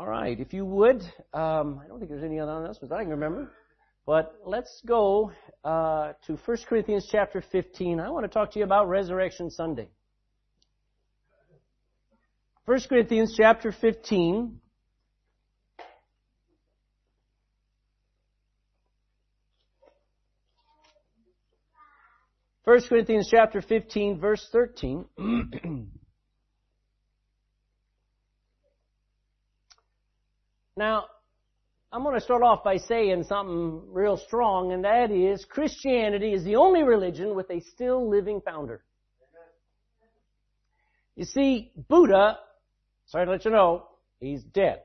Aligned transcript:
All 0.00 0.06
right, 0.06 0.40
if 0.40 0.54
you 0.54 0.64
would, 0.64 1.02
um, 1.34 1.78
I 1.84 1.86
don't 1.86 1.98
think 1.98 2.10
there's 2.10 2.24
any 2.24 2.40
other 2.40 2.52
announcements 2.52 2.90
I 2.90 3.02
can 3.02 3.10
remember, 3.10 3.52
but 4.06 4.34
let's 4.46 4.80
go 4.86 5.30
uh, 5.62 6.14
to 6.26 6.38
1 6.42 6.56
Corinthians 6.66 7.06
chapter 7.12 7.44
15. 7.52 8.00
I 8.00 8.08
want 8.08 8.24
to 8.24 8.30
talk 8.30 8.50
to 8.52 8.58
you 8.58 8.64
about 8.64 8.88
Resurrection 8.88 9.50
Sunday. 9.50 9.90
1 12.64 12.80
Corinthians 12.88 13.34
chapter 13.36 13.72
15. 13.72 14.58
First 22.64 22.88
Corinthians 22.88 23.28
chapter 23.30 23.60
15 23.60 24.18
verse 24.18 24.48
13. 24.50 25.90
now, 30.76 31.06
I'm 31.92 32.02
going 32.04 32.14
to 32.14 32.20
start 32.20 32.42
off 32.42 32.62
by 32.62 32.76
saying 32.76 33.24
something 33.24 33.82
real 33.92 34.16
strong, 34.16 34.72
and 34.72 34.84
that 34.84 35.10
is 35.10 35.44
Christianity 35.44 36.32
is 36.32 36.44
the 36.44 36.56
only 36.56 36.84
religion 36.84 37.34
with 37.34 37.50
a 37.50 37.60
still 37.60 38.08
living 38.08 38.40
founder. 38.44 38.84
You 41.16 41.24
see, 41.24 41.72
Buddha, 41.88 42.38
sorry 43.06 43.26
to 43.26 43.32
let 43.32 43.44
you 43.44 43.50
know, 43.50 43.88
he's 44.20 44.42
dead. 44.42 44.82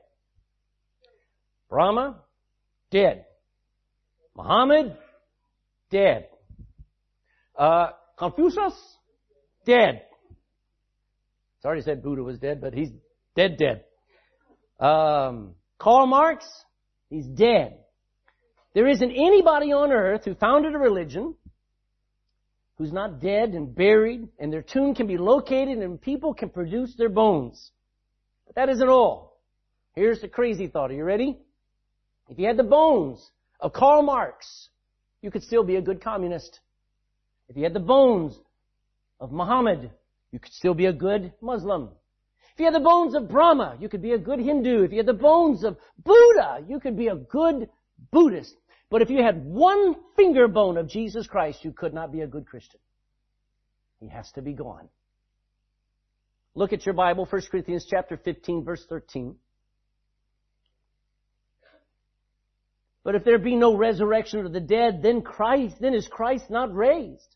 Brahma, 1.70 2.16
dead. 2.90 3.24
Muhammad, 4.36 4.96
dead. 5.90 6.28
Uh, 7.56 7.90
Confucius, 8.18 8.74
dead. 9.64 10.02
It's 11.56 11.64
already 11.64 11.82
said 11.82 12.02
Buddha 12.02 12.22
was 12.22 12.38
dead, 12.38 12.60
but 12.60 12.74
he's 12.74 12.90
dead, 13.34 13.56
dead. 13.56 13.84
Um, 14.84 15.54
Karl 15.78 16.06
Marx, 16.06 16.46
he's 17.10 17.26
dead. 17.26 17.78
There 18.74 18.86
isn't 18.86 19.10
anybody 19.10 19.72
on 19.72 19.92
earth 19.92 20.24
who 20.24 20.34
founded 20.34 20.74
a 20.74 20.78
religion 20.78 21.34
who's 22.76 22.92
not 22.92 23.20
dead 23.20 23.50
and 23.50 23.74
buried, 23.74 24.28
and 24.38 24.52
their 24.52 24.62
tomb 24.62 24.94
can 24.94 25.06
be 25.06 25.16
located 25.16 25.78
and 25.78 26.00
people 26.00 26.34
can 26.34 26.50
produce 26.50 26.94
their 26.96 27.08
bones. 27.08 27.70
But 28.46 28.56
that 28.56 28.68
isn't 28.68 28.88
all. 28.88 29.38
Here's 29.94 30.20
the 30.20 30.28
crazy 30.28 30.66
thought. 30.66 30.90
Are 30.90 30.94
you 30.94 31.04
ready? 31.04 31.38
If 32.28 32.38
you 32.38 32.46
had 32.46 32.58
the 32.58 32.64
bones 32.64 33.30
of 33.60 33.72
Karl 33.72 34.02
Marx, 34.02 34.68
you 35.22 35.30
could 35.30 35.42
still 35.42 35.64
be 35.64 35.76
a 35.76 35.80
good 35.80 36.02
communist. 36.02 36.60
If 37.48 37.56
you 37.56 37.64
had 37.64 37.72
the 37.72 37.80
bones 37.80 38.38
of 39.20 39.32
Muhammad, 39.32 39.90
you 40.32 40.38
could 40.38 40.52
still 40.52 40.74
be 40.74 40.86
a 40.86 40.92
good 40.92 41.32
Muslim. 41.40 41.90
If 42.56 42.60
you 42.60 42.64
had 42.64 42.74
the 42.74 42.80
bones 42.80 43.14
of 43.14 43.28
Brahma, 43.28 43.76
you 43.78 43.90
could 43.90 44.00
be 44.00 44.12
a 44.12 44.18
good 44.18 44.38
Hindu. 44.38 44.84
If 44.84 44.90
you 44.90 44.96
had 44.96 45.06
the 45.06 45.12
bones 45.12 45.62
of 45.62 45.76
Buddha, 46.02 46.64
you 46.66 46.80
could 46.80 46.96
be 46.96 47.08
a 47.08 47.14
good 47.14 47.68
Buddhist. 48.10 48.56
But 48.88 49.02
if 49.02 49.10
you 49.10 49.22
had 49.22 49.44
one 49.44 49.94
finger 50.16 50.48
bone 50.48 50.78
of 50.78 50.88
Jesus 50.88 51.26
Christ, 51.26 51.62
you 51.66 51.72
could 51.72 51.92
not 51.92 52.12
be 52.12 52.22
a 52.22 52.26
good 52.26 52.46
Christian. 52.46 52.80
He 54.00 54.08
has 54.08 54.32
to 54.32 54.40
be 54.40 54.54
gone. 54.54 54.88
Look 56.54 56.72
at 56.72 56.86
your 56.86 56.94
Bible, 56.94 57.26
1 57.28 57.42
Corinthians 57.50 57.84
chapter 57.84 58.16
15, 58.16 58.64
verse 58.64 58.86
13. 58.88 59.36
But 63.04 63.16
if 63.16 63.24
there 63.24 63.36
be 63.36 63.54
no 63.54 63.76
resurrection 63.76 64.46
of 64.46 64.54
the 64.54 64.60
dead, 64.60 65.02
then 65.02 65.20
Christ, 65.20 65.76
then 65.78 65.92
is 65.92 66.08
Christ 66.08 66.48
not 66.48 66.74
raised? 66.74 67.35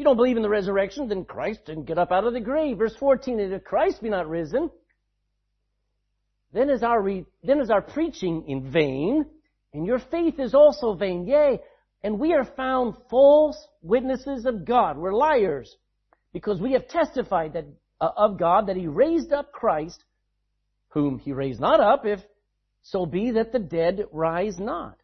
You 0.00 0.04
don't 0.04 0.16
believe 0.16 0.38
in 0.38 0.42
the 0.42 0.48
resurrection, 0.48 1.08
then 1.08 1.26
Christ 1.26 1.66
didn't 1.66 1.84
get 1.84 1.98
up 1.98 2.10
out 2.10 2.24
of 2.24 2.32
the 2.32 2.40
grave. 2.40 2.78
Verse 2.78 2.96
14, 2.96 3.38
if 3.38 3.64
Christ 3.64 4.02
be 4.02 4.08
not 4.08 4.30
risen, 4.30 4.70
then 6.54 6.70
is 6.70 6.82
our, 6.82 7.02
re, 7.02 7.26
then 7.44 7.60
is 7.60 7.68
our 7.68 7.82
preaching 7.82 8.44
in 8.48 8.72
vain, 8.72 9.26
and 9.74 9.84
your 9.84 9.98
faith 9.98 10.40
is 10.40 10.54
also 10.54 10.94
vain. 10.94 11.26
Yea, 11.26 11.60
and 12.02 12.18
we 12.18 12.32
are 12.32 12.46
found 12.46 12.94
false 13.10 13.58
witnesses 13.82 14.46
of 14.46 14.64
God. 14.64 14.96
We're 14.96 15.12
liars, 15.12 15.76
because 16.32 16.62
we 16.62 16.72
have 16.72 16.88
testified 16.88 17.52
that, 17.52 17.66
uh, 18.00 18.08
of 18.16 18.38
God 18.38 18.68
that 18.68 18.76
He 18.76 18.86
raised 18.86 19.34
up 19.34 19.52
Christ, 19.52 20.02
whom 20.88 21.18
He 21.18 21.34
raised 21.34 21.60
not 21.60 21.78
up, 21.78 22.06
if 22.06 22.20
so 22.84 23.04
be 23.04 23.32
that 23.32 23.52
the 23.52 23.58
dead 23.58 24.06
rise 24.12 24.58
not. 24.58 24.98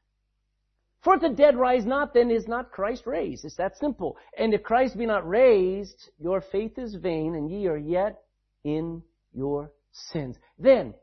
For 1.07 1.15
if 1.15 1.21
the 1.21 1.29
dead 1.29 1.55
rise 1.55 1.87
not, 1.87 2.15
then 2.15 2.33
is 2.33 2.49
not 2.49 2.73
Christ 2.73 3.07
raised. 3.07 3.45
It's 3.45 3.55
that 3.59 3.79
simple. 3.79 4.17
And 4.37 4.53
if 4.53 4.65
Christ 4.65 4.99
be 4.99 5.07
not 5.07 5.25
raised, 5.25 6.11
your 6.19 6.41
faith 6.41 6.79
is 6.79 6.97
vain, 6.97 7.37
and 7.37 7.49
ye 7.49 7.69
are 7.69 7.77
yet 7.77 8.25
in 8.65 9.05
your 9.33 9.71
sins. 9.93 10.37
Then, 10.59 10.95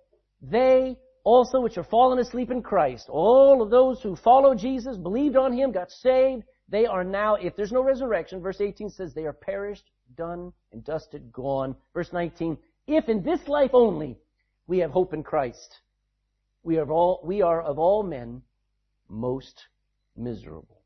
they 0.42 0.98
also 1.24 1.62
which 1.62 1.78
are 1.78 1.86
fallen 1.86 2.20
asleep 2.20 2.52
in 2.52 2.62
Christ, 2.62 3.08
all 3.08 3.62
of 3.62 3.70
those 3.70 4.02
who 4.02 4.18
follow 4.18 4.54
Jesus, 4.54 4.98
believed 4.98 5.38
on 5.38 5.54
Him, 5.54 5.72
got 5.72 5.90
saved, 5.90 6.44
they 6.68 6.86
are 6.86 7.06
now, 7.06 7.36
if 7.36 7.56
there's 7.56 7.72
no 7.72 7.82
resurrection, 7.82 8.42
verse 8.42 8.60
18 8.60 8.90
says 8.90 9.14
they 9.14 9.24
are 9.24 9.32
perished, 9.32 9.90
done, 10.18 10.52
and 10.74 10.84
dusted, 10.84 11.32
gone. 11.32 11.78
Verse 11.94 12.12
19, 12.12 12.58
if 12.88 13.08
in 13.08 13.24
this 13.24 13.48
life 13.48 13.72
only 13.72 14.18
we 14.68 14.80
have 14.80 14.92
hope 14.92 15.14
in 15.14 15.24
Christ, 15.24 15.80
we 16.62 16.78
all, 16.78 17.22
we 17.24 17.42
are 17.42 17.62
of 17.62 17.80
all 17.80 18.04
men 18.04 18.42
most 19.08 19.68
miserable. 20.18 20.82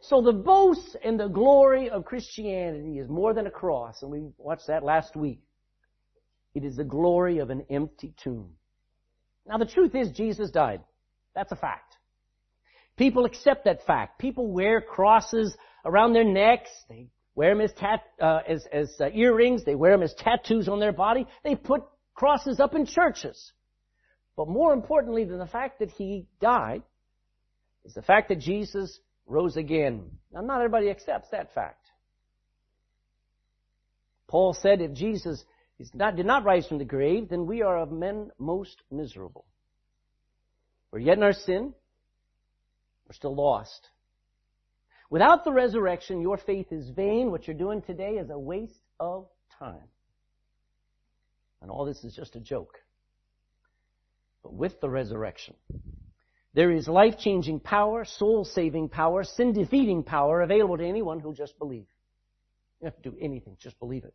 So 0.00 0.22
the 0.22 0.32
boast 0.32 0.96
and 1.04 1.18
the 1.18 1.28
glory 1.28 1.90
of 1.90 2.04
Christianity 2.04 2.98
is 2.98 3.08
more 3.08 3.34
than 3.34 3.46
a 3.46 3.50
cross, 3.50 4.02
and 4.02 4.10
we 4.10 4.28
watched 4.38 4.68
that 4.68 4.84
last 4.84 5.16
week. 5.16 5.40
It 6.54 6.64
is 6.64 6.76
the 6.76 6.84
glory 6.84 7.38
of 7.38 7.50
an 7.50 7.66
empty 7.70 8.14
tomb. 8.22 8.50
Now 9.46 9.58
the 9.58 9.66
truth 9.66 9.94
is 9.94 10.10
Jesus 10.10 10.50
died. 10.50 10.80
That's 11.34 11.52
a 11.52 11.56
fact. 11.56 11.96
People 12.96 13.24
accept 13.24 13.64
that 13.64 13.86
fact. 13.86 14.18
People 14.18 14.50
wear 14.50 14.80
crosses 14.80 15.56
around 15.84 16.12
their 16.12 16.24
necks. 16.24 16.70
They 16.88 17.08
wear 17.34 17.54
them 17.54 17.60
as, 17.60 17.72
tat, 17.72 18.02
uh, 18.20 18.40
as, 18.46 18.66
as 18.72 18.94
uh, 19.00 19.08
earrings. 19.12 19.64
They 19.64 19.76
wear 19.76 19.92
them 19.92 20.02
as 20.02 20.14
tattoos 20.14 20.68
on 20.68 20.80
their 20.80 20.92
body. 20.92 21.26
They 21.44 21.54
put 21.54 21.82
crosses 22.14 22.58
up 22.58 22.74
in 22.74 22.86
churches. 22.86 23.52
But 24.36 24.48
more 24.48 24.72
importantly 24.72 25.24
than 25.24 25.38
the 25.38 25.46
fact 25.46 25.78
that 25.78 25.90
he 25.90 26.26
died 26.40 26.82
is 27.88 27.94
the 27.94 28.02
fact 28.02 28.28
that 28.28 28.38
Jesus 28.38 29.00
rose 29.26 29.56
again. 29.56 30.10
Now 30.32 30.42
not 30.42 30.58
everybody 30.58 30.90
accepts 30.90 31.30
that 31.30 31.54
fact. 31.54 31.86
Paul 34.28 34.52
said 34.52 34.82
if 34.82 34.92
Jesus 34.92 35.42
not, 35.94 36.14
did 36.14 36.26
not 36.26 36.44
rise 36.44 36.66
from 36.66 36.78
the 36.78 36.84
grave, 36.84 37.30
then 37.30 37.46
we 37.46 37.62
are 37.62 37.78
of 37.78 37.90
men 37.90 38.30
most 38.38 38.82
miserable. 38.90 39.46
We're 40.92 40.98
yet 40.98 41.16
in 41.16 41.22
our 41.22 41.32
sin. 41.32 41.72
We're 43.06 43.14
still 43.14 43.34
lost. 43.34 43.88
Without 45.08 45.44
the 45.44 45.52
resurrection, 45.52 46.20
your 46.20 46.36
faith 46.36 46.70
is 46.70 46.90
vain. 46.90 47.30
What 47.30 47.46
you're 47.46 47.56
doing 47.56 47.80
today 47.80 48.12
is 48.12 48.28
a 48.28 48.38
waste 48.38 48.82
of 49.00 49.28
time. 49.58 49.88
And 51.62 51.70
all 51.70 51.86
this 51.86 52.04
is 52.04 52.14
just 52.14 52.36
a 52.36 52.40
joke. 52.40 52.76
But 54.42 54.52
with 54.52 54.78
the 54.82 54.90
resurrection, 54.90 55.54
there 56.54 56.70
is 56.70 56.88
life-changing 56.88 57.60
power, 57.60 58.04
soul-saving 58.04 58.88
power, 58.88 59.22
sin-defeating 59.24 60.02
power 60.02 60.40
available 60.40 60.76
to 60.78 60.86
anyone 60.86 61.20
who'll 61.20 61.32
just 61.32 61.58
believe. 61.58 61.86
You 62.80 62.84
don't 62.84 62.94
have 62.94 63.02
to 63.02 63.10
do 63.10 63.16
anything, 63.20 63.56
just 63.60 63.78
believe 63.78 64.04
it. 64.04 64.14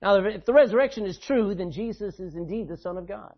Now, 0.00 0.24
if 0.24 0.46
the 0.46 0.52
resurrection 0.52 1.04
is 1.04 1.18
true, 1.18 1.54
then 1.54 1.72
Jesus 1.72 2.18
is 2.18 2.34
indeed 2.34 2.68
the 2.68 2.76
Son 2.78 2.96
of 2.96 3.06
God. 3.06 3.34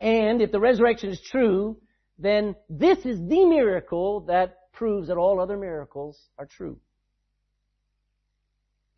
And 0.00 0.42
if 0.42 0.52
the 0.52 0.60
resurrection 0.60 1.10
is 1.10 1.20
true, 1.20 1.78
then 2.18 2.54
this 2.68 2.98
is 2.98 3.18
the 3.18 3.44
miracle 3.44 4.20
that 4.22 4.72
proves 4.72 5.08
that 5.08 5.16
all 5.16 5.40
other 5.40 5.56
miracles 5.56 6.18
are 6.38 6.46
true. 6.46 6.78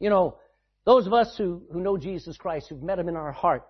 You 0.01 0.11
know, 0.11 0.39
those 0.85 1.07
of 1.07 1.13
us 1.13 1.35
who, 1.39 1.63
who 1.73 1.81
know 1.81 1.97
Jesus 1.97 2.37
Christ, 2.37 2.69
who've 2.69 2.83
met 2.83 2.99
Him 2.99 3.09
in 3.09 3.17
our 3.17 3.33
heart, 3.33 3.67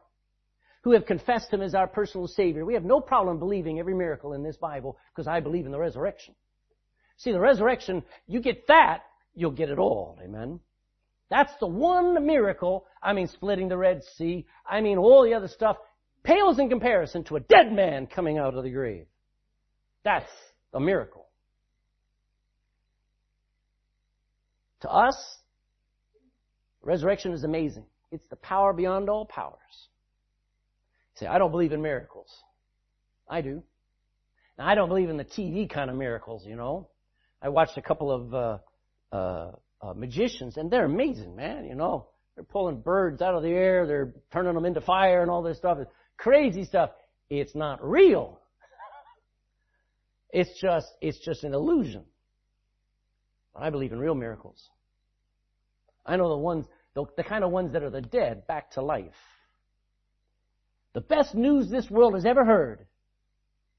who 0.84 0.92
have 0.92 1.06
confessed 1.06 1.50
Him 1.50 1.62
as 1.62 1.74
our 1.74 1.86
personal 1.86 2.28
Savior, 2.28 2.66
we 2.66 2.74
have 2.74 2.84
no 2.84 3.00
problem 3.00 3.38
believing 3.38 3.80
every 3.80 3.94
miracle 3.94 4.34
in 4.34 4.42
this 4.42 4.58
Bible 4.58 4.98
because 5.12 5.26
I 5.26 5.40
believe 5.40 5.64
in 5.64 5.72
the 5.72 5.78
resurrection. 5.78 6.34
See, 7.16 7.32
the 7.32 7.40
resurrection, 7.40 8.02
you 8.26 8.40
get 8.40 8.66
that, 8.68 9.00
you'll 9.34 9.50
get 9.50 9.70
it 9.70 9.78
all. 9.78 10.18
Amen. 10.22 10.60
That's 11.30 11.52
the 11.58 11.66
one 11.66 12.26
miracle. 12.26 12.84
I 13.02 13.14
mean, 13.14 13.28
splitting 13.28 13.68
the 13.68 13.78
Red 13.78 14.02
Sea. 14.16 14.44
I 14.68 14.82
mean, 14.82 14.98
all 14.98 15.24
the 15.24 15.32
other 15.32 15.48
stuff 15.48 15.78
pales 16.22 16.58
in 16.58 16.68
comparison 16.68 17.24
to 17.24 17.36
a 17.36 17.40
dead 17.40 17.72
man 17.72 18.06
coming 18.06 18.36
out 18.36 18.54
of 18.54 18.62
the 18.62 18.70
grave. 18.70 19.06
That's 20.04 20.30
a 20.74 20.80
miracle. 20.80 21.28
To 24.82 24.90
us, 24.90 25.16
resurrection 26.82 27.32
is 27.32 27.42
amazing. 27.42 27.86
It's 28.12 28.26
the 28.28 28.36
power 28.36 28.74
beyond 28.74 29.08
all 29.08 29.24
powers. 29.24 29.88
Say, 31.16 31.26
I 31.26 31.38
don't 31.38 31.50
believe 31.50 31.72
in 31.72 31.82
miracles. 31.82 32.28
I 33.28 33.40
do. 33.40 33.62
Now, 34.58 34.68
I 34.68 34.74
don't 34.74 34.88
believe 34.88 35.10
in 35.10 35.16
the 35.16 35.24
TV 35.24 35.68
kind 35.68 35.90
of 35.90 35.96
miracles, 35.96 36.44
you 36.46 36.56
know. 36.56 36.88
I 37.42 37.48
watched 37.48 37.76
a 37.76 37.82
couple 37.82 38.10
of 38.10 38.34
uh, 38.34 38.58
uh, 39.12 39.52
uh, 39.82 39.94
magicians, 39.94 40.56
and 40.56 40.70
they're 40.70 40.84
amazing, 40.84 41.36
man. 41.36 41.64
You 41.64 41.74
know, 41.74 42.08
They're 42.34 42.44
pulling 42.44 42.80
birds 42.80 43.20
out 43.20 43.34
of 43.34 43.42
the 43.42 43.50
air. 43.50 43.86
They're 43.86 44.14
turning 44.32 44.54
them 44.54 44.64
into 44.64 44.80
fire 44.80 45.22
and 45.22 45.30
all 45.30 45.42
this 45.42 45.58
stuff. 45.58 45.78
It's 45.80 45.90
Crazy 46.16 46.64
stuff. 46.64 46.90
It's 47.28 47.54
not 47.54 47.84
real. 47.86 48.40
It's 50.30 50.50
just, 50.60 50.86
it's 51.00 51.18
just 51.18 51.44
an 51.44 51.54
illusion. 51.54 52.04
But 53.52 53.62
I 53.62 53.70
believe 53.70 53.92
in 53.92 53.98
real 53.98 54.14
miracles. 54.14 54.68
I 56.04 56.16
know 56.16 56.28
the 56.28 56.36
ones, 56.36 56.66
the, 56.94 57.04
the 57.16 57.22
kind 57.22 57.44
of 57.44 57.50
ones 57.50 57.72
that 57.72 57.82
are 57.82 57.90
the 57.90 58.00
dead 58.00 58.46
back 58.46 58.72
to 58.72 58.82
life. 58.82 59.14
The 60.94 61.00
best 61.00 61.34
news 61.34 61.68
this 61.68 61.90
world 61.90 62.14
has 62.14 62.24
ever 62.24 62.44
heard, 62.44 62.86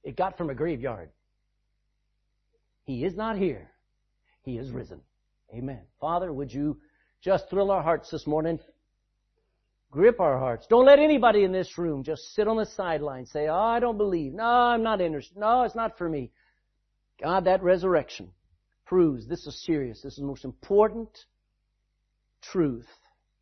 it 0.03 0.15
got 0.15 0.37
from 0.37 0.49
a 0.49 0.55
graveyard. 0.55 1.09
He 2.83 3.03
is 3.03 3.15
not 3.15 3.37
here. 3.37 3.71
He 4.43 4.57
is 4.57 4.69
risen. 4.69 5.01
Amen. 5.53 5.81
Father, 5.99 6.31
would 6.31 6.53
you 6.53 6.79
just 7.21 7.49
thrill 7.49 7.71
our 7.71 7.81
hearts 7.81 8.11
this 8.11 8.27
morning? 8.27 8.59
Grip 9.89 10.19
our 10.19 10.37
hearts. 10.37 10.67
Don't 10.67 10.85
let 10.85 10.99
anybody 10.99 11.43
in 11.43 11.51
this 11.51 11.77
room 11.77 12.03
just 12.03 12.35
sit 12.35 12.47
on 12.47 12.57
the 12.57 12.65
sideline 12.65 13.19
and 13.19 13.27
say, 13.27 13.47
oh, 13.47 13.55
I 13.55 13.79
don't 13.79 13.97
believe. 13.97 14.33
No, 14.33 14.43
I'm 14.43 14.83
not 14.83 15.01
interested. 15.01 15.37
No, 15.37 15.63
it's 15.63 15.75
not 15.75 15.97
for 15.97 16.07
me. 16.07 16.31
God, 17.21 17.45
that 17.45 17.63
resurrection 17.63 18.31
proves 18.85 19.25
this 19.25 19.47
is 19.47 19.63
serious. 19.63 20.01
This 20.01 20.13
is 20.13 20.19
the 20.19 20.25
most 20.25 20.43
important 20.43 21.09
truth. 22.41 22.87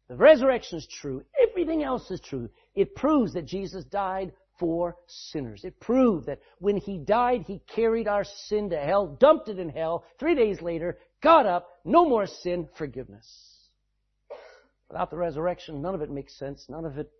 The 0.07 0.15
resurrection 0.15 0.77
is 0.77 0.87
true. 0.87 1.23
Everything 1.49 1.83
else 1.83 2.11
is 2.11 2.21
true. 2.21 2.49
It 2.75 2.95
proves 2.95 3.33
that 3.33 3.45
Jesus 3.45 3.83
died 3.85 4.31
for 4.59 4.97
sinners. 5.07 5.63
It 5.63 5.79
proved 5.79 6.27
that 6.27 6.39
when 6.59 6.77
He 6.77 6.97
died, 6.97 7.43
He 7.45 7.61
carried 7.73 8.07
our 8.07 8.23
sin 8.23 8.69
to 8.69 8.77
hell, 8.77 9.07
dumped 9.19 9.49
it 9.49 9.59
in 9.59 9.69
hell. 9.69 10.05
Three 10.19 10.35
days 10.35 10.61
later, 10.61 10.97
got 11.21 11.45
up, 11.45 11.69
no 11.85 12.07
more 12.07 12.25
sin, 12.25 12.67
forgiveness. 12.77 13.27
Without 14.89 15.09
the 15.09 15.17
resurrection, 15.17 15.81
none 15.81 15.95
of 15.95 16.01
it 16.01 16.11
makes 16.11 16.37
sense. 16.37 16.65
None 16.69 16.85
of 16.85 16.97
it 16.97 17.11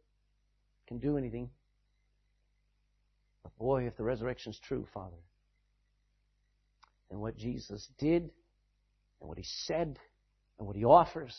can 0.88 1.00
do 1.00 1.18
anything. 1.18 1.50
But 3.42 3.58
boy, 3.58 3.88
if 3.88 3.98
the 3.98 4.04
resurrection 4.04 4.52
is 4.52 4.60
true, 4.60 4.88
Father, 4.94 5.18
and 7.10 7.20
what 7.20 7.38
Jesus 7.38 7.90
did 7.98 8.24
and 9.20 9.30
what 9.30 9.38
He 9.38 9.46
said 9.66 10.00
and 10.58 10.68
what 10.68 10.76
He 10.76 10.86
offers 10.86 11.36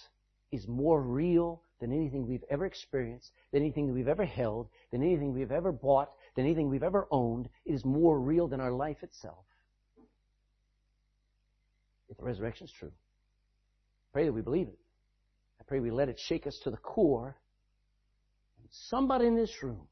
is 0.54 0.68
more 0.68 1.02
real 1.02 1.62
than 1.80 1.92
anything 1.92 2.26
we've 2.26 2.44
ever 2.50 2.64
experienced, 2.64 3.30
than 3.52 3.62
anything 3.62 3.92
we've 3.92 4.08
ever 4.08 4.24
held, 4.24 4.68
than 4.90 5.02
anything 5.02 5.34
we've 5.34 5.52
ever 5.52 5.72
bought, 5.72 6.10
than 6.36 6.44
anything 6.44 6.68
we've 6.68 6.82
ever 6.82 7.06
owned. 7.10 7.48
It 7.64 7.74
is 7.74 7.84
more 7.84 8.18
real 8.18 8.48
than 8.48 8.60
our 8.60 8.72
life 8.72 9.02
itself. 9.02 9.44
If 12.08 12.16
the 12.16 12.24
resurrection 12.24 12.66
is 12.66 12.72
true, 12.78 12.92
I 12.92 14.06
pray 14.12 14.24
that 14.26 14.32
we 14.32 14.42
believe 14.42 14.68
it. 14.68 14.78
I 15.60 15.64
pray 15.64 15.80
we 15.80 15.90
let 15.90 16.08
it 16.08 16.18
shake 16.18 16.46
us 16.46 16.58
to 16.64 16.70
the 16.70 16.76
core. 16.76 17.36
Somebody 18.70 19.26
in 19.26 19.36
this 19.36 19.52
room, 19.62 19.86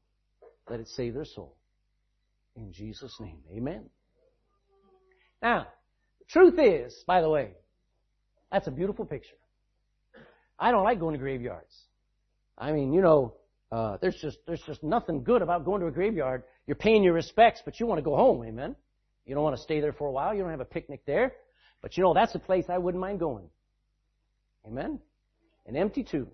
let 0.69 0.79
it 0.79 0.87
save 0.87 1.13
their 1.13 1.25
soul. 1.25 1.55
In 2.55 2.71
Jesus' 2.71 3.15
name, 3.19 3.39
amen. 3.51 3.89
Now, 5.41 5.67
the 6.19 6.25
truth 6.25 6.59
is, 6.59 7.03
by 7.07 7.21
the 7.21 7.29
way, 7.29 7.51
that's 8.51 8.67
a 8.67 8.71
beautiful 8.71 9.05
picture. 9.05 9.35
I 10.59 10.71
don't 10.71 10.83
like 10.83 10.99
going 10.99 11.13
to 11.13 11.19
graveyards. 11.19 11.73
I 12.57 12.71
mean, 12.71 12.93
you 12.93 13.01
know, 13.01 13.33
uh, 13.71 13.97
there's 14.01 14.15
just 14.15 14.37
there's 14.45 14.61
just 14.61 14.83
nothing 14.83 15.23
good 15.23 15.41
about 15.41 15.65
going 15.65 15.81
to 15.81 15.87
a 15.87 15.91
graveyard. 15.91 16.43
You're 16.67 16.75
paying 16.75 17.03
your 17.03 17.13
respects, 17.13 17.61
but 17.65 17.79
you 17.79 17.85
want 17.85 17.97
to 17.99 18.03
go 18.03 18.15
home, 18.15 18.43
amen. 18.45 18.75
You 19.25 19.35
don't 19.35 19.43
want 19.43 19.55
to 19.55 19.61
stay 19.61 19.79
there 19.79 19.93
for 19.93 20.07
a 20.07 20.11
while. 20.11 20.33
You 20.33 20.41
don't 20.41 20.51
have 20.51 20.59
a 20.59 20.65
picnic 20.65 21.01
there, 21.05 21.33
but 21.81 21.97
you 21.97 22.03
know 22.03 22.13
that's 22.13 22.35
a 22.35 22.39
place 22.39 22.65
I 22.69 22.77
wouldn't 22.77 23.01
mind 23.01 23.19
going. 23.19 23.49
Amen. 24.67 24.99
An 25.65 25.75
empty 25.75 26.03
tomb. 26.03 26.27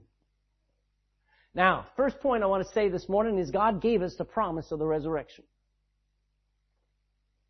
Now, 1.55 1.87
first 1.95 2.19
point 2.19 2.43
I 2.43 2.47
want 2.47 2.65
to 2.65 2.73
say 2.73 2.89
this 2.89 3.09
morning 3.09 3.37
is 3.39 3.51
God 3.51 3.81
gave 3.81 4.01
us 4.01 4.15
the 4.17 4.25
promise 4.25 4.71
of 4.71 4.79
the 4.79 4.85
resurrection. 4.85 5.43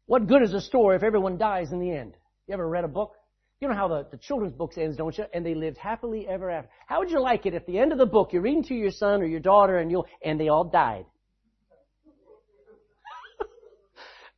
What 0.06 0.28
good 0.28 0.42
is 0.42 0.54
a 0.54 0.62
story 0.62 0.96
if 0.96 1.04
everyone 1.04 1.38
dies 1.38 1.72
in 1.72 1.80
the 1.80 1.92
end? 1.92 2.16
You 2.48 2.54
ever 2.54 2.68
read 2.68 2.84
a 2.84 2.88
book? 2.88 3.14
You 3.62 3.68
know 3.68 3.76
how 3.76 3.90
the, 3.90 4.08
the 4.10 4.18
children's 4.18 4.54
books 4.54 4.78
ends, 4.78 4.96
don't 4.96 5.18
you? 5.18 5.26
And 5.34 5.46
they 5.46 5.54
lived 5.54 5.78
happily 5.78 6.26
ever 6.28 6.50
after. 6.50 6.70
How 6.86 7.00
would 7.00 7.12
you 7.12 7.20
like 7.20 7.46
it 7.46 7.54
if 7.54 7.66
the 7.66 7.78
end 7.78 7.92
of 7.92 7.98
the 7.98 8.06
book 8.06 8.32
you're 8.32 8.42
reading 8.42 8.64
to 8.64 8.74
your 8.74 8.92
son 8.92 9.22
or 9.22 9.26
your 9.26 9.42
daughter 9.42 9.80
and 9.80 9.92
you 9.92 10.06
and 10.24 10.40
they 10.40 10.48
all 10.48 10.64
died? 10.64 11.06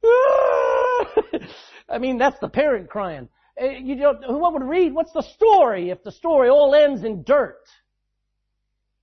I 1.87 1.99
mean, 1.99 2.17
that's 2.17 2.39
the 2.39 2.49
parent 2.49 2.89
crying. 2.89 3.29
Eh, 3.57 3.77
you 3.83 3.95
don't, 3.95 4.23
who 4.23 4.39
would 4.39 4.63
read? 4.63 4.91
What's 4.93 5.11
the 5.11 5.21
story 5.21 5.91
if 5.91 6.03
the 6.03 6.11
story 6.11 6.49
all 6.49 6.73
ends 6.73 7.03
in 7.03 7.21
dirt? 7.23 7.61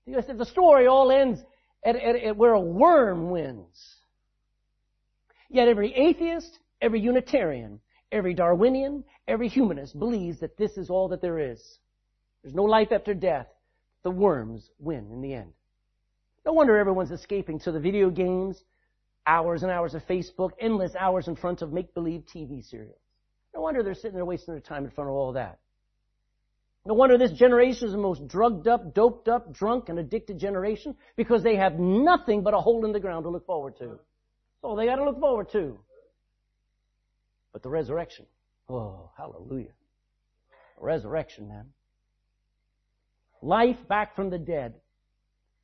If 0.05 0.37
the 0.37 0.45
story 0.45 0.87
all 0.87 1.11
ends 1.11 1.39
at, 1.85 1.95
at, 1.95 2.17
at 2.17 2.35
where 2.35 2.53
a 2.53 2.59
worm 2.59 3.29
wins. 3.29 3.95
Yet 5.49 5.69
every 5.69 5.93
atheist, 5.93 6.59
every 6.81 6.99
Unitarian, 6.99 7.79
Every 8.11 8.33
Darwinian, 8.33 9.03
every 9.27 9.49
humanist 9.49 9.97
believes 9.97 10.39
that 10.39 10.57
this 10.57 10.77
is 10.77 10.89
all 10.89 11.09
that 11.09 11.21
there 11.21 11.39
is. 11.39 11.79
There's 12.43 12.55
no 12.55 12.63
life 12.63 12.91
after 12.91 13.13
death. 13.13 13.47
The 14.03 14.11
worms 14.11 14.69
win 14.79 15.11
in 15.11 15.21
the 15.21 15.33
end. 15.33 15.53
No 16.45 16.53
wonder 16.53 16.77
everyone's 16.77 17.11
escaping 17.11 17.59
to 17.59 17.71
the 17.71 17.79
video 17.79 18.09
games, 18.09 18.63
hours 19.27 19.61
and 19.61 19.71
hours 19.71 19.93
of 19.93 20.05
Facebook, 20.07 20.51
endless 20.59 20.95
hours 20.95 21.27
in 21.27 21.35
front 21.35 21.61
of 21.61 21.71
make-believe 21.71 22.23
TV 22.33 22.63
serials. 22.63 23.01
No 23.53 23.61
wonder 23.61 23.83
they're 23.83 23.93
sitting 23.93 24.15
there 24.15 24.25
wasting 24.25 24.53
their 24.53 24.61
time 24.61 24.85
in 24.85 24.91
front 24.91 25.09
of 25.09 25.15
all 25.15 25.33
that. 25.33 25.59
No 26.85 26.93
wonder 26.93 27.17
this 27.17 27.33
generation 27.33 27.87
is 27.87 27.91
the 27.91 27.99
most 27.99 28.27
drugged 28.27 28.67
up, 28.67 28.95
doped 28.95 29.27
up, 29.27 29.53
drunk, 29.53 29.89
and 29.89 29.99
addicted 29.99 30.39
generation 30.39 30.95
because 31.15 31.43
they 31.43 31.57
have 31.57 31.77
nothing 31.77 32.41
but 32.41 32.53
a 32.53 32.59
hole 32.59 32.85
in 32.85 32.93
the 32.93 32.99
ground 32.99 33.25
to 33.25 33.29
look 33.29 33.45
forward 33.45 33.77
to. 33.77 33.85
That's 33.87 34.63
all 34.63 34.75
they 34.75 34.85
got 34.85 34.95
to 34.95 35.03
look 35.03 35.19
forward 35.19 35.51
to. 35.51 35.77
But 37.53 37.63
the 37.63 37.69
resurrection, 37.69 38.25
oh, 38.69 39.11
hallelujah. 39.17 39.71
Resurrection, 40.79 41.47
man. 41.47 41.65
Life 43.41 43.77
back 43.87 44.15
from 44.15 44.29
the 44.29 44.37
dead 44.37 44.75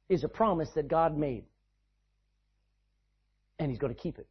is 0.09 0.23
a 0.23 0.27
promise 0.27 0.69
that 0.75 0.87
God 0.87 1.17
made. 1.17 1.45
And 3.59 3.69
He's 3.69 3.79
going 3.79 3.93
to 3.93 3.99
keep 3.99 4.17
it. 4.17 4.27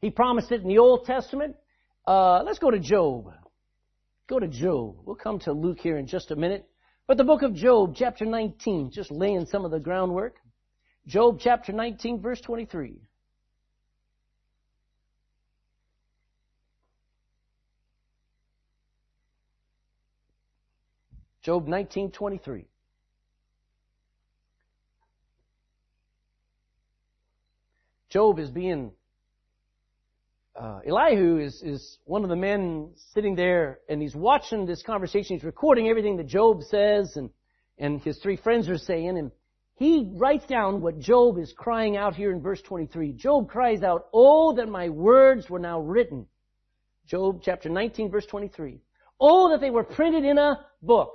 He 0.00 0.10
promised 0.10 0.52
it 0.52 0.62
in 0.62 0.68
the 0.68 0.78
Old 0.78 1.04
Testament. 1.04 1.56
Uh, 2.06 2.42
let's 2.44 2.58
go 2.58 2.70
to 2.70 2.78
Job. 2.78 3.32
Go 4.28 4.38
to 4.38 4.48
Job. 4.48 4.96
We'll 5.04 5.16
come 5.16 5.38
to 5.40 5.52
Luke 5.52 5.78
here 5.80 5.98
in 5.98 6.06
just 6.06 6.30
a 6.30 6.36
minute. 6.36 6.68
But 7.06 7.16
the 7.16 7.24
book 7.24 7.42
of 7.42 7.54
Job, 7.54 7.94
chapter 7.96 8.24
19, 8.24 8.90
just 8.92 9.10
laying 9.10 9.46
some 9.46 9.64
of 9.64 9.70
the 9.70 9.78
groundwork. 9.78 10.36
Job 11.06 11.38
chapter 11.40 11.72
19, 11.72 12.20
verse 12.20 12.40
23. 12.40 13.00
Job 21.46 21.68
19:23. 21.68 22.64
Job 28.08 28.40
is 28.40 28.50
being 28.50 28.90
uh, 30.56 30.80
Elihu 30.84 31.38
is, 31.38 31.62
is 31.62 31.98
one 32.04 32.24
of 32.24 32.30
the 32.30 32.34
men 32.34 32.90
sitting 33.14 33.36
there 33.36 33.78
and 33.88 34.02
he's 34.02 34.16
watching 34.16 34.66
this 34.66 34.82
conversation. 34.82 35.36
He's 35.36 35.44
recording 35.44 35.88
everything 35.88 36.16
that 36.16 36.26
Job 36.26 36.64
says 36.64 37.12
and, 37.14 37.30
and 37.78 38.00
his 38.00 38.18
three 38.18 38.36
friends 38.36 38.68
are 38.68 38.76
saying 38.76 39.16
and 39.16 39.30
he 39.76 40.10
writes 40.16 40.46
down 40.46 40.80
what 40.80 40.98
Job 40.98 41.38
is 41.38 41.54
crying 41.56 41.96
out 41.96 42.16
here 42.16 42.32
in 42.32 42.42
verse 42.42 42.62
23. 42.62 43.12
Job 43.12 43.48
cries 43.48 43.84
out, 43.84 44.08
Oh, 44.12 44.56
that 44.56 44.68
my 44.68 44.88
words 44.88 45.48
were 45.48 45.60
now 45.60 45.78
written. 45.78 46.26
Job 47.06 47.40
chapter 47.40 47.68
19 47.68 48.10
verse 48.10 48.26
23. 48.26 48.80
Oh, 49.20 49.50
that 49.50 49.60
they 49.60 49.70
were 49.70 49.84
printed 49.84 50.24
in 50.24 50.38
a 50.38 50.66
book 50.82 51.12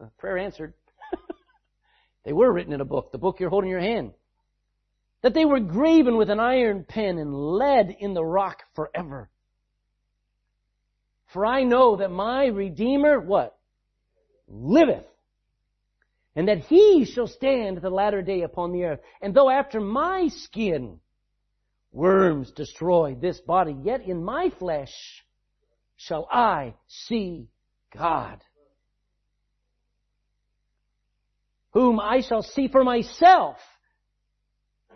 Uh, 0.00 0.06
prayer 0.18 0.38
answered. 0.38 0.74
they 2.24 2.32
were 2.32 2.52
written 2.52 2.72
in 2.72 2.80
a 2.80 2.84
book, 2.84 3.12
the 3.12 3.18
book 3.18 3.40
you're 3.40 3.50
holding 3.50 3.70
in 3.70 3.72
your 3.72 3.80
hand. 3.80 4.12
That 5.22 5.34
they 5.34 5.44
were 5.44 5.60
graven 5.60 6.16
with 6.16 6.30
an 6.30 6.40
iron 6.40 6.84
pen 6.84 7.18
and 7.18 7.34
lead 7.34 7.96
in 7.98 8.14
the 8.14 8.24
rock 8.24 8.62
forever. 8.74 9.30
For 11.32 11.44
I 11.44 11.64
know 11.64 11.96
that 11.96 12.10
my 12.10 12.46
Redeemer, 12.46 13.20
what? 13.20 13.58
Liveth. 14.48 15.06
And 16.36 16.48
that 16.48 16.58
he 16.58 17.06
shall 17.06 17.26
stand 17.26 17.78
the 17.78 17.90
latter 17.90 18.22
day 18.22 18.42
upon 18.42 18.72
the 18.72 18.84
earth. 18.84 19.00
And 19.22 19.34
though 19.34 19.50
after 19.50 19.80
my 19.80 20.28
skin 20.28 21.00
worms 21.92 22.52
destroy 22.52 23.14
this 23.14 23.40
body, 23.40 23.74
yet 23.82 24.02
in 24.02 24.22
my 24.22 24.50
flesh 24.58 24.92
shall 25.96 26.28
I 26.30 26.74
see 26.86 27.48
God. 27.96 28.42
Whom 31.76 32.00
I 32.00 32.22
shall 32.22 32.42
see 32.42 32.68
for 32.68 32.82
myself. 32.82 33.58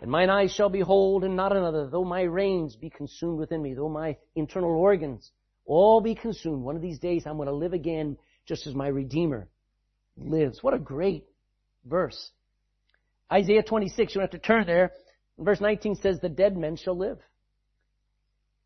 And 0.01 0.09
mine 0.09 0.31
eyes 0.31 0.51
shall 0.51 0.69
behold 0.69 1.23
and 1.23 1.35
not 1.35 1.55
another, 1.55 1.87
though 1.87 2.03
my 2.03 2.23
reins 2.23 2.75
be 2.75 2.89
consumed 2.89 3.37
within 3.37 3.61
me, 3.61 3.75
though 3.75 3.87
my 3.87 4.17
internal 4.35 4.71
organs 4.71 5.29
all 5.63 6.01
be 6.01 6.15
consumed. 6.15 6.63
One 6.63 6.75
of 6.75 6.81
these 6.81 6.97
days 6.97 7.27
I'm 7.27 7.35
going 7.35 7.49
to 7.49 7.53
live 7.53 7.73
again 7.73 8.17
just 8.47 8.65
as 8.65 8.73
my 8.73 8.87
Redeemer 8.87 9.47
lives. 10.17 10.63
What 10.63 10.73
a 10.73 10.79
great 10.79 11.25
verse. 11.85 12.31
Isaiah 13.31 13.61
26, 13.61 14.15
you 14.15 14.19
don't 14.19 14.33
have 14.33 14.41
to 14.41 14.47
turn 14.47 14.65
there. 14.65 14.93
Verse 15.37 15.61
19 15.61 15.97
says, 15.97 16.19
the 16.19 16.29
dead 16.29 16.57
men 16.57 16.77
shall 16.77 16.97
live. 16.97 17.19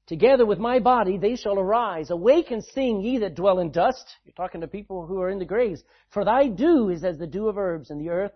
Together 0.07 0.45
with 0.45 0.59
my 0.59 0.79
body 0.79 1.17
they 1.17 1.35
shall 1.35 1.59
arise. 1.59 2.11
Awake 2.11 2.51
and 2.51 2.63
sing, 2.63 3.01
ye 3.01 3.17
that 3.19 3.35
dwell 3.35 3.59
in 3.59 3.71
dust. 3.71 4.17
You're 4.23 4.33
talking 4.33 4.61
to 4.61 4.67
people 4.67 5.05
who 5.05 5.19
are 5.19 5.29
in 5.29 5.39
the 5.39 5.45
graves. 5.45 5.83
For 6.09 6.23
thy 6.23 6.47
dew 6.47 6.89
is 6.89 7.03
as 7.03 7.17
the 7.17 7.27
dew 7.27 7.47
of 7.47 7.57
herbs, 7.57 7.89
and 7.89 7.99
the 7.99 8.09
earth, 8.09 8.33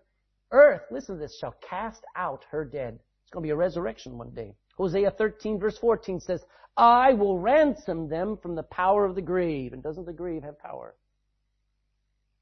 earth, 0.52 0.82
listen 0.90 1.16
to 1.16 1.22
this, 1.22 1.38
shall 1.40 1.56
cast 1.68 2.04
out 2.16 2.44
her 2.50 2.66
dead. 2.66 3.00
It's 3.24 3.32
going 3.32 3.44
to 3.44 3.48
be 3.48 3.52
a 3.52 3.56
resurrection 3.56 4.18
one 4.18 4.32
day. 4.32 4.56
Hosea 4.78 5.12
13 5.12 5.60
verse 5.60 5.78
14 5.78 6.20
says, 6.20 6.44
I 6.76 7.14
will 7.14 7.38
ransom 7.38 8.08
them 8.08 8.38
from 8.42 8.56
the 8.56 8.64
power 8.64 9.06
of 9.06 9.14
the 9.14 9.22
grave. 9.22 9.74
And 9.74 9.84
doesn't 9.84 10.06
the 10.06 10.14
grave 10.14 10.44
have 10.44 10.58
power? 10.58 10.96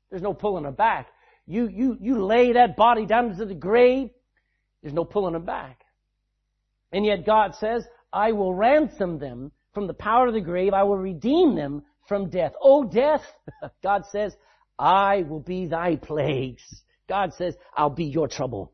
There's 0.09 0.21
no 0.21 0.33
pulling 0.33 0.63
them 0.63 0.75
back. 0.75 1.07
You, 1.47 1.67
you, 1.67 1.97
you 1.99 2.23
lay 2.23 2.53
that 2.53 2.77
body 2.77 3.05
down 3.05 3.31
into 3.31 3.45
the 3.45 3.55
grave, 3.55 4.09
there's 4.81 4.93
no 4.93 5.05
pulling 5.05 5.33
them 5.33 5.45
back. 5.45 5.81
And 6.91 7.05
yet 7.05 7.25
God 7.25 7.55
says, 7.55 7.83
I 8.17 8.31
will 8.31 8.51
ransom 8.51 9.19
them 9.19 9.51
from 9.75 9.85
the 9.85 9.93
power 9.93 10.25
of 10.25 10.33
the 10.33 10.41
grave. 10.41 10.73
I 10.73 10.81
will 10.81 10.97
redeem 10.97 11.53
them 11.53 11.83
from 12.07 12.31
death. 12.31 12.53
Oh 12.59 12.83
death, 12.83 13.21
God 13.83 14.07
says, 14.07 14.35
I 14.79 15.21
will 15.21 15.39
be 15.39 15.67
thy 15.67 15.97
plagues. 15.97 16.63
God 17.07 17.35
says, 17.35 17.55
I'll 17.75 17.91
be 17.91 18.05
your 18.05 18.27
trouble. 18.27 18.73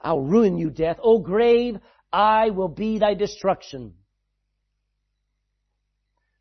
I'll 0.00 0.20
ruin 0.20 0.58
you, 0.58 0.70
death. 0.70 0.98
Oh 1.02 1.18
grave, 1.18 1.80
I 2.12 2.50
will 2.50 2.68
be 2.68 3.00
thy 3.00 3.14
destruction. 3.14 3.94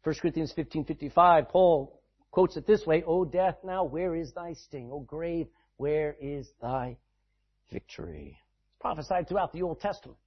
1 0.04 0.16
Corinthians 0.22 0.54
15:55, 0.56 1.50
Paul 1.50 2.00
quotes 2.30 2.56
it 2.56 2.68
this 2.68 2.86
way, 2.86 3.04
O 3.08 3.26
death, 3.26 3.58
now 3.64 3.84
where 3.84 4.14
is 4.14 4.32
thy 4.34 4.54
sting? 4.54 4.92
O 4.94 5.00
grave, 5.00 5.48
where 5.78 6.16
is 6.22 6.48
thy 6.62 6.98
victory? 7.72 8.38
It's 8.68 8.76
prophesied 8.80 9.28
throughout 9.28 9.54
the 9.54 9.64
Old 9.64 9.82
Testament. 9.82 10.20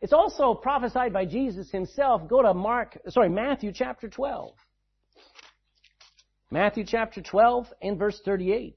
It's 0.00 0.12
also 0.14 0.54
prophesied 0.54 1.12
by 1.12 1.26
Jesus 1.26 1.70
himself. 1.70 2.26
Go 2.26 2.42
to 2.42 2.54
Mark, 2.54 2.98
sorry, 3.08 3.28
Matthew 3.28 3.72
chapter 3.74 4.08
12. 4.08 4.54
Matthew 6.50 6.84
chapter 6.84 7.20
12 7.20 7.66
and 7.82 7.98
verse 7.98 8.20
38. 8.24 8.76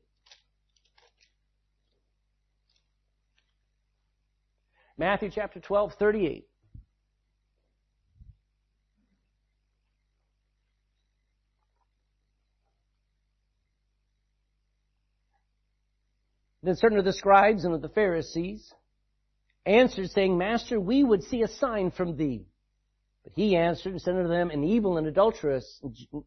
Matthew 4.97 5.31
chapter 5.33 5.59
12, 5.59 5.93
38. 5.97 6.47
Then 16.61 16.75
certain 16.77 16.97
of 16.97 17.05
the 17.05 17.13
scribes 17.13 17.65
and 17.65 17.73
of 17.73 17.81
the 17.81 17.89
Pharisees 17.89 18.71
answered 19.65 20.09
saying, 20.11 20.37
Master, 20.37 20.79
we 20.79 21.03
would 21.03 21.23
see 21.23 21.41
a 21.41 21.47
sign 21.47 21.91
from 21.91 22.17
thee. 22.17 22.45
But 23.23 23.33
he 23.35 23.55
answered 23.55 23.93
and 23.93 24.01
said 24.01 24.15
unto 24.15 24.29
them, 24.29 24.49
An 24.49 24.63
evil 24.63 24.97
and 24.97 25.07
adulterous 25.07 25.81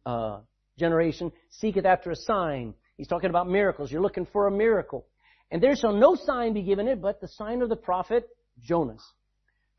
uh, 0.05 0.39
generation 0.77 1.31
seeketh 1.49 1.85
after 1.85 2.11
a 2.11 2.15
sign. 2.15 2.73
He's 2.97 3.07
talking 3.07 3.29
about 3.29 3.47
miracles. 3.47 3.91
You're 3.91 4.01
looking 4.01 4.25
for 4.25 4.47
a 4.47 4.51
miracle. 4.51 5.05
And 5.51 5.61
there 5.61 5.75
shall 5.75 5.93
no 5.93 6.15
sign 6.15 6.53
be 6.53 6.63
given 6.63 6.87
it 6.87 7.01
but 7.01 7.21
the 7.21 7.27
sign 7.27 7.61
of 7.61 7.69
the 7.69 7.75
prophet 7.75 8.27
Jonas. 8.61 9.03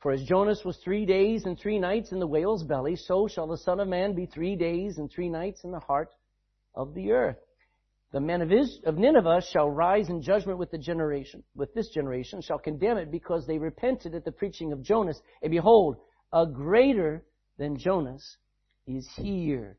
For 0.01 0.13
as 0.13 0.23
Jonas 0.23 0.65
was 0.65 0.77
three 0.79 1.05
days 1.05 1.45
and 1.45 1.59
three 1.59 1.79
nights 1.79 2.13
in 2.13 2.21
the 2.21 2.27
whale's 2.27 2.63
belly, 2.63 2.95
so 2.95 3.27
shall 3.27 3.49
the 3.49 3.59
Son 3.59 3.81
of 3.81 3.89
Man 3.89 4.15
be 4.15 4.27
three 4.27 4.55
days 4.55 4.99
and 4.99 5.11
three 5.11 5.29
nights 5.29 5.65
in 5.65 5.73
the 5.73 5.81
heart 5.81 6.15
of 6.75 6.95
the 6.95 7.11
earth. 7.11 7.39
The 8.11 8.21
men 8.21 8.41
of, 8.41 8.51
Is- 8.51 8.81
of 8.85 8.97
Nineveh 8.97 9.43
shall 9.53 9.71
rise 9.71 10.09
in 10.09 10.23
judgment 10.23 10.59
with 10.59 10.71
the 10.71 10.79
generation, 10.79 11.43
with 11.55 11.75
this 11.75 11.91
generation, 11.91 12.41
shall 12.41 12.59
condemn 12.59 12.97
it 12.97 13.11
because 13.11 13.47
they 13.47 13.59
repented 13.59 14.15
at 14.15 14.25
the 14.25 14.33
preaching 14.33 14.73
of 14.73 14.83
Jonas. 14.83 15.21
And 15.43 15.51
behold, 15.51 15.97
a 16.33 16.47
greater 16.47 17.25
than 17.59 17.77
Jonas 17.77 18.37
is 18.87 19.07
here. 19.17 19.77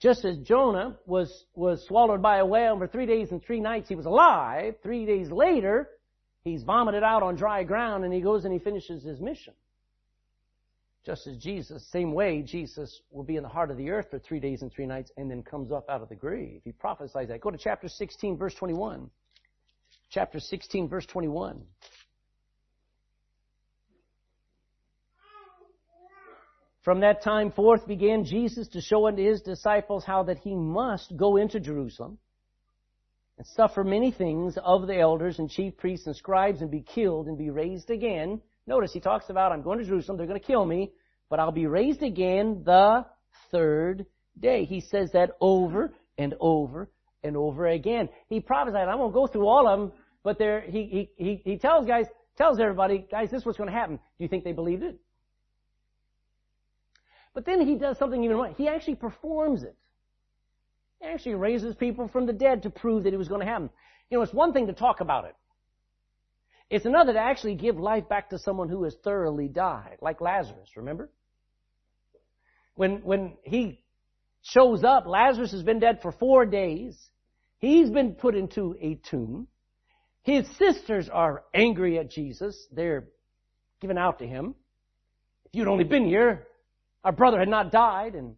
Just 0.00 0.24
as 0.24 0.38
Jonah 0.38 0.98
was, 1.06 1.46
was 1.54 1.84
swallowed 1.86 2.22
by 2.22 2.38
a 2.38 2.46
whale 2.46 2.78
for 2.78 2.86
three 2.86 3.06
days 3.06 3.32
and 3.32 3.42
three 3.42 3.60
nights, 3.60 3.88
he 3.88 3.94
was 3.96 4.06
alive. 4.06 4.74
Three 4.82 5.04
days 5.06 5.30
later, 5.30 5.88
he's 6.42 6.62
vomited 6.62 7.02
out 7.02 7.22
on 7.22 7.34
dry 7.36 7.64
ground 7.64 8.04
and 8.04 8.12
he 8.12 8.20
goes 8.20 8.44
and 8.44 8.52
he 8.52 8.60
finishes 8.60 9.02
his 9.02 9.20
mission. 9.20 9.54
Just 11.04 11.26
as 11.26 11.36
Jesus, 11.36 11.86
same 11.90 12.14
way, 12.14 12.40
Jesus 12.40 13.02
will 13.10 13.24
be 13.24 13.36
in 13.36 13.42
the 13.42 13.48
heart 13.48 13.70
of 13.70 13.76
the 13.76 13.90
earth 13.90 14.06
for 14.10 14.18
three 14.18 14.40
days 14.40 14.62
and 14.62 14.72
three 14.72 14.86
nights 14.86 15.10
and 15.18 15.30
then 15.30 15.42
comes 15.42 15.70
up 15.70 15.88
out 15.90 16.00
of 16.00 16.08
the 16.08 16.14
grave. 16.14 16.62
He 16.64 16.72
prophesies 16.72 17.28
that. 17.28 17.42
Go 17.42 17.50
to 17.50 17.58
chapter 17.58 17.88
16 17.88 18.38
verse 18.38 18.54
21. 18.54 19.10
Chapter 20.10 20.40
16 20.40 20.88
verse 20.88 21.04
21. 21.04 21.62
From 26.82 27.00
that 27.00 27.22
time 27.22 27.50
forth 27.50 27.86
began 27.86 28.24
Jesus 28.24 28.68
to 28.68 28.80
show 28.80 29.06
unto 29.06 29.22
his 29.22 29.42
disciples 29.42 30.04
how 30.04 30.22
that 30.24 30.38
he 30.38 30.54
must 30.54 31.16
go 31.16 31.36
into 31.36 31.60
Jerusalem 31.60 32.18
and 33.36 33.46
suffer 33.46 33.84
many 33.84 34.10
things 34.10 34.56
of 34.62 34.86
the 34.86 34.98
elders 34.98 35.38
and 35.38 35.50
chief 35.50 35.76
priests 35.76 36.06
and 36.06 36.16
scribes 36.16 36.62
and 36.62 36.70
be 36.70 36.82
killed 36.82 37.26
and 37.26 37.36
be 37.36 37.50
raised 37.50 37.90
again 37.90 38.40
Notice 38.66 38.92
he 38.92 39.00
talks 39.00 39.28
about, 39.28 39.52
I'm 39.52 39.62
going 39.62 39.78
to 39.78 39.84
Jerusalem, 39.84 40.16
they're 40.16 40.26
going 40.26 40.40
to 40.40 40.46
kill 40.46 40.64
me, 40.64 40.90
but 41.28 41.38
I'll 41.38 41.52
be 41.52 41.66
raised 41.66 42.02
again 42.02 42.62
the 42.64 43.04
third 43.50 44.06
day. 44.38 44.64
He 44.64 44.80
says 44.80 45.10
that 45.12 45.32
over 45.40 45.92
and 46.16 46.34
over 46.40 46.90
and 47.22 47.36
over 47.36 47.66
again. 47.66 48.08
He 48.28 48.40
prophesied, 48.40 48.88
I 48.88 48.94
won't 48.94 49.12
go 49.14 49.26
through 49.26 49.46
all 49.46 49.68
of 49.68 49.78
them, 49.78 49.92
but 50.22 50.38
there, 50.38 50.62
he, 50.62 51.10
he, 51.16 51.24
he, 51.24 51.42
he 51.44 51.58
tells 51.58 51.86
guys, 51.86 52.06
tells 52.36 52.58
everybody, 52.58 53.06
guys, 53.10 53.30
this 53.30 53.40
is 53.40 53.46
what's 53.46 53.58
going 53.58 53.70
to 53.70 53.76
happen. 53.76 53.96
Do 53.96 54.24
you 54.24 54.28
think 54.28 54.44
they 54.44 54.52
believed 54.52 54.82
it? 54.82 54.98
But 57.34 57.44
then 57.44 57.66
he 57.66 57.74
does 57.74 57.98
something 57.98 58.22
even 58.22 58.36
more. 58.36 58.54
He 58.56 58.68
actually 58.68 58.94
performs 58.94 59.62
it. 59.62 59.76
He 61.00 61.08
actually 61.08 61.34
raises 61.34 61.74
people 61.74 62.08
from 62.08 62.26
the 62.26 62.32
dead 62.32 62.62
to 62.62 62.70
prove 62.70 63.04
that 63.04 63.12
it 63.12 63.18
was 63.18 63.28
going 63.28 63.40
to 63.40 63.46
happen. 63.46 63.68
You 64.08 64.18
know, 64.18 64.22
it's 64.22 64.32
one 64.32 64.52
thing 64.52 64.68
to 64.68 64.72
talk 64.72 65.00
about 65.00 65.24
it. 65.24 65.34
It's 66.70 66.86
another 66.86 67.12
to 67.12 67.18
actually 67.18 67.54
give 67.54 67.78
life 67.78 68.08
back 68.08 68.30
to 68.30 68.38
someone 68.38 68.68
who 68.68 68.84
has 68.84 68.96
thoroughly 69.04 69.48
died, 69.48 69.98
like 70.00 70.20
Lazarus, 70.20 70.70
remember? 70.76 71.10
When, 72.74 73.02
when 73.02 73.34
he 73.42 73.80
shows 74.42 74.82
up, 74.82 75.06
Lazarus 75.06 75.52
has 75.52 75.62
been 75.62 75.78
dead 75.78 76.00
for 76.02 76.12
four 76.12 76.46
days. 76.46 76.98
He's 77.58 77.90
been 77.90 78.14
put 78.14 78.34
into 78.34 78.76
a 78.80 78.98
tomb. 79.08 79.46
His 80.22 80.46
sisters 80.58 81.08
are 81.12 81.44
angry 81.52 81.98
at 81.98 82.10
Jesus. 82.10 82.66
They're 82.72 83.08
giving 83.80 83.98
out 83.98 84.18
to 84.20 84.26
him. 84.26 84.54
If 85.44 85.54
you'd 85.54 85.68
only 85.68 85.84
been 85.84 86.06
here, 86.06 86.46
our 87.04 87.12
brother 87.12 87.38
had 87.38 87.48
not 87.48 87.70
died. 87.70 88.14
And 88.14 88.36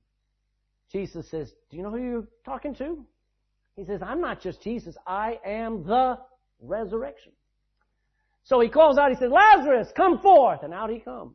Jesus 0.93 1.31
says, 1.31 1.51
do 1.71 1.77
you 1.77 1.83
know 1.83 1.91
who 1.91 1.99
you're 1.99 2.29
talking 2.45 2.75
to? 2.75 3.07
He 3.77 3.85
says, 3.85 4.01
I'm 4.03 4.21
not 4.21 4.43
just 4.43 4.63
Jesus. 4.63 4.97
I 5.07 5.39
am 5.45 5.85
the 5.85 6.19
resurrection. 6.61 7.33
So 8.47 8.61
he 8.61 8.69
calls 8.69 8.97
out, 8.97 9.11
he 9.11 9.17
says, 9.17 9.31
Lazarus, 9.31 9.89
come 9.97 10.21
forth! 10.21 10.63
And 10.63 10.73
out 10.73 10.89
he 10.89 11.01
comes. 11.01 11.35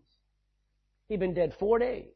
He'd 1.10 1.20
been 1.20 1.34
dead 1.34 1.54
four 1.60 1.78
days. 1.78 2.14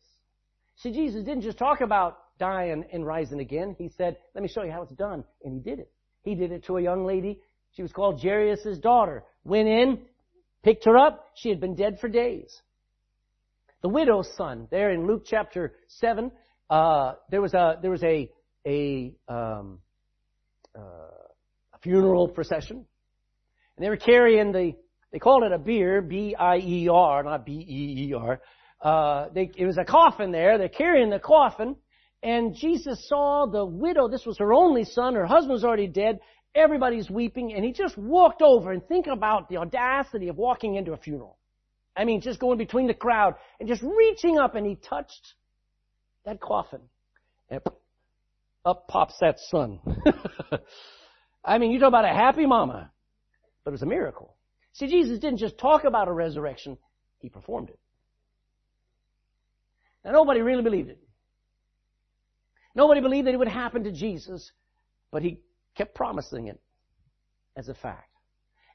See, 0.77 0.91
Jesus 0.91 1.23
didn't 1.23 1.41
just 1.41 1.57
talk 1.57 1.81
about 1.81 2.17
dying 2.39 2.85
and 2.93 3.05
rising 3.05 3.41
again. 3.41 3.75
He 3.77 3.89
said, 3.89 4.17
let 4.33 4.41
me 4.41 4.47
show 4.47 4.63
you 4.63 4.71
how 4.71 4.83
it's 4.83 4.93
done. 4.93 5.25
And 5.43 5.53
he 5.53 5.59
did 5.59 5.79
it. 5.79 5.91
He 6.23 6.33
did 6.33 6.53
it 6.53 6.63
to 6.65 6.77
a 6.77 6.81
young 6.81 7.05
lady. 7.05 7.41
She 7.75 7.81
was 7.81 7.91
called 7.91 8.21
Jairus' 8.21 8.77
daughter. 8.79 9.25
Went 9.43 9.67
in, 9.67 9.99
picked 10.63 10.85
her 10.85 10.97
up. 10.97 11.27
She 11.35 11.49
had 11.49 11.59
been 11.59 11.75
dead 11.75 11.99
for 11.99 12.07
days. 12.07 12.61
The 13.81 13.89
widow's 13.89 14.29
son, 14.37 14.69
there 14.71 14.91
in 14.91 15.05
Luke 15.05 15.23
chapter 15.25 15.73
7, 15.89 16.31
uh, 16.69 17.13
there 17.29 17.41
was 17.41 17.53
a, 17.53 17.77
there 17.81 17.91
was 17.91 18.03
a, 18.03 18.31
a, 18.65 19.13
um, 19.27 19.79
uh, 20.73 20.81
a 20.81 21.77
funeral 21.83 22.29
procession. 22.29 22.85
And 23.77 23.85
they 23.85 23.89
were 23.89 23.97
carrying 23.97 24.53
the, 24.53 24.73
they 25.15 25.19
called 25.19 25.43
it 25.43 25.53
a 25.53 25.57
bier, 25.57 26.01
B-I-E-R, 26.01 27.23
not 27.23 27.45
B-E-E-R. 27.45 28.41
Uh, 28.81 29.29
they, 29.33 29.49
it 29.55 29.65
was 29.65 29.77
a 29.77 29.85
coffin 29.85 30.33
there. 30.33 30.57
They're 30.57 30.67
carrying 30.67 31.09
the 31.09 31.19
coffin. 31.19 31.77
And 32.21 32.53
Jesus 32.53 33.07
saw 33.07 33.45
the 33.45 33.65
widow. 33.65 34.09
This 34.09 34.25
was 34.25 34.37
her 34.39 34.53
only 34.53 34.83
son. 34.83 35.15
Her 35.15 35.25
husband 35.25 35.53
was 35.53 35.63
already 35.63 35.87
dead. 35.87 36.19
Everybody's 36.53 37.09
weeping. 37.09 37.53
And 37.53 37.63
he 37.63 37.71
just 37.71 37.97
walked 37.97 38.41
over 38.41 38.73
and 38.73 38.85
think 38.89 39.07
about 39.07 39.47
the 39.47 39.55
audacity 39.55 40.27
of 40.27 40.35
walking 40.35 40.75
into 40.75 40.91
a 40.91 40.97
funeral. 40.97 41.37
I 41.95 42.03
mean, 42.03 42.19
just 42.19 42.41
going 42.41 42.57
between 42.57 42.87
the 42.87 42.93
crowd 42.93 43.35
and 43.61 43.69
just 43.69 43.83
reaching 43.83 44.37
up 44.37 44.55
and 44.55 44.67
he 44.67 44.75
touched 44.75 45.35
that 46.25 46.41
coffin. 46.41 46.81
And 47.49 47.61
up 48.65 48.89
pops 48.89 49.15
that 49.21 49.37
son. 49.49 49.79
I 51.45 51.57
mean, 51.57 51.71
you 51.71 51.79
talk 51.79 51.87
about 51.87 52.03
a 52.03 52.09
happy 52.09 52.45
mama. 52.45 52.91
But 53.63 53.71
it 53.71 53.75
was 53.75 53.81
a 53.81 53.85
miracle. 53.85 54.34
See, 54.75 54.87
Jesus 54.87 55.19
didn't 55.19 55.37
just 55.37 55.57
talk 55.57 55.85
about 55.85 56.09
a 56.09 56.11
resurrection, 56.11 56.77
He 57.19 57.29
performed 57.29 57.69
it. 57.69 57.79
Now 60.03 60.11
nobody 60.11 60.41
really 60.41 60.63
believed 60.63 60.89
it. 60.89 60.99
Nobody 62.75 62.99
believed 62.99 63.27
that 63.27 63.33
it 63.33 63.37
would 63.37 63.47
happen 63.47 63.85
to 63.85 63.91
Jesus, 63.91 64.51
but 65.11 65.23
He 65.23 65.39
kept 65.75 65.95
promising 65.95 66.47
it. 66.47 66.59
as 67.55 67.69
a 67.69 67.73
fact. 67.73 68.09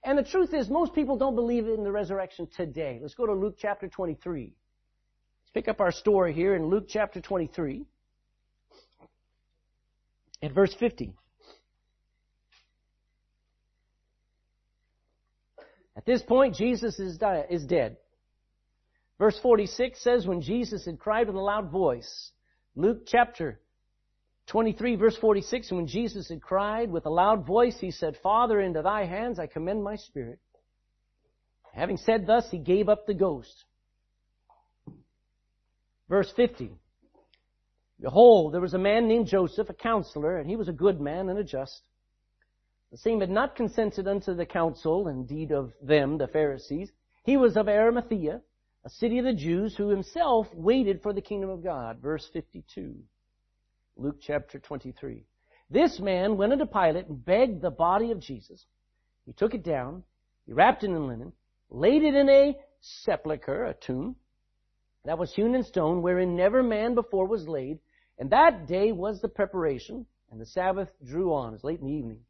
And 0.03 0.17
the 0.17 0.23
truth 0.23 0.55
is, 0.55 0.71
most 0.71 0.95
people 0.95 1.19
don't 1.19 1.35
believe 1.35 1.67
in 1.67 1.85
the 1.85 1.93
resurrection 1.93 2.49
today. 2.57 2.99
Let's 3.03 3.13
go 3.13 3.27
to 3.27 3.35
Luke 3.35 3.57
chapter 3.59 3.87
23. 3.87 4.45
Let's 4.45 5.53
pick 5.53 5.69
up 5.69 5.83
our 5.83 5.93
story 5.93 6.33
here 6.33 6.57
in 6.57 6.65
Luke 6.65 6.87
chapter 6.89 7.21
23 7.21 7.85
at 10.43 10.53
verse 10.53 10.75
50. 10.81 11.13
At 15.97 16.07
this 16.07 16.23
point, 16.23 16.55
Jesus 16.55 16.99
is, 16.99 17.19
di- 17.19 17.47
is 17.51 17.65
dead. 17.65 17.97
Verse 19.19 19.39
46 19.43 20.03
says, 20.03 20.27
when 20.27 20.41
Jesus 20.41 20.87
had 20.87 20.99
cried 20.99 21.27
with 21.27 21.37
a 21.37 21.41
loud 21.41 21.71
voice, 21.71 22.31
Luke 22.75 23.03
chapter 23.07 23.61
23 24.47 24.97
verse 24.97 25.17
46, 25.17 25.71
when 25.73 25.87
Jesus 25.87 26.29
had 26.29 26.43
cried 26.43 26.91
with 26.91 27.07
a 27.07 27.11
loud 27.11 27.47
voice, 27.47 27.77
he 27.79 27.91
said, 27.91 28.17
Father, 28.23 28.61
into 28.61 28.83
thy 28.83 29.05
hands 29.05 29.39
I 29.39 29.47
commend 29.47 29.85
my 29.85 29.97
spirit. 29.97 30.41
Having 31.73 31.99
said 31.99 32.27
thus, 32.27 32.51
he 32.51 32.59
gave 32.59 32.89
up 32.89 33.07
the 33.07 33.15
ghost. 33.15 33.65
Verse 36.09 36.33
50. 36.35 36.73
Behold, 38.01 38.55
there 38.55 38.61
was 38.61 38.75
a 38.75 38.79
man 38.79 39.07
named 39.07 39.27
Joseph, 39.27 39.69
a 39.69 39.75
counselor, 39.75 40.39
and 40.39 40.49
he 40.49 40.57
was 40.57 40.69
a 40.69 40.73
good 40.73 41.01
man 41.01 41.29
and 41.29 41.39
a 41.39 41.45
just. 41.45 41.83
The 42.91 42.99
same 42.99 43.21
had 43.21 43.31
not 43.31 43.55
consented 43.55 44.09
unto 44.09 44.35
the 44.35 44.47
council, 44.47 45.07
indeed 45.09 45.53
of 45.53 45.73
them, 45.81 46.19
the 46.19 46.27
Pharisees. 46.27 46.91
He 47.25 47.37
was 47.37 47.57
of 47.57 47.69
Arimathea, 47.69 48.41
a 48.85 48.91
city 48.91 49.19
of 49.19 49.25
the 49.25 49.33
Jews, 49.33 49.77
who 49.77 49.89
himself 49.89 50.53
waited 50.55 51.01
for 51.03 51.13
the 51.13 51.21
kingdom 51.21 51.51
of 51.51 51.63
God. 51.63 52.01
Verse 52.01 52.29
52. 52.33 52.97
Luke 53.97 54.17
chapter 54.21 54.59
23. 54.59 55.25
This 55.71 56.01
man 56.01 56.37
went 56.37 56.53
unto 56.53 56.67
Pilate 56.67 57.07
and 57.07 57.25
begged 57.25 57.63
the 57.63 57.71
body 57.71 58.11
of 58.11 58.19
Jesus. 58.19 58.67
He 59.25 59.33
took 59.33 59.55
it 59.55 59.63
down, 59.63 60.03
he 60.47 60.53
wrapped 60.53 60.83
it 60.83 60.91
in 60.91 61.07
linen, 61.07 61.33
laid 61.69 62.03
it 62.03 62.15
in 62.15 62.29
a 62.29 62.59
sepulchre, 62.81 63.67
a 63.67 63.75
tomb, 63.75 64.17
that 65.05 65.19
was 65.19 65.33
hewn 65.33 65.55
in 65.55 65.63
stone, 65.63 66.03
wherein 66.03 66.35
never 66.35 66.63
man 66.63 66.95
before 66.95 67.27
was 67.27 67.47
laid, 67.47 67.79
and 68.19 68.31
that 68.31 68.67
day 68.67 68.91
was 68.91 69.21
the 69.21 69.29
preparation, 69.29 70.07
and 70.33 70.41
the 70.41 70.47
Sabbath 70.47 70.91
drew 71.05 71.33
on, 71.33 71.51
it 71.51 71.53
was 71.53 71.65
late 71.65 71.81
in 71.81 71.87
the 71.87 71.93
evening. 71.93 72.21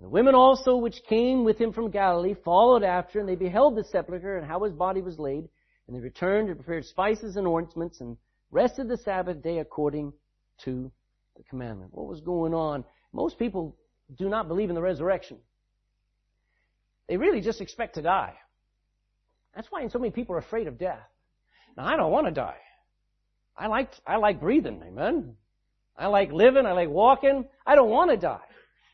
And 0.00 0.06
the 0.06 0.10
women 0.10 0.34
also 0.34 0.76
which 0.76 1.02
came 1.06 1.44
with 1.44 1.58
him 1.58 1.74
from 1.74 1.90
Galilee 1.90 2.34
followed 2.42 2.82
after, 2.82 3.20
and 3.20 3.28
they 3.28 3.34
beheld 3.34 3.76
the 3.76 3.84
sepulchre 3.84 4.38
and 4.38 4.46
how 4.46 4.64
his 4.64 4.72
body 4.72 5.02
was 5.02 5.18
laid, 5.18 5.46
and 5.86 5.94
they 5.94 6.00
returned 6.00 6.48
and 6.48 6.56
prepared 6.56 6.86
spices 6.86 7.36
and 7.36 7.46
ointments, 7.46 8.00
and 8.00 8.16
rested 8.50 8.88
the 8.88 8.96
Sabbath 8.96 9.42
day 9.42 9.58
according 9.58 10.14
to 10.64 10.90
the 11.36 11.42
commandment. 11.42 11.92
What 11.92 12.06
was 12.06 12.22
going 12.22 12.54
on? 12.54 12.82
Most 13.12 13.38
people 13.38 13.76
do 14.16 14.30
not 14.30 14.48
believe 14.48 14.70
in 14.70 14.74
the 14.74 14.80
resurrection. 14.80 15.36
They 17.06 17.18
really 17.18 17.42
just 17.42 17.60
expect 17.60 17.96
to 17.96 18.02
die. 18.02 18.32
That's 19.54 19.68
why 19.70 19.86
so 19.88 19.98
many 19.98 20.12
people 20.12 20.34
are 20.34 20.38
afraid 20.38 20.66
of 20.66 20.78
death. 20.78 21.06
Now, 21.76 21.84
I 21.84 21.98
don't 21.98 22.10
want 22.10 22.26
to 22.26 22.32
die. 22.32 22.56
I 23.54 23.66
like, 23.66 23.92
I 24.06 24.16
like 24.16 24.40
breathing, 24.40 24.82
amen? 24.82 25.34
I 25.94 26.06
like 26.06 26.32
living, 26.32 26.64
I 26.64 26.72
like 26.72 26.88
walking. 26.88 27.44
I 27.66 27.74
don't 27.74 27.90
want 27.90 28.10
to 28.12 28.16
die. 28.16 28.40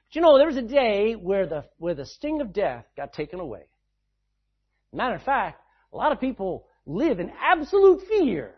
But 0.09 0.17
you 0.17 0.21
know, 0.23 0.39
there 0.39 0.47
was 0.47 0.57
a 0.57 0.63
day 0.63 1.15
where 1.15 1.47
the, 1.47 1.65
where 1.79 1.95
the 1.95 2.07
sting 2.07 2.41
of 2.41 2.53
death 2.53 2.85
got 2.97 3.13
taken 3.13 3.41
away. 3.41 3.65
Matter 4.93 5.17
of 5.17 5.23
fact, 5.23 5.61
a 5.93 5.97
lot 5.97 6.13
of 6.13 6.21
people 6.21 6.67
live 6.87 7.21
in 7.21 7.31
absolute 7.43 8.03
fear. 8.09 8.55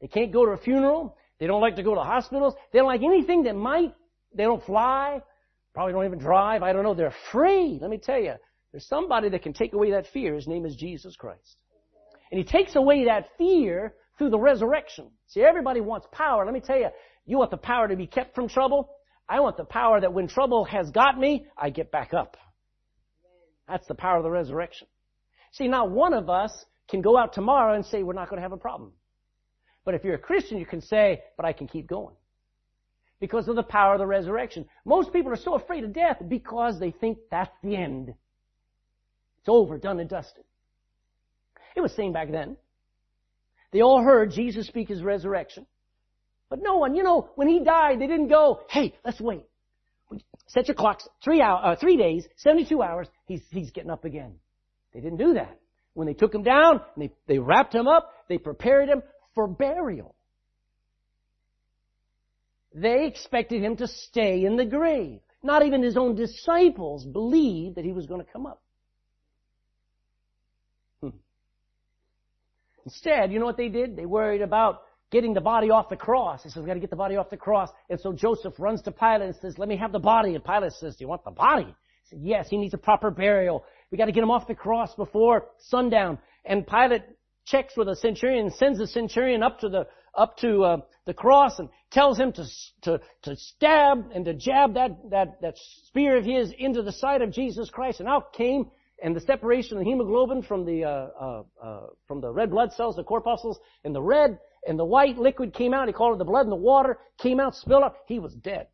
They 0.00 0.06
can't 0.06 0.32
go 0.32 0.46
to 0.46 0.52
a 0.52 0.56
funeral. 0.56 1.16
They 1.38 1.46
don't 1.46 1.60
like 1.60 1.76
to 1.76 1.82
go 1.82 1.94
to 1.94 2.00
hospitals. 2.00 2.54
They 2.72 2.78
don't 2.78 2.88
like 2.88 3.02
anything 3.02 3.44
that 3.44 3.56
might, 3.56 3.94
they 4.34 4.44
don't 4.44 4.64
fly, 4.64 5.20
probably 5.74 5.92
don't 5.92 6.06
even 6.06 6.18
drive. 6.18 6.62
I 6.62 6.72
don't 6.72 6.84
know. 6.84 6.94
They're 6.94 7.12
afraid. 7.30 7.80
Let 7.80 7.90
me 7.90 7.98
tell 7.98 8.18
you, 8.18 8.34
there's 8.72 8.86
somebody 8.86 9.28
that 9.30 9.42
can 9.42 9.52
take 9.52 9.72
away 9.72 9.90
that 9.92 10.06
fear. 10.12 10.34
His 10.34 10.46
name 10.46 10.64
is 10.64 10.76
Jesus 10.76 11.16
Christ. 11.16 11.56
And 12.30 12.38
He 12.38 12.44
takes 12.44 12.76
away 12.76 13.06
that 13.06 13.28
fear 13.38 13.94
through 14.18 14.30
the 14.30 14.38
resurrection. 14.38 15.10
See, 15.28 15.42
everybody 15.42 15.80
wants 15.80 16.06
power. 16.12 16.44
Let 16.44 16.54
me 16.54 16.60
tell 16.60 16.78
you, 16.78 16.88
you 17.26 17.38
want 17.38 17.50
the 17.50 17.56
power 17.56 17.88
to 17.88 17.96
be 17.96 18.06
kept 18.06 18.34
from 18.34 18.48
trouble. 18.48 18.90
I 19.28 19.40
want 19.40 19.56
the 19.56 19.64
power 19.64 20.00
that 20.00 20.12
when 20.12 20.26
trouble 20.26 20.64
has 20.64 20.90
got 20.90 21.18
me, 21.18 21.46
I 21.56 21.70
get 21.70 21.90
back 21.90 22.14
up. 22.14 22.36
That's 23.68 23.86
the 23.86 23.94
power 23.94 24.16
of 24.16 24.22
the 24.22 24.30
resurrection. 24.30 24.88
See, 25.52 25.68
not 25.68 25.90
one 25.90 26.14
of 26.14 26.30
us 26.30 26.52
can 26.88 27.02
go 27.02 27.18
out 27.18 27.34
tomorrow 27.34 27.74
and 27.74 27.84
say 27.84 28.02
we're 28.02 28.14
not 28.14 28.30
going 28.30 28.38
to 28.38 28.42
have 28.42 28.52
a 28.52 28.56
problem. 28.56 28.92
But 29.84 29.94
if 29.94 30.04
you're 30.04 30.14
a 30.14 30.18
Christian, 30.18 30.58
you 30.58 30.66
can 30.66 30.80
say, 30.80 31.22
but 31.36 31.44
I 31.44 31.52
can 31.52 31.66
keep 31.66 31.86
going. 31.86 32.14
Because 33.20 33.48
of 33.48 33.56
the 33.56 33.62
power 33.62 33.94
of 33.94 33.98
the 33.98 34.06
resurrection. 34.06 34.64
Most 34.84 35.12
people 35.12 35.32
are 35.32 35.36
so 35.36 35.54
afraid 35.54 35.84
of 35.84 35.92
death 35.92 36.18
because 36.28 36.78
they 36.78 36.92
think 36.92 37.18
that's 37.30 37.50
the 37.62 37.76
end. 37.76 38.14
It's 39.40 39.48
over, 39.48 39.76
done 39.76 40.00
and 40.00 40.08
dusted. 40.08 40.44
It 41.76 41.80
was 41.80 41.92
same 41.94 42.12
back 42.12 42.30
then. 42.30 42.56
They 43.72 43.82
all 43.82 44.02
heard 44.02 44.30
Jesus 44.30 44.66
speak 44.66 44.88
his 44.88 45.02
resurrection. 45.02 45.66
But 46.50 46.60
no 46.62 46.76
one, 46.76 46.94
you 46.94 47.02
know, 47.02 47.30
when 47.34 47.48
he 47.48 47.62
died, 47.62 48.00
they 48.00 48.06
didn't 48.06 48.28
go, 48.28 48.60
hey, 48.70 48.94
let's 49.04 49.20
wait. 49.20 49.44
Set 50.46 50.66
your 50.66 50.74
clocks, 50.74 51.06
three 51.22 51.42
hour, 51.42 51.60
uh, 51.62 51.76
three 51.76 51.98
days, 51.98 52.26
72 52.36 52.82
hours, 52.82 53.08
he's, 53.26 53.42
he's 53.50 53.70
getting 53.70 53.90
up 53.90 54.06
again. 54.06 54.36
They 54.94 55.00
didn't 55.00 55.18
do 55.18 55.34
that. 55.34 55.58
When 55.92 56.06
they 56.06 56.14
took 56.14 56.34
him 56.34 56.42
down, 56.42 56.80
they, 56.96 57.10
they 57.26 57.38
wrapped 57.38 57.74
him 57.74 57.86
up, 57.86 58.12
they 58.28 58.38
prepared 58.38 58.88
him 58.88 59.02
for 59.34 59.46
burial. 59.46 60.14
They 62.74 63.06
expected 63.06 63.62
him 63.62 63.76
to 63.76 63.86
stay 63.86 64.44
in 64.44 64.56
the 64.56 64.64
grave. 64.64 65.20
Not 65.42 65.64
even 65.66 65.82
his 65.82 65.96
own 65.96 66.14
disciples 66.14 67.04
believed 67.04 67.76
that 67.76 67.84
he 67.84 67.92
was 67.92 68.06
going 68.06 68.24
to 68.24 68.32
come 68.32 68.46
up. 68.46 68.62
Hmm. 71.00 71.10
Instead, 72.84 73.32
you 73.32 73.38
know 73.38 73.46
what 73.46 73.56
they 73.56 73.68
did? 73.68 73.96
They 73.96 74.06
worried 74.06 74.42
about 74.42 74.82
getting 75.10 75.34
the 75.34 75.40
body 75.40 75.70
off 75.70 75.88
the 75.88 75.96
cross. 75.96 76.42
He 76.42 76.50
says, 76.50 76.56
we've 76.56 76.66
got 76.66 76.74
to 76.74 76.80
get 76.80 76.90
the 76.90 76.96
body 76.96 77.16
off 77.16 77.30
the 77.30 77.36
cross. 77.36 77.70
And 77.88 77.98
so 78.00 78.12
Joseph 78.12 78.54
runs 78.58 78.82
to 78.82 78.92
Pilate 78.92 79.22
and 79.22 79.36
says, 79.36 79.58
let 79.58 79.68
me 79.68 79.76
have 79.76 79.92
the 79.92 79.98
body. 79.98 80.34
And 80.34 80.44
Pilate 80.44 80.72
says, 80.72 80.96
do 80.96 81.04
you 81.04 81.08
want 81.08 81.24
the 81.24 81.30
body? 81.30 81.66
He 81.66 82.08
said, 82.10 82.20
yes, 82.22 82.48
he 82.48 82.56
needs 82.56 82.74
a 82.74 82.78
proper 82.78 83.10
burial. 83.10 83.64
We 83.90 83.98
got 83.98 84.06
to 84.06 84.12
get 84.12 84.22
him 84.22 84.30
off 84.30 84.46
the 84.46 84.54
cross 84.54 84.94
before 84.94 85.46
sundown. 85.58 86.18
And 86.44 86.66
Pilate 86.66 87.02
checks 87.46 87.74
with 87.76 87.88
a 87.88 87.96
centurion, 87.96 88.50
sends 88.50 88.78
the 88.78 88.86
centurion 88.86 89.42
up 89.42 89.60
to 89.60 89.68
the 89.68 89.86
up 90.14 90.36
to 90.38 90.62
uh, 90.64 90.76
the 91.06 91.14
cross 91.14 91.58
and 91.58 91.68
tells 91.90 92.18
him 92.18 92.32
to 92.32 92.44
to 92.82 93.00
to 93.22 93.36
stab 93.36 94.10
and 94.14 94.24
to 94.24 94.34
jab 94.34 94.74
that 94.74 94.90
that 95.10 95.40
that 95.40 95.54
spear 95.84 96.16
of 96.16 96.24
his 96.24 96.52
into 96.58 96.82
the 96.82 96.92
side 96.92 97.22
of 97.22 97.30
Jesus 97.30 97.70
Christ. 97.70 98.00
And 98.00 98.08
out 98.08 98.32
came 98.32 98.70
and 99.02 99.14
the 99.14 99.20
separation 99.20 99.76
of 99.76 99.84
the 99.84 99.90
hemoglobin 99.90 100.42
from 100.42 100.64
the 100.64 100.84
uh, 100.84 100.88
uh, 100.88 101.42
uh, 101.62 101.86
from 102.06 102.20
the 102.20 102.30
red 102.30 102.50
blood 102.50 102.72
cells, 102.72 102.96
the 102.96 103.04
corpuscles, 103.04 103.58
and 103.84 103.94
the 103.94 104.02
red 104.02 104.38
and 104.66 104.78
the 104.78 104.84
white 104.84 105.18
liquid 105.18 105.52
came 105.52 105.74
out. 105.74 105.88
He 105.88 105.92
called 105.92 106.14
it 106.14 106.18
the 106.18 106.24
blood 106.24 106.42
and 106.42 106.52
the 106.52 106.56
water 106.56 106.98
came 107.18 107.40
out, 107.40 107.54
spilled 107.54 107.84
out. 107.84 107.96
He 108.06 108.18
was 108.18 108.34
dead. 108.34 108.68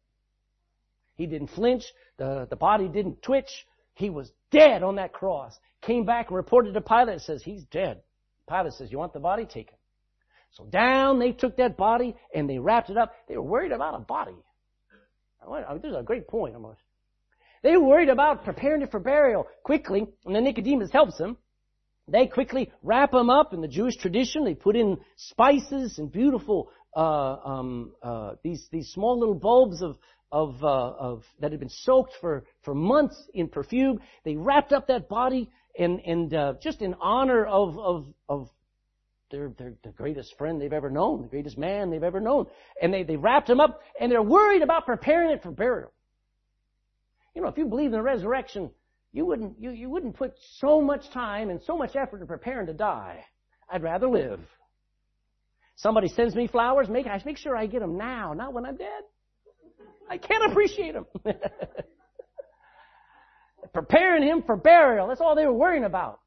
He 1.16 1.26
didn't 1.26 1.48
flinch. 1.48 1.84
The 2.16 2.46
the 2.48 2.56
body 2.56 2.88
didn't 2.88 3.22
twitch. 3.22 3.66
He 3.94 4.10
was 4.10 4.32
dead 4.50 4.82
on 4.82 4.96
that 4.96 5.12
cross. 5.12 5.58
Came 5.82 6.04
back 6.04 6.28
and 6.28 6.36
reported 6.36 6.74
to 6.74 6.80
Pilate 6.80 7.20
says 7.20 7.42
he's 7.42 7.64
dead. 7.64 8.02
Pilate 8.48 8.72
says, 8.72 8.90
you 8.90 8.98
want 8.98 9.12
the 9.12 9.20
body? 9.20 9.44
taken?" 9.44 9.76
So 10.52 10.64
down 10.66 11.18
they 11.18 11.32
took 11.32 11.56
that 11.56 11.76
body 11.76 12.16
and 12.34 12.48
they 12.48 12.58
wrapped 12.58 12.90
it 12.90 12.96
up. 12.96 13.14
They 13.28 13.36
were 13.36 13.42
worried 13.42 13.72
about 13.72 13.94
a 13.94 13.98
body. 13.98 14.36
This 15.82 15.90
is 15.90 15.96
a 15.96 16.02
great 16.02 16.26
point 16.26 16.54
almost. 16.54 16.80
They 17.62 17.76
were 17.76 17.84
worried 17.84 18.08
about 18.08 18.44
preparing 18.44 18.82
it 18.82 18.90
for 18.90 19.00
burial 19.00 19.46
quickly, 19.62 20.06
and 20.24 20.34
then 20.34 20.44
Nicodemus 20.44 20.90
helps 20.90 21.16
them. 21.18 21.36
They 22.06 22.26
quickly 22.26 22.70
wrap 22.82 23.12
them 23.12 23.30
up 23.30 23.54
in 23.54 23.60
the 23.60 23.68
Jewish 23.68 23.96
tradition. 23.96 24.44
They 24.44 24.54
put 24.54 24.76
in 24.76 24.98
spices 25.16 25.98
and 25.98 26.12
beautiful 26.12 26.70
uh, 26.94 27.36
um, 27.44 27.92
uh, 28.02 28.34
these 28.42 28.68
these 28.70 28.88
small 28.90 29.18
little 29.18 29.34
bulbs 29.34 29.82
of 29.82 29.96
of, 30.30 30.62
uh, 30.64 30.66
of 30.66 31.24
that 31.40 31.52
had 31.52 31.60
been 31.60 31.68
soaked 31.68 32.12
for 32.20 32.44
for 32.62 32.74
months 32.74 33.20
in 33.32 33.48
perfume. 33.48 34.00
They 34.24 34.36
wrapped 34.36 34.72
up 34.72 34.88
that 34.88 35.08
body 35.08 35.50
and 35.78 36.00
and 36.00 36.34
uh, 36.34 36.54
just 36.60 36.82
in 36.82 36.94
honor 37.00 37.44
of 37.46 37.78
of 37.78 38.06
of 38.28 38.50
their, 39.30 39.48
their 39.56 39.74
the 39.82 39.90
greatest 39.90 40.36
friend 40.36 40.60
they've 40.60 40.72
ever 40.72 40.90
known, 40.90 41.22
the 41.22 41.28
greatest 41.28 41.56
man 41.56 41.90
they've 41.90 42.02
ever 42.02 42.20
known, 42.20 42.46
and 42.80 42.92
they 42.92 43.02
they 43.02 43.16
wrapped 43.16 43.48
him 43.48 43.60
up, 43.60 43.80
and 43.98 44.12
they're 44.12 44.22
worried 44.22 44.62
about 44.62 44.86
preparing 44.86 45.30
it 45.30 45.42
for 45.42 45.50
burial. 45.50 45.92
You 47.34 47.42
know, 47.42 47.48
if 47.48 47.58
you 47.58 47.66
believe 47.66 47.86
in 47.86 47.92
the 47.92 48.02
resurrection, 48.02 48.70
you 49.14 49.24
wouldn't 49.24 49.54
you, 49.60 49.70
you 49.70 49.88
wouldn't 49.88 50.16
put 50.16 50.34
so 50.58 50.82
much 50.82 51.08
time 51.12 51.48
and 51.48 51.62
so 51.62 51.78
much 51.78 51.94
effort 51.94 52.20
in 52.20 52.26
preparing 52.26 52.66
to 52.66 52.74
die. 52.74 53.24
I'd 53.70 53.82
rather 53.82 54.08
live. 54.08 54.40
Somebody 55.76 56.08
sends 56.08 56.34
me 56.34 56.48
flowers, 56.48 56.88
make 56.88 57.06
I 57.06 57.22
make 57.24 57.38
sure 57.38 57.56
I 57.56 57.66
get 57.66 57.80
them 57.80 57.96
now, 57.96 58.32
not 58.34 58.52
when 58.52 58.66
I'm 58.66 58.76
dead. 58.76 59.02
I 60.10 60.18
can't 60.18 60.50
appreciate 60.50 60.94
them. 60.94 61.06
preparing 63.72 64.24
him 64.24 64.42
for 64.42 64.56
burial. 64.56 65.06
That's 65.08 65.20
all 65.20 65.36
they 65.36 65.46
were 65.46 65.54
worrying 65.54 65.84
about. 65.84 66.20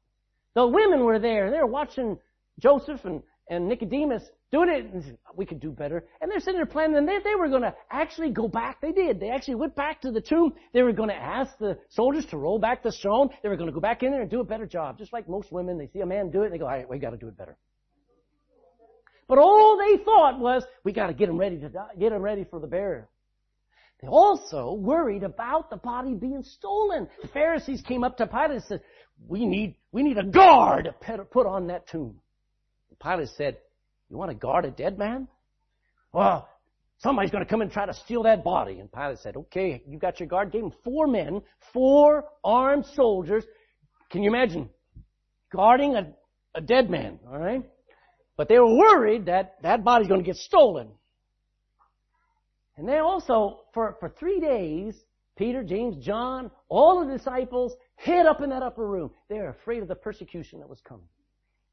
The 0.54 0.66
women 0.66 1.04
were 1.04 1.18
there 1.18 1.50
they 1.50 1.58
were 1.58 1.66
watching 1.66 2.18
Joseph 2.58 3.04
and, 3.04 3.22
and 3.50 3.68
Nicodemus 3.68 4.22
doing 4.50 4.68
it. 4.68 4.92
And 4.92 5.18
we 5.36 5.46
could 5.46 5.60
do 5.60 5.70
better. 5.70 6.04
And 6.20 6.30
they're 6.30 6.40
sitting 6.40 6.58
there 6.58 6.66
planning, 6.66 6.96
and 6.96 7.08
they, 7.08 7.18
they 7.24 7.34
were 7.34 7.48
going 7.48 7.62
to 7.62 7.74
actually 7.90 8.30
go 8.30 8.48
back. 8.48 8.80
They 8.80 8.92
did. 8.92 9.20
They 9.20 9.30
actually 9.30 9.56
went 9.56 9.74
back 9.74 10.00
to 10.02 10.10
the 10.10 10.20
tomb. 10.20 10.54
They 10.72 10.82
were 10.82 10.92
going 10.92 11.10
to 11.10 11.14
ask 11.14 11.56
the 11.58 11.78
soldiers 11.88 12.26
to 12.26 12.38
roll 12.38 12.58
back 12.58 12.82
the 12.82 12.92
stone. 12.92 13.30
They 13.42 13.48
were 13.48 13.56
going 13.56 13.68
to 13.68 13.74
go 13.74 13.80
back 13.80 14.02
in 14.02 14.10
there 14.10 14.22
and 14.22 14.30
do 14.30 14.40
a 14.40 14.44
better 14.44 14.66
job. 14.66 14.98
Just 14.98 15.12
like 15.12 15.28
most 15.28 15.52
women, 15.52 15.78
they 15.78 15.88
see 15.88 16.00
a 16.00 16.06
man 16.06 16.30
do 16.30 16.42
it, 16.42 16.46
and 16.46 16.54
they 16.54 16.58
go, 16.58 16.66
all 16.66 16.72
right, 16.72 16.88
we 16.88 16.98
got 16.98 17.10
to 17.10 17.16
do 17.16 17.28
it 17.28 17.36
better. 17.36 17.56
But 19.28 19.38
all 19.38 19.76
they 19.76 20.02
thought 20.02 20.40
was, 20.40 20.64
we 20.84 20.92
got 20.92 21.08
to 21.08 21.12
get 21.12 21.28
him 21.28 21.36
ready 21.36 21.58
to 21.58 21.68
die, 21.68 21.88
get 21.98 22.12
him 22.12 22.22
ready 22.22 22.44
for 22.44 22.60
the 22.60 22.66
burial. 22.66 23.06
They 24.00 24.08
also 24.08 24.72
worried 24.72 25.22
about 25.22 25.70
the 25.70 25.76
body 25.76 26.14
being 26.14 26.44
stolen. 26.44 27.08
The 27.20 27.28
Pharisees 27.28 27.82
came 27.82 28.04
up 28.04 28.16
to 28.18 28.26
Pilate 28.26 28.50
and 28.52 28.64
said, 28.64 28.80
we 29.26 29.44
need, 29.44 29.76
we 29.92 30.02
need 30.02 30.16
a 30.16 30.24
guard 30.24 30.94
to 31.06 31.24
put 31.24 31.46
on 31.46 31.66
that 31.66 31.88
tomb. 31.88 32.20
Pilate 33.02 33.28
said, 33.36 33.58
you 34.10 34.16
want 34.16 34.30
to 34.30 34.36
guard 34.36 34.64
a 34.64 34.70
dead 34.70 34.98
man? 34.98 35.28
Well, 36.12 36.48
somebody's 36.98 37.30
going 37.30 37.44
to 37.44 37.50
come 37.50 37.60
and 37.60 37.70
try 37.70 37.86
to 37.86 37.94
steal 37.94 38.22
that 38.24 38.42
body. 38.42 38.78
And 38.80 38.90
Pilate 38.90 39.18
said, 39.18 39.36
okay, 39.36 39.82
you 39.86 39.98
got 39.98 40.18
your 40.20 40.28
guard. 40.28 40.52
Gave 40.52 40.62
him 40.62 40.72
four 40.84 41.06
men, 41.06 41.42
four 41.72 42.24
armed 42.42 42.86
soldiers. 42.94 43.44
Can 44.10 44.22
you 44.22 44.30
imagine 44.30 44.70
guarding 45.52 45.94
a, 45.94 46.12
a 46.54 46.60
dead 46.60 46.90
man? 46.90 47.18
All 47.28 47.38
right. 47.38 47.62
But 48.36 48.48
they 48.48 48.58
were 48.58 48.76
worried 48.76 49.26
that 49.26 49.56
that 49.62 49.84
body's 49.84 50.08
going 50.08 50.20
to 50.20 50.26
get 50.26 50.36
stolen. 50.36 50.88
And 52.76 52.88
they 52.88 52.98
also, 52.98 53.62
for, 53.74 53.96
for 53.98 54.08
three 54.08 54.40
days, 54.40 54.94
Peter, 55.36 55.62
James, 55.62 55.96
John, 56.04 56.50
all 56.68 57.04
the 57.04 57.16
disciples 57.16 57.74
hid 57.96 58.26
up 58.26 58.40
in 58.40 58.50
that 58.50 58.62
upper 58.62 58.86
room. 58.86 59.10
They 59.28 59.36
were 59.36 59.50
afraid 59.50 59.82
of 59.82 59.88
the 59.88 59.96
persecution 59.96 60.60
that 60.60 60.68
was 60.68 60.80
coming. 60.80 61.08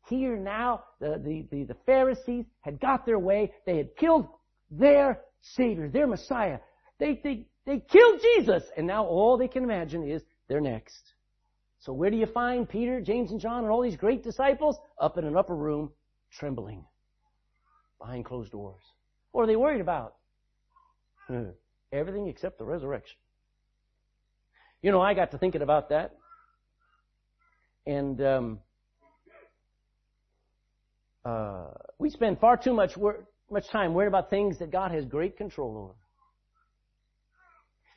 Here 0.07 0.37
now, 0.37 0.83
the, 0.99 1.19
the, 1.23 1.47
the, 1.51 1.63
the 1.63 1.77
Pharisees 1.85 2.45
had 2.61 2.79
got 2.79 3.05
their 3.05 3.19
way. 3.19 3.51
They 3.65 3.77
had 3.77 3.95
killed 3.95 4.27
their 4.69 5.21
Savior, 5.41 5.89
their 5.89 6.07
Messiah. 6.07 6.59
They, 6.99 7.19
they, 7.23 7.47
they 7.65 7.79
killed 7.79 8.21
Jesus. 8.21 8.63
And 8.77 8.85
now 8.85 9.05
all 9.05 9.37
they 9.37 9.47
can 9.47 9.63
imagine 9.63 10.07
is 10.07 10.21
they're 10.47 10.61
next. 10.61 11.13
So 11.79 11.93
where 11.93 12.09
do 12.09 12.17
you 12.17 12.25
find 12.27 12.67
Peter, 12.67 13.01
James, 13.01 13.31
and 13.31 13.39
John 13.39 13.63
and 13.63 13.71
all 13.71 13.81
these 13.81 13.97
great 13.97 14.23
disciples? 14.23 14.77
Up 14.99 15.17
in 15.17 15.25
an 15.25 15.35
upper 15.35 15.55
room, 15.55 15.91
trembling. 16.31 16.85
Behind 17.99 18.25
closed 18.25 18.51
doors. 18.51 18.81
What 19.31 19.43
are 19.43 19.47
they 19.47 19.55
worried 19.55 19.81
about? 19.81 20.15
Everything 21.91 22.27
except 22.27 22.57
the 22.57 22.65
resurrection. 22.65 23.17
You 24.81 24.91
know, 24.91 25.01
I 25.01 25.13
got 25.13 25.31
to 25.31 25.37
thinking 25.37 25.61
about 25.61 25.89
that. 25.89 26.15
And 27.87 28.21
um, 28.21 28.59
uh, 31.25 31.71
we 31.97 32.09
spend 32.09 32.39
far 32.39 32.55
too 32.55 32.73
much 32.73 32.95
wor- 32.95 33.27
much 33.49 33.67
time 33.69 33.93
worried 33.93 34.07
about 34.07 34.29
things 34.29 34.59
that 34.59 34.71
God 34.71 34.91
has 34.91 35.05
great 35.05 35.37
control 35.37 35.77
over. 35.77 35.93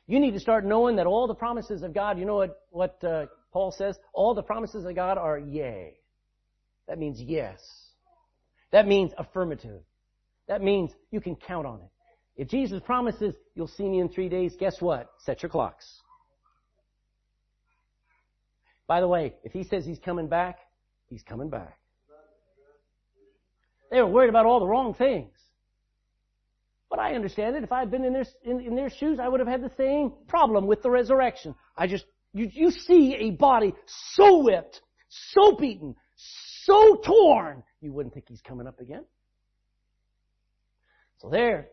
You 0.07 0.19
need 0.19 0.31
to 0.31 0.39
start 0.39 0.65
knowing 0.65 0.95
that 0.95 1.05
all 1.05 1.27
the 1.27 1.35
promises 1.35 1.83
of 1.83 1.93
God, 1.93 2.17
you 2.17 2.25
know 2.25 2.37
what, 2.37 2.63
what 2.71 3.03
uh, 3.03 3.27
Paul 3.53 3.71
says? 3.71 3.97
All 4.13 4.33
the 4.33 4.41
promises 4.41 4.83
of 4.85 4.95
God 4.95 5.19
are 5.19 5.37
yea. 5.37 5.93
That 6.87 6.97
means 6.97 7.21
yes. 7.21 7.59
That 8.71 8.87
means 8.87 9.11
affirmative. 9.17 9.81
That 10.47 10.63
means 10.63 10.91
you 11.11 11.21
can 11.21 11.35
count 11.35 11.67
on 11.67 11.81
it. 11.81 11.89
If 12.41 12.47
Jesus 12.47 12.81
promises, 12.83 13.35
you'll 13.53 13.67
see 13.67 13.87
me 13.87 13.99
in 13.99 14.09
three 14.09 14.29
days, 14.29 14.55
guess 14.59 14.81
what? 14.81 15.11
Set 15.19 15.43
your 15.43 15.49
clocks. 15.49 15.85
By 18.87 19.01
the 19.01 19.07
way, 19.07 19.35
if 19.43 19.51
he 19.51 19.63
says 19.63 19.85
he's 19.85 19.99
coming 19.99 20.27
back, 20.27 20.57
he's 21.07 21.21
coming 21.21 21.49
back. 21.49 21.78
They 23.91 24.01
were 24.01 24.07
worried 24.07 24.29
about 24.29 24.45
all 24.45 24.59
the 24.59 24.67
wrong 24.67 24.93
things. 24.93 25.33
But 26.89 26.99
I 26.99 27.13
understand 27.13 27.55
it. 27.55 27.63
If 27.63 27.71
I 27.71 27.79
had 27.79 27.91
been 27.91 28.03
in 28.03 28.13
their, 28.13 28.25
in, 28.43 28.59
in 28.61 28.75
their 28.75 28.89
shoes, 28.89 29.19
I 29.21 29.27
would 29.27 29.39
have 29.39 29.47
had 29.47 29.61
the 29.61 29.71
same 29.77 30.11
problem 30.27 30.65
with 30.65 30.81
the 30.81 30.89
resurrection. 30.89 31.55
I 31.77 31.87
just, 31.87 32.05
you, 32.33 32.49
you 32.51 32.71
see 32.71 33.15
a 33.15 33.31
body 33.31 33.73
so 34.15 34.43
whipped, 34.43 34.81
so 35.07 35.55
beaten, 35.55 35.95
so 36.15 36.95
torn, 37.05 37.63
you 37.81 37.93
wouldn't 37.93 38.13
think 38.13 38.25
he's 38.27 38.41
coming 38.41 38.67
up 38.67 38.79
again. 38.79 39.05
So 41.19 41.29
there, 41.29 41.67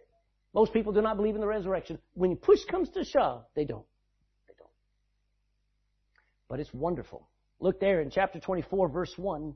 most 0.55 0.73
people 0.73 0.93
do 0.93 1.01
not 1.01 1.17
believe 1.17 1.35
in 1.35 1.41
the 1.41 1.47
resurrection. 1.47 1.99
When 2.15 2.37
push 2.37 2.61
comes 2.71 2.91
to 2.91 3.05
shove, 3.05 3.45
they 3.55 3.65
don't. 3.65 3.87
They 4.49 4.55
don't. 4.59 4.71
But 6.49 6.61
it's 6.61 6.73
wonderful. 6.75 7.29
Look 7.61 7.81
there 7.81 8.01
in 8.01 8.11
chapter 8.11 8.39
24, 8.39 8.89
verse 8.89 9.13
1. 9.17 9.55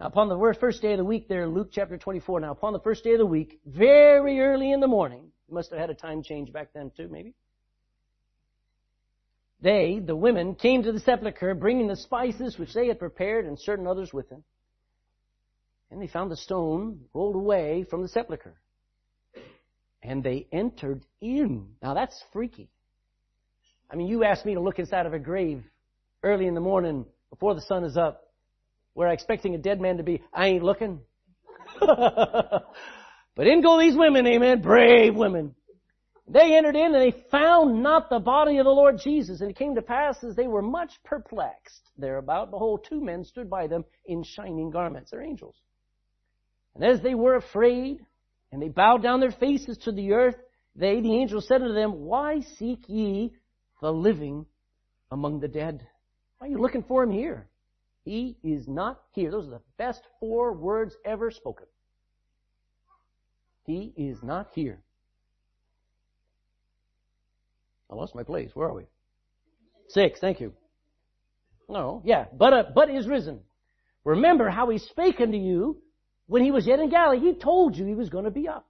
Now, 0.00 0.06
upon 0.06 0.30
the 0.30 0.54
first 0.58 0.80
day 0.80 0.92
of 0.92 0.98
the 0.98 1.04
week 1.04 1.28
there 1.28 1.46
Luke 1.46 1.68
chapter 1.70 1.98
24, 1.98 2.40
now 2.40 2.52
upon 2.52 2.72
the 2.72 2.80
first 2.80 3.04
day 3.04 3.12
of 3.12 3.18
the 3.18 3.26
week, 3.26 3.60
very 3.66 4.40
early 4.40 4.72
in 4.72 4.80
the 4.80 4.88
morning, 4.88 5.30
must 5.50 5.70
have 5.70 5.78
had 5.78 5.90
a 5.90 5.94
time 5.94 6.22
change 6.22 6.50
back 6.52 6.68
then 6.72 6.90
too, 6.96 7.06
maybe. 7.08 7.34
They, 9.60 10.00
the 10.02 10.16
women, 10.16 10.54
came 10.54 10.82
to 10.84 10.92
the 10.92 11.00
sepulchre 11.00 11.54
bringing 11.54 11.86
the 11.86 11.96
spices 11.96 12.58
which 12.58 12.72
they 12.72 12.86
had 12.86 12.98
prepared 12.98 13.44
and 13.44 13.58
certain 13.58 13.86
others 13.86 14.10
with 14.10 14.30
them. 14.30 14.42
And 15.90 16.00
they 16.00 16.06
found 16.06 16.30
the 16.30 16.36
stone 16.36 17.00
rolled 17.12 17.36
away 17.36 17.84
from 17.90 18.00
the 18.00 18.08
sepulchre. 18.08 18.58
And 20.02 20.24
they 20.24 20.46
entered 20.50 21.04
in. 21.20 21.74
Now 21.82 21.92
that's 21.92 22.24
freaky. 22.32 22.70
I 23.90 23.96
mean, 23.96 24.06
you 24.06 24.24
asked 24.24 24.46
me 24.46 24.54
to 24.54 24.60
look 24.60 24.78
inside 24.78 25.04
of 25.04 25.12
a 25.12 25.18
grave 25.18 25.62
early 26.22 26.46
in 26.46 26.54
the 26.54 26.60
morning 26.60 27.04
before 27.28 27.54
the 27.54 27.60
sun 27.60 27.84
is 27.84 27.98
up 27.98 28.29
where 28.94 29.08
I'm 29.08 29.14
expecting 29.14 29.54
a 29.54 29.58
dead 29.58 29.80
man 29.80 29.96
to 29.98 30.02
be, 30.02 30.22
I 30.32 30.46
ain't 30.48 30.64
looking. 30.64 31.00
but 31.80 32.66
in 33.38 33.62
go 33.62 33.78
these 33.78 33.96
women, 33.96 34.26
amen, 34.26 34.62
brave 34.62 35.14
women. 35.14 35.54
They 36.28 36.56
entered 36.56 36.76
in 36.76 36.94
and 36.94 37.12
they 37.12 37.24
found 37.30 37.82
not 37.82 38.08
the 38.08 38.20
body 38.20 38.58
of 38.58 38.64
the 38.64 38.70
Lord 38.70 39.00
Jesus. 39.02 39.40
And 39.40 39.50
it 39.50 39.56
came 39.56 39.74
to 39.74 39.82
pass 39.82 40.22
as 40.22 40.36
they 40.36 40.46
were 40.46 40.62
much 40.62 40.92
perplexed 41.04 41.90
thereabout, 41.98 42.50
behold, 42.50 42.86
two 42.88 43.00
men 43.00 43.24
stood 43.24 43.50
by 43.50 43.66
them 43.66 43.84
in 44.06 44.22
shining 44.22 44.70
garments. 44.70 45.10
They're 45.10 45.22
angels. 45.22 45.56
And 46.76 46.84
as 46.84 47.00
they 47.00 47.14
were 47.14 47.34
afraid, 47.34 47.98
and 48.52 48.62
they 48.62 48.68
bowed 48.68 49.02
down 49.02 49.18
their 49.18 49.32
faces 49.32 49.78
to 49.78 49.92
the 49.92 50.12
earth, 50.12 50.36
they, 50.76 51.00
the 51.00 51.14
angels, 51.16 51.48
said 51.48 51.62
unto 51.62 51.74
them, 51.74 52.04
Why 52.04 52.40
seek 52.58 52.84
ye 52.88 53.32
the 53.82 53.92
living 53.92 54.46
among 55.10 55.40
the 55.40 55.48
dead? 55.48 55.84
Why 56.38 56.46
are 56.46 56.50
you 56.50 56.58
looking 56.58 56.84
for 56.84 57.02
him 57.02 57.10
here? 57.10 57.49
He 58.10 58.36
is 58.42 58.66
not 58.66 59.00
here. 59.12 59.30
Those 59.30 59.46
are 59.46 59.52
the 59.52 59.62
best 59.78 60.02
four 60.18 60.52
words 60.52 60.96
ever 61.04 61.30
spoken. 61.30 61.66
He 63.62 63.92
is 63.96 64.20
not 64.20 64.48
here. 64.52 64.82
I 67.88 67.94
lost 67.94 68.16
my 68.16 68.24
place. 68.24 68.50
Where 68.52 68.66
are 68.66 68.74
we? 68.74 68.86
Six. 69.90 70.18
Thank 70.18 70.40
you. 70.40 70.52
No. 71.68 72.02
Yeah. 72.04 72.24
But, 72.36 72.52
uh, 72.52 72.64
but 72.74 72.90
is 72.90 73.06
risen. 73.06 73.42
Remember 74.02 74.50
how 74.50 74.70
he 74.70 74.78
spake 74.78 75.20
unto 75.20 75.38
you 75.38 75.80
when 76.26 76.42
he 76.42 76.50
was 76.50 76.66
yet 76.66 76.80
in 76.80 76.90
Galilee. 76.90 77.20
He 77.20 77.34
told 77.34 77.76
you 77.76 77.86
he 77.86 77.94
was 77.94 78.08
going 78.08 78.24
to 78.24 78.32
be 78.32 78.48
up. 78.48 78.66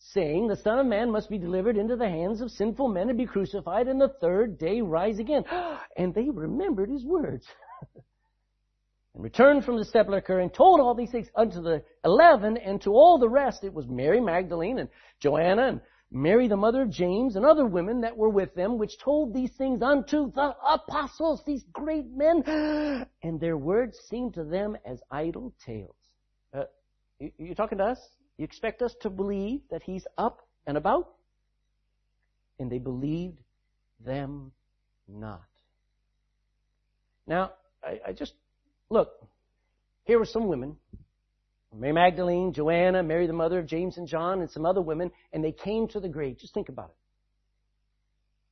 Saying, 0.00 0.48
the 0.48 0.56
Son 0.56 0.78
of 0.78 0.84
Man 0.84 1.10
must 1.10 1.30
be 1.30 1.38
delivered 1.38 1.78
into 1.78 1.96
the 1.96 2.10
hands 2.10 2.42
of 2.42 2.50
sinful 2.50 2.88
men 2.88 3.08
and 3.08 3.16
be 3.16 3.24
crucified 3.24 3.88
and 3.88 3.98
the 3.98 4.14
third 4.20 4.58
day 4.58 4.82
rise 4.82 5.18
again. 5.18 5.44
And 5.96 6.14
they 6.14 6.28
remembered 6.28 6.90
his 6.90 7.06
words. 7.06 7.46
and 9.14 9.24
returned 9.24 9.64
from 9.64 9.76
the 9.76 9.84
sepulchre 9.84 10.40
and 10.40 10.52
told 10.52 10.80
all 10.80 10.94
these 10.94 11.10
things 11.10 11.28
unto 11.34 11.60
the 11.60 11.82
eleven 12.04 12.56
and 12.56 12.80
to 12.82 12.90
all 12.90 13.18
the 13.18 13.28
rest. 13.28 13.64
It 13.64 13.74
was 13.74 13.86
Mary 13.88 14.20
Magdalene 14.20 14.78
and 14.78 14.88
Joanna 15.20 15.68
and 15.68 15.80
Mary 16.12 16.48
the 16.48 16.56
mother 16.56 16.82
of 16.82 16.90
James 16.90 17.36
and 17.36 17.44
other 17.44 17.66
women 17.66 18.00
that 18.00 18.16
were 18.16 18.28
with 18.28 18.54
them, 18.54 18.78
which 18.78 18.98
told 18.98 19.32
these 19.32 19.52
things 19.52 19.80
unto 19.80 20.32
the 20.32 20.56
apostles, 20.66 21.42
these 21.46 21.62
great 21.72 22.06
men, 22.10 22.42
and 23.22 23.40
their 23.40 23.56
words 23.56 23.98
seemed 24.08 24.34
to 24.34 24.44
them 24.44 24.76
as 24.84 25.00
idle 25.10 25.54
tales. 25.64 25.94
Uh, 26.52 26.64
you, 27.20 27.30
you 27.38 27.54
talking 27.54 27.78
to 27.78 27.84
us? 27.84 27.98
You 28.38 28.44
expect 28.44 28.82
us 28.82 28.94
to 29.02 29.10
believe 29.10 29.60
that 29.70 29.82
he's 29.82 30.06
up 30.18 30.48
and 30.66 30.76
about? 30.76 31.12
And 32.58 32.70
they 32.70 32.78
believed 32.78 33.38
them 34.04 34.50
not. 35.06 35.42
Now, 37.26 37.52
I, 37.84 38.00
I 38.08 38.12
just 38.12 38.32
Look, 38.90 39.12
here 40.04 40.18
were 40.18 40.26
some 40.26 40.48
women. 40.48 40.76
Mary 41.72 41.92
Magdalene, 41.92 42.52
Joanna, 42.52 43.02
Mary 43.02 43.28
the 43.28 43.32
mother 43.32 43.60
of 43.60 43.66
James 43.66 43.96
and 43.96 44.08
John, 44.08 44.40
and 44.40 44.50
some 44.50 44.66
other 44.66 44.80
women, 44.80 45.12
and 45.32 45.44
they 45.44 45.52
came 45.52 45.86
to 45.88 46.00
the 46.00 46.08
grave. 46.08 46.38
Just 46.38 46.52
think 46.52 46.68
about 46.68 46.90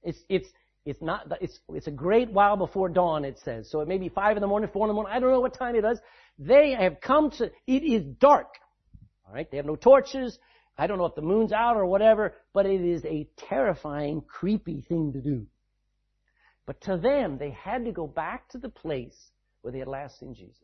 it. 0.04 0.10
It's, 0.10 0.18
it's, 0.28 0.48
it's 0.86 1.02
not, 1.02 1.26
it's, 1.40 1.58
it's 1.70 1.88
a 1.88 1.92
great 1.92 2.30
while 2.30 2.56
before 2.56 2.88
dawn, 2.88 3.24
it 3.24 3.38
says. 3.44 3.68
So 3.68 3.80
it 3.80 3.88
may 3.88 3.98
be 3.98 4.08
five 4.08 4.36
in 4.36 4.40
the 4.40 4.46
morning, 4.46 4.70
four 4.72 4.86
in 4.86 4.88
the 4.88 4.94
morning, 4.94 5.12
I 5.12 5.18
don't 5.18 5.32
know 5.32 5.40
what 5.40 5.58
time 5.58 5.74
it 5.74 5.84
is. 5.84 5.98
They 6.38 6.76
have 6.78 7.00
come 7.00 7.32
to, 7.32 7.50
it 7.66 7.82
is 7.82 8.04
dark. 8.20 8.54
Alright, 9.26 9.50
they 9.50 9.56
have 9.56 9.66
no 9.66 9.76
torches. 9.76 10.38
I 10.78 10.86
don't 10.86 10.98
know 10.98 11.06
if 11.06 11.16
the 11.16 11.22
moon's 11.22 11.50
out 11.50 11.76
or 11.76 11.86
whatever, 11.86 12.34
but 12.54 12.64
it 12.64 12.80
is 12.80 13.04
a 13.04 13.28
terrifying, 13.36 14.22
creepy 14.22 14.82
thing 14.88 15.12
to 15.14 15.20
do. 15.20 15.46
But 16.66 16.80
to 16.82 16.96
them, 16.96 17.38
they 17.38 17.50
had 17.50 17.84
to 17.86 17.92
go 17.92 18.06
back 18.06 18.48
to 18.50 18.58
the 18.58 18.68
place 18.68 19.16
they 19.70 19.78
had 19.78 19.88
last 19.88 20.18
seen 20.18 20.34
Jesus. 20.34 20.56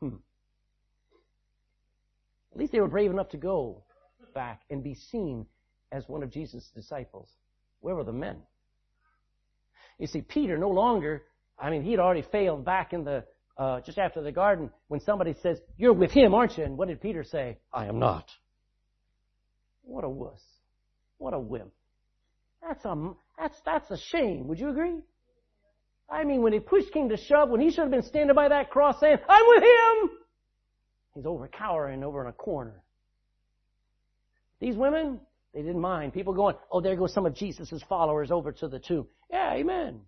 Hmm. 0.00 0.16
At 2.52 2.58
least 2.58 2.72
they 2.72 2.80
were 2.80 2.88
brave 2.88 3.10
enough 3.10 3.30
to 3.30 3.36
go 3.36 3.82
back 4.34 4.62
and 4.70 4.82
be 4.82 4.94
seen 4.94 5.46
as 5.90 6.08
one 6.08 6.22
of 6.22 6.30
Jesus' 6.30 6.70
disciples. 6.74 7.28
Where 7.80 7.94
were 7.94 8.04
the 8.04 8.12
men? 8.12 8.36
You 9.98 10.06
see, 10.06 10.22
Peter 10.22 10.58
no 10.58 10.68
longer, 10.68 11.22
I 11.58 11.70
mean, 11.70 11.82
he'd 11.82 11.98
already 11.98 12.22
failed 12.22 12.64
back 12.64 12.92
in 12.92 13.04
the, 13.04 13.24
uh, 13.56 13.80
just 13.80 13.98
after 13.98 14.22
the 14.22 14.32
garden 14.32 14.70
when 14.88 15.00
somebody 15.00 15.34
says, 15.42 15.58
you're 15.76 15.92
with 15.92 16.10
him, 16.10 16.34
aren't 16.34 16.58
you? 16.58 16.64
And 16.64 16.76
what 16.76 16.88
did 16.88 17.00
Peter 17.00 17.24
say? 17.24 17.58
I 17.72 17.86
am 17.86 17.98
not. 17.98 18.28
What 19.82 20.04
a 20.04 20.08
wuss. 20.08 20.40
What 21.18 21.34
a 21.34 21.38
wimp. 21.38 21.72
That's 22.62 22.84
a, 22.84 23.12
that's, 23.38 23.56
that's 23.64 23.90
a 23.90 23.98
shame. 23.98 24.48
Would 24.48 24.58
you 24.58 24.70
agree? 24.70 25.00
I 26.10 26.24
mean, 26.24 26.42
when 26.42 26.52
he 26.52 26.60
push 26.60 26.84
came 26.92 27.08
to 27.08 27.16
shove, 27.16 27.48
when 27.48 27.60
he 27.60 27.70
should 27.70 27.80
have 27.80 27.90
been 27.90 28.02
standing 28.02 28.34
by 28.34 28.48
that 28.48 28.70
cross 28.70 29.00
saying, 29.00 29.18
I'm 29.28 29.46
with 29.48 29.62
him! 29.62 30.18
He's 31.14 31.26
over 31.26 31.48
cowering 31.48 32.04
over 32.04 32.22
in 32.22 32.28
a 32.28 32.32
corner. 32.32 32.82
These 34.60 34.76
women, 34.76 35.20
they 35.52 35.62
didn't 35.62 35.80
mind. 35.80 36.12
People 36.12 36.34
going, 36.34 36.56
oh, 36.70 36.80
there 36.80 36.96
goes 36.96 37.12
some 37.12 37.26
of 37.26 37.34
Jesus' 37.34 37.82
followers 37.88 38.30
over 38.30 38.52
to 38.52 38.68
the 38.68 38.78
tomb. 38.78 39.06
Yeah, 39.30 39.54
amen. 39.54 40.00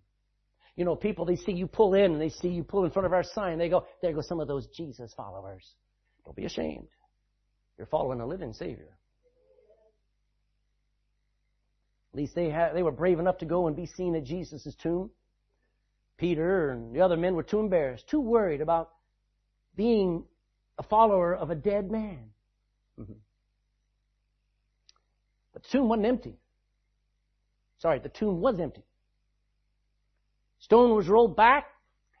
You 0.75 0.85
know, 0.85 0.95
people, 0.95 1.25
they 1.25 1.35
see 1.35 1.53
you 1.53 1.67
pull 1.67 1.93
in 1.93 2.13
and 2.13 2.21
they 2.21 2.29
see 2.29 2.49
you 2.49 2.63
pull 2.63 2.85
in 2.85 2.91
front 2.91 3.05
of 3.05 3.13
our 3.13 3.23
sign. 3.23 3.57
They 3.57 3.69
go, 3.69 3.85
there 4.01 4.13
go 4.13 4.21
some 4.21 4.39
of 4.39 4.47
those 4.47 4.67
Jesus 4.67 5.13
followers. 5.13 5.63
Don't 6.25 6.35
be 6.35 6.45
ashamed. 6.45 6.87
You're 7.77 7.87
following 7.87 8.19
a 8.21 8.27
living 8.27 8.53
Savior. 8.53 8.97
At 12.13 12.17
least 12.17 12.35
they 12.35 12.49
had, 12.49 12.73
they 12.73 12.83
were 12.83 12.91
brave 12.91 13.19
enough 13.19 13.39
to 13.39 13.45
go 13.45 13.67
and 13.67 13.75
be 13.75 13.85
seen 13.85 14.15
at 14.15 14.23
Jesus' 14.23 14.73
tomb. 14.81 15.11
Peter 16.17 16.71
and 16.71 16.95
the 16.95 17.01
other 17.01 17.17
men 17.17 17.35
were 17.35 17.43
too 17.43 17.59
embarrassed, 17.59 18.07
too 18.07 18.21
worried 18.21 18.61
about 18.61 18.91
being 19.75 20.23
a 20.77 20.83
follower 20.83 21.35
of 21.35 21.49
a 21.49 21.55
dead 21.55 21.91
man. 21.91 22.29
Mm-hmm. 22.99 23.13
But 25.53 25.63
the 25.63 25.69
tomb 25.69 25.89
wasn't 25.89 26.07
empty. 26.07 26.37
Sorry, 27.79 27.99
the 27.99 28.09
tomb 28.09 28.41
was 28.41 28.59
empty. 28.59 28.83
Stone 30.59 30.95
was 30.95 31.07
rolled 31.07 31.35
back 31.35 31.67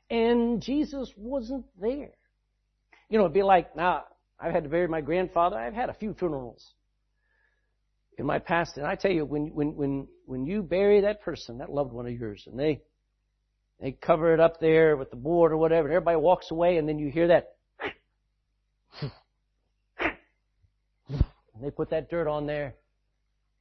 and 0.09 0.61
Jesus 0.61 1.11
wasn't 1.15 1.65
there. 1.79 2.11
You 3.09 3.17
know, 3.17 3.25
it'd 3.25 3.33
be 3.33 3.43
like, 3.43 3.75
now, 3.75 4.03
I've 4.39 4.53
had 4.53 4.63
to 4.63 4.69
bury 4.69 4.87
my 4.87 5.01
grandfather. 5.01 5.57
I've 5.57 5.73
had 5.73 5.89
a 5.89 5.93
few 5.93 6.13
funerals 6.13 6.73
in 8.17 8.25
my 8.25 8.39
past. 8.39 8.77
And 8.77 8.85
I 8.85 8.95
tell 8.95 9.11
you, 9.11 9.25
when, 9.25 9.47
when, 9.53 9.75
when, 9.75 10.07
when 10.25 10.45
you 10.45 10.61
bury 10.61 11.01
that 11.01 11.21
person, 11.21 11.59
that 11.59 11.71
loved 11.71 11.93
one 11.93 12.07
of 12.07 12.13
yours, 12.13 12.43
and 12.45 12.59
they, 12.59 12.81
they 13.81 13.91
cover 13.91 14.33
it 14.33 14.39
up 14.39 14.59
there 14.59 14.95
with 14.95 15.09
the 15.09 15.17
board 15.17 15.51
or 15.51 15.57
whatever, 15.57 15.87
and 15.87 15.95
everybody 15.95 16.17
walks 16.17 16.51
away, 16.51 16.77
and 16.77 16.87
then 16.87 16.99
you 16.99 17.11
hear 17.11 17.27
that. 17.27 17.55
They 21.61 21.71
put 21.71 21.89
that 21.91 22.09
dirt 22.09 22.27
on 22.27 22.45
there. 22.45 22.75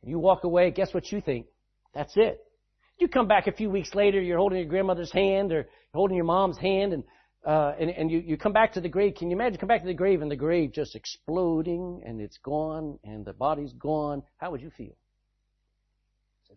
You 0.02 0.18
walk 0.18 0.44
away, 0.44 0.70
guess 0.70 0.92
what 0.92 1.10
you 1.10 1.20
think? 1.20 1.46
That's 1.94 2.12
it. 2.16 2.40
You 2.98 3.08
come 3.08 3.26
back 3.26 3.46
a 3.46 3.52
few 3.52 3.70
weeks 3.70 3.94
later, 3.94 4.20
you're 4.20 4.38
holding 4.38 4.58
your 4.58 4.68
grandmother's 4.68 5.12
hand 5.12 5.52
or 5.52 5.68
holding 5.94 6.16
your 6.16 6.26
mom's 6.26 6.58
hand 6.58 6.92
and, 6.92 7.04
uh, 7.46 7.72
and, 7.78 7.90
and 7.90 8.10
you, 8.10 8.18
you 8.18 8.36
come 8.36 8.52
back 8.52 8.74
to 8.74 8.80
the 8.80 8.88
grave. 8.88 9.14
Can 9.16 9.30
you 9.30 9.36
imagine 9.36 9.58
come 9.58 9.68
back 9.68 9.80
to 9.82 9.86
the 9.86 9.94
grave 9.94 10.22
and 10.22 10.30
the 10.30 10.36
grave 10.36 10.72
just 10.72 10.94
exploding 10.94 12.02
and 12.04 12.20
it's 12.20 12.38
gone 12.38 12.98
and 13.04 13.24
the 13.24 13.32
body's 13.32 13.72
gone? 13.72 14.22
How 14.36 14.50
would 14.50 14.60
you 14.60 14.70
feel? 14.76 14.94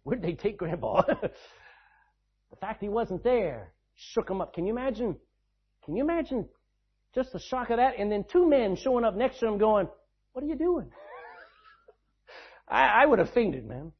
Where 0.03 0.15
did 0.15 0.25
they 0.25 0.35
take 0.35 0.57
grandpa? 0.57 1.01
the 2.49 2.55
fact 2.55 2.81
he 2.81 2.89
wasn't 2.89 3.23
there 3.23 3.73
shook 3.95 4.29
him 4.29 4.41
up. 4.41 4.53
Can 4.53 4.65
you 4.65 4.73
imagine? 4.73 5.15
Can 5.85 5.95
you 5.95 6.03
imagine 6.03 6.47
just 7.15 7.31
the 7.33 7.39
shock 7.39 7.69
of 7.69 7.77
that? 7.77 7.99
And 7.99 8.11
then 8.11 8.25
two 8.31 8.47
men 8.47 8.75
showing 8.75 9.03
up 9.03 9.15
next 9.15 9.39
to 9.39 9.47
him 9.47 9.57
going, 9.57 9.87
what 10.33 10.43
are 10.43 10.47
you 10.47 10.55
doing? 10.55 10.91
I, 12.67 13.03
I 13.03 13.05
would 13.05 13.19
have 13.19 13.31
fainted, 13.31 13.65
man. 13.65 13.91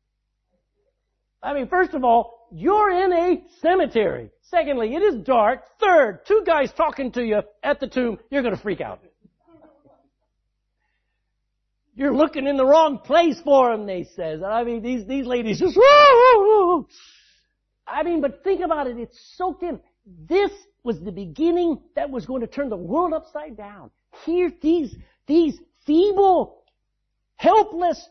I 1.42 1.54
mean, 1.54 1.68
first 1.68 1.94
of 1.94 2.04
all, 2.04 2.48
you're 2.52 2.92
in 2.92 3.14
a 3.14 3.44
cemetery. 3.62 4.32
Secondly, 4.44 4.96
it 4.96 5.02
is 5.02 5.16
dark. 5.24 5.64
Third, 5.80 6.26
two 6.28 6.44
guys 6.46 6.72
talking 6.76 7.12
to 7.14 7.24
you 7.24 7.42
at 7.64 7.80
the 7.80 7.88
tomb, 7.88 8.20
you're 8.30 8.44
gonna 8.44 8.58
freak 8.58 8.82
out. 8.82 9.02
You're 11.96 12.14
looking 12.14 12.46
in 12.46 12.58
the 12.58 12.66
wrong 12.66 13.00
place 13.00 13.42
for 13.44 13.72
him, 13.72 13.88
they 13.88 14.04
says. 14.16 14.44
I 14.44 14.64
mean, 14.64 14.84
these, 14.84 15.08
these 15.08 15.26
ladies 15.26 15.60
just, 15.60 15.76
I 17.88 18.04
mean, 18.04 18.22
but 18.22 18.44
think 18.44 18.62
about 18.62 18.88
it, 18.88 18.98
it's 18.98 19.18
soaked 19.36 19.64
in. 19.64 19.80
This 20.28 20.52
was 20.84 21.00
the 21.00 21.12
beginning 21.12 21.80
that 21.96 22.10
was 22.10 22.26
going 22.26 22.42
to 22.42 22.48
turn 22.48 22.70
the 22.70 22.78
world 22.78 23.14
upside 23.14 23.58
down. 23.58 23.92
Here, 24.26 24.52
these, 24.62 24.96
these 25.26 25.58
feeble, 25.86 26.64
helpless, 27.36 28.02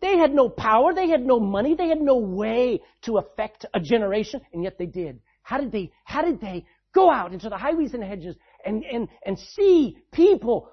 they 0.00 0.16
had 0.16 0.32
no 0.32 0.48
power, 0.48 0.94
they 0.94 1.08
had 1.08 1.24
no 1.24 1.40
money, 1.40 1.74
they 1.74 1.88
had 1.88 2.00
no 2.00 2.16
way 2.16 2.80
to 3.02 3.18
affect 3.18 3.66
a 3.74 3.80
generation, 3.80 4.40
and 4.52 4.62
yet 4.62 4.78
they 4.78 4.86
did. 4.86 5.20
How 5.42 5.58
did 5.58 5.72
they, 5.72 5.90
how 6.04 6.22
did 6.22 6.40
they 6.40 6.64
go 6.92 7.10
out 7.10 7.32
into 7.32 7.48
the 7.48 7.56
highways 7.56 7.94
and 7.94 8.04
hedges 8.04 8.36
and, 8.64 8.84
and, 8.84 9.08
and 9.24 9.38
see 9.38 9.96
people 10.12 10.70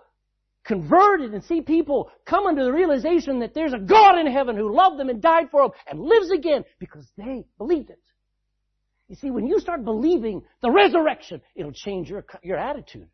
converted 0.66 1.34
and 1.34 1.44
see 1.44 1.62
people 1.62 2.12
come 2.26 2.48
under 2.48 2.64
the 2.64 2.72
realization 2.74 3.40
that 3.40 3.54
there's 3.54 3.74
a 3.74 3.80
God 3.80 4.18
in 4.18 4.28
heaven 4.28 4.58
who 4.58 4.76
loved 4.76 5.00
them 5.00 5.10
and 5.10 5.22
died 5.22 5.50
for 5.52 5.64
them 5.64 5.72
and 5.88 6.00
lives 6.00 6.32
again 6.32 6.64
because 6.80 7.06
they 7.18 7.46
believed 7.58 7.92
it. 7.92 8.00
You 9.08 9.16
see, 9.16 9.30
when 9.30 9.48
you 9.48 9.60
start 9.60 9.86
believing 9.86 10.44
the 10.62 10.72
resurrection, 10.72 11.42
it'll 11.56 11.72
change 11.72 12.10
your, 12.10 12.26
your 12.42 12.58
attitude. 12.58 13.08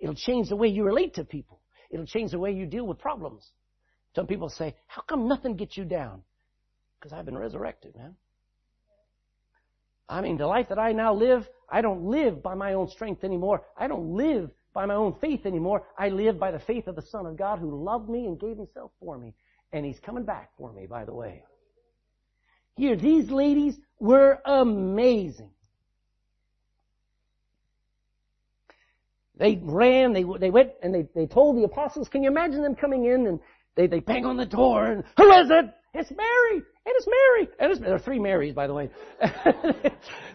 It'll 0.00 0.14
change 0.14 0.48
the 0.48 0.56
way 0.56 0.68
you 0.68 0.84
relate 0.84 1.14
to 1.14 1.24
people. 1.24 1.60
It'll 1.90 2.06
change 2.06 2.32
the 2.32 2.38
way 2.38 2.52
you 2.52 2.66
deal 2.66 2.86
with 2.86 2.98
problems. 2.98 3.50
Some 4.14 4.26
people 4.26 4.48
say, 4.48 4.74
how 4.86 5.02
come 5.02 5.26
nothing 5.26 5.56
gets 5.56 5.76
you 5.76 5.84
down? 5.84 6.22
Because 6.98 7.12
I've 7.12 7.24
been 7.24 7.38
resurrected, 7.38 7.96
man. 7.96 8.14
I 10.08 10.20
mean, 10.20 10.38
the 10.38 10.46
life 10.46 10.68
that 10.70 10.78
I 10.78 10.92
now 10.92 11.14
live, 11.14 11.46
I 11.68 11.80
don't 11.80 12.04
live 12.04 12.42
by 12.42 12.54
my 12.54 12.74
own 12.74 12.88
strength 12.88 13.24
anymore. 13.24 13.62
I 13.76 13.88
don't 13.88 14.14
live 14.14 14.50
by 14.74 14.86
my 14.86 14.94
own 14.94 15.16
faith 15.20 15.44
anymore. 15.44 15.84
I 15.98 16.08
live 16.08 16.38
by 16.38 16.50
the 16.50 16.60
faith 16.60 16.86
of 16.86 16.96
the 16.96 17.02
Son 17.02 17.26
of 17.26 17.36
God 17.36 17.58
who 17.58 17.84
loved 17.84 18.08
me 18.08 18.26
and 18.26 18.40
gave 18.40 18.56
himself 18.56 18.90
for 19.00 19.18
me. 19.18 19.34
And 19.72 19.84
he's 19.84 20.00
coming 20.00 20.24
back 20.24 20.50
for 20.56 20.72
me, 20.72 20.86
by 20.86 21.04
the 21.04 21.14
way. 21.14 21.42
Here, 22.78 22.94
these 22.94 23.28
ladies 23.28 23.76
were 23.98 24.38
amazing. 24.44 25.50
They 29.36 29.58
ran, 29.60 30.12
they, 30.12 30.24
they 30.38 30.50
went, 30.50 30.70
and 30.80 30.94
they, 30.94 31.08
they 31.12 31.26
told 31.26 31.56
the 31.56 31.64
apostles, 31.64 32.08
can 32.08 32.22
you 32.22 32.30
imagine 32.30 32.62
them 32.62 32.76
coming 32.76 33.04
in 33.04 33.26
and 33.26 33.40
they, 33.74 33.88
they 33.88 33.98
bang 33.98 34.24
on 34.24 34.36
the 34.36 34.46
door 34.46 34.86
and, 34.86 35.02
who 35.16 35.32
is 35.32 35.50
it? 35.50 35.74
It's 35.92 36.10
Mary! 36.12 36.62
It's 36.86 37.06
Mary! 37.06 37.48
And 37.58 37.72
it's, 37.72 37.80
there 37.80 37.94
are 37.94 37.98
three 37.98 38.20
Marys, 38.20 38.54
by 38.54 38.68
the 38.68 38.74
way. 38.74 38.90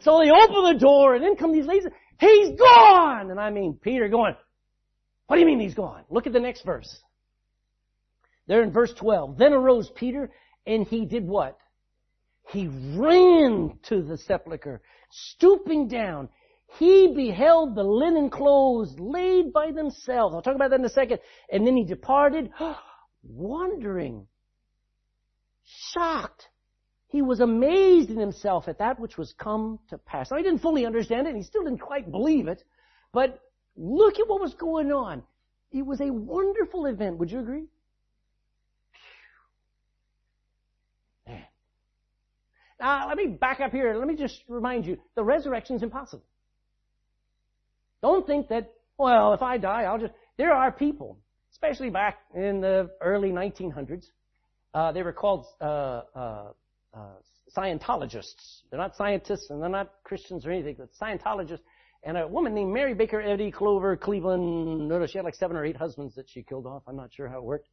so 0.02 0.20
they 0.20 0.30
open 0.30 0.74
the 0.74 0.78
door 0.78 1.16
and 1.16 1.24
in 1.24 1.38
come 1.38 1.54
these 1.54 1.66
ladies. 1.66 1.88
He's 2.20 2.60
gone! 2.60 3.32
And 3.32 3.40
I 3.40 3.52
mean, 3.52 3.80
Peter 3.82 4.10
going, 4.10 4.36
what 5.28 5.38
do 5.38 5.40
you 5.40 5.46
mean 5.46 5.62
he's 5.62 5.76
gone? 5.76 6.04
Look 6.10 6.28
at 6.28 6.34
the 6.34 6.42
next 6.42 6.66
verse. 6.66 7.02
There 8.48 8.62
in 8.64 8.72
verse 8.72 8.94
12. 8.94 9.38
Then 9.38 9.54
arose 9.54 9.90
Peter 9.96 10.30
and 10.66 10.86
he 10.86 11.06
did 11.06 11.26
what? 11.26 11.58
He 12.50 12.68
ran 12.68 13.80
to 13.84 14.02
the 14.02 14.18
sepulchre, 14.18 14.82
stooping 15.10 15.88
down. 15.88 16.30
He 16.78 17.14
beheld 17.16 17.76
the 17.76 17.84
linen 17.84 18.30
clothes 18.30 18.96
laid 19.00 19.54
by 19.54 19.72
themselves. 19.72 20.36
I'll 20.36 20.42
talk 20.42 20.56
about 20.56 20.72
that 20.72 20.80
in 20.80 20.86
a 20.86 20.90
second. 20.90 21.20
And 21.52 21.66
then 21.66 21.78
he 21.78 21.84
departed 21.84 22.52
wondering, 23.24 24.28
shocked. 25.64 26.50
He 27.08 27.22
was 27.22 27.42
amazed 27.42 28.10
in 28.10 28.18
himself 28.18 28.68
at 28.68 28.80
that 28.80 29.00
which 29.00 29.18
was 29.18 29.34
come 29.38 29.80
to 29.90 30.00
pass. 30.00 30.32
Now, 30.32 30.38
he 30.38 30.44
didn't 30.44 30.62
fully 30.62 30.86
understand 30.86 31.28
it, 31.28 31.30
and 31.30 31.38
he 31.38 31.44
still 31.44 31.64
didn't 31.64 31.80
quite 31.80 32.10
believe 32.10 32.48
it, 32.48 32.64
but 33.12 33.40
look 33.78 34.20
at 34.20 34.28
what 34.28 34.42
was 34.42 34.56
going 34.56 34.92
on. 34.92 35.22
It 35.72 35.86
was 35.86 36.02
a 36.02 36.10
wonderful 36.12 36.88
event. 36.88 37.20
Would 37.20 37.32
you 37.32 37.40
agree? 37.40 37.66
Man. 41.28 41.44
Now, 42.84 43.08
let 43.08 43.16
me 43.16 43.28
back 43.28 43.62
up 43.62 43.72
here. 43.72 43.96
Let 43.96 44.10
me 44.10 44.16
just 44.16 44.44
remind 44.50 44.86
you, 44.86 44.98
the 45.16 45.24
resurrection 45.24 45.78
is 45.78 45.84
impossible. 45.84 46.26
Don't 48.02 48.28
think 48.28 48.50
that, 48.50 48.74
well, 48.98 49.34
if 49.34 49.42
I 49.42 49.58
die, 49.58 49.84
I'll 49.84 49.98
just, 49.98 50.12
there 50.38 50.52
are 50.52 50.70
people 50.70 51.18
especially 51.54 51.90
back 51.90 52.18
in 52.36 52.60
the 52.60 52.90
early 53.00 53.30
1900s. 53.30 54.08
Uh, 54.74 54.92
they 54.92 55.02
were 55.02 55.14
called 55.14 55.46
uh, 55.62 56.02
uh, 56.14 56.52
uh, 56.94 57.00
Scientologists. 57.56 58.64
They're 58.70 58.80
not 58.80 58.98
scientists 58.98 59.50
and 59.50 59.62
they're 59.62 59.70
not 59.70 59.94
Christians 60.04 60.46
or 60.46 60.52
anything, 60.52 60.76
but 60.78 60.90
Scientologists. 61.02 61.62
And 62.04 62.18
a 62.18 62.28
woman 62.28 62.54
named 62.54 62.74
Mary 62.74 62.94
Baker 62.94 63.22
Eddy 63.22 63.50
Glover 63.50 63.96
Cleveland, 63.96 64.90
notice 64.90 65.12
she 65.12 65.20
had 65.20 65.24
like 65.24 65.36
seven 65.36 65.56
or 65.56 65.64
eight 65.64 65.78
husbands 65.78 66.16
that 66.16 66.30
she 66.30 66.44
killed 66.44 66.66
off. 66.66 66.84
I'm 66.86 66.98
not 66.98 67.14
sure 67.14 67.30
how 67.30 67.38
it 67.38 67.44
worked. 67.46 67.70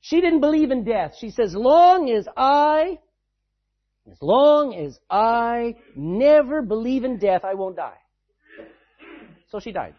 She 0.00 0.22
didn't 0.22 0.40
believe 0.40 0.70
in 0.70 0.84
death. 0.84 1.14
She 1.20 1.28
says, 1.28 1.54
long 1.54 2.08
as 2.08 2.26
I, 2.38 3.00
as 4.10 4.18
long 4.20 4.74
as 4.74 4.98
I 5.10 5.76
never 5.94 6.62
believe 6.62 7.04
in 7.04 7.18
death, 7.18 7.44
I 7.44 7.54
won't 7.54 7.76
die. 7.76 7.98
So 9.50 9.60
she 9.60 9.72
died. 9.72 9.94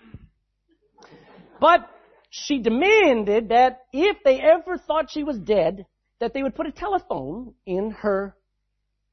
But 1.59 1.89
she 2.29 2.59
demanded 2.59 3.49
that 3.49 3.81
if 3.91 4.17
they 4.23 4.39
ever 4.39 4.77
thought 4.77 5.11
she 5.11 5.23
was 5.23 5.37
dead, 5.37 5.85
that 6.19 6.33
they 6.33 6.43
would 6.43 6.55
put 6.55 6.67
a 6.67 6.71
telephone 6.71 7.53
in 7.65 7.91
her 7.91 8.35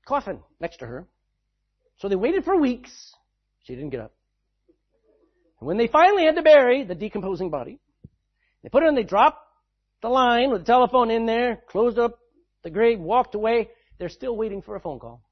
coffin 0.06 0.40
next 0.60 0.78
to 0.78 0.86
her. 0.86 1.06
So 1.98 2.08
they 2.08 2.16
waited 2.16 2.44
for 2.44 2.60
weeks. 2.60 2.90
She 3.64 3.74
didn't 3.74 3.90
get 3.90 4.00
up. 4.00 4.12
And 5.60 5.66
when 5.66 5.78
they 5.78 5.86
finally 5.86 6.24
had 6.24 6.36
to 6.36 6.42
bury 6.42 6.84
the 6.84 6.94
decomposing 6.94 7.50
body, 7.50 7.78
they 8.62 8.68
put 8.68 8.82
it 8.82 8.88
in, 8.88 8.94
they 8.94 9.02
dropped 9.02 9.42
the 10.02 10.08
line 10.08 10.50
with 10.50 10.60
the 10.60 10.66
telephone 10.66 11.10
in 11.10 11.26
there, 11.26 11.62
closed 11.68 11.98
up 11.98 12.18
the 12.62 12.70
grave, 12.70 13.00
walked 13.00 13.34
away. 13.34 13.70
They're 13.98 14.08
still 14.08 14.36
waiting 14.36 14.62
for 14.62 14.76
a 14.76 14.80
phone 14.80 14.98
call. 14.98 15.22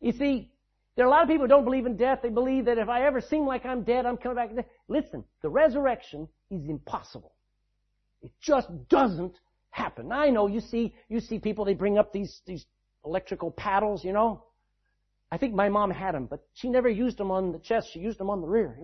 You 0.00 0.12
see, 0.12 0.50
there 0.96 1.06
are 1.06 1.08
a 1.08 1.10
lot 1.10 1.22
of 1.22 1.28
people 1.28 1.44
who 1.44 1.48
don't 1.48 1.64
believe 1.64 1.86
in 1.86 1.96
death. 1.96 2.20
They 2.22 2.28
believe 2.28 2.66
that 2.66 2.78
if 2.78 2.88
I 2.88 3.06
ever 3.06 3.20
seem 3.20 3.46
like 3.46 3.64
I'm 3.64 3.82
dead, 3.82 4.06
I'm 4.06 4.16
coming 4.16 4.36
back. 4.36 4.66
Listen, 4.88 5.24
the 5.42 5.48
resurrection 5.48 6.28
is 6.50 6.68
impossible. 6.68 7.32
It 8.22 8.30
just 8.40 8.68
doesn't 8.88 9.34
happen. 9.70 10.12
I 10.12 10.30
know 10.30 10.46
you 10.46 10.60
see, 10.60 10.94
you 11.08 11.20
see 11.20 11.38
people, 11.38 11.64
they 11.64 11.74
bring 11.74 11.98
up 11.98 12.12
these, 12.12 12.40
these 12.46 12.64
electrical 13.04 13.50
paddles, 13.50 14.04
you 14.04 14.12
know. 14.12 14.44
I 15.32 15.36
think 15.36 15.54
my 15.54 15.68
mom 15.68 15.90
had 15.90 16.14
them, 16.14 16.26
but 16.26 16.46
she 16.54 16.68
never 16.68 16.88
used 16.88 17.18
them 17.18 17.30
on 17.30 17.50
the 17.50 17.58
chest. 17.58 17.88
She 17.92 17.98
used 17.98 18.18
them 18.18 18.30
on 18.30 18.40
the 18.40 18.46
rear. 18.46 18.78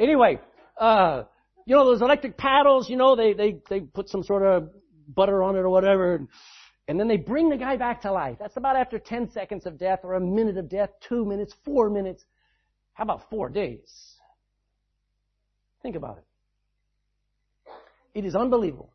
Anyway, 0.00 0.40
uh, 0.80 1.22
you 1.66 1.76
know, 1.76 1.84
those 1.84 2.02
electric 2.02 2.36
paddles, 2.36 2.90
you 2.90 2.96
know, 2.96 3.14
they, 3.14 3.32
they, 3.32 3.60
they 3.70 3.80
put 3.80 4.08
some 4.08 4.22
sort 4.24 4.42
of 4.42 4.70
butter 5.08 5.42
on 5.42 5.56
it 5.56 5.60
or 5.60 5.70
whatever. 5.70 6.14
And, 6.16 6.28
and 6.88 6.98
then 6.98 7.08
they 7.08 7.16
bring 7.16 7.48
the 7.48 7.56
guy 7.56 7.76
back 7.76 8.02
to 8.02 8.12
life. 8.12 8.36
That's 8.38 8.56
about 8.56 8.76
after 8.76 8.98
10 8.98 9.30
seconds 9.30 9.66
of 9.66 9.78
death 9.78 10.00
or 10.02 10.14
a 10.14 10.20
minute 10.20 10.56
of 10.56 10.68
death, 10.68 10.90
two 11.06 11.24
minutes, 11.24 11.54
four 11.64 11.90
minutes. 11.90 12.24
How 12.94 13.04
about 13.04 13.28
four 13.30 13.48
days? 13.48 13.90
Think 15.82 15.96
about 15.96 16.18
it. 16.18 16.24
It 18.14 18.24
is 18.24 18.34
unbelievable 18.34 18.92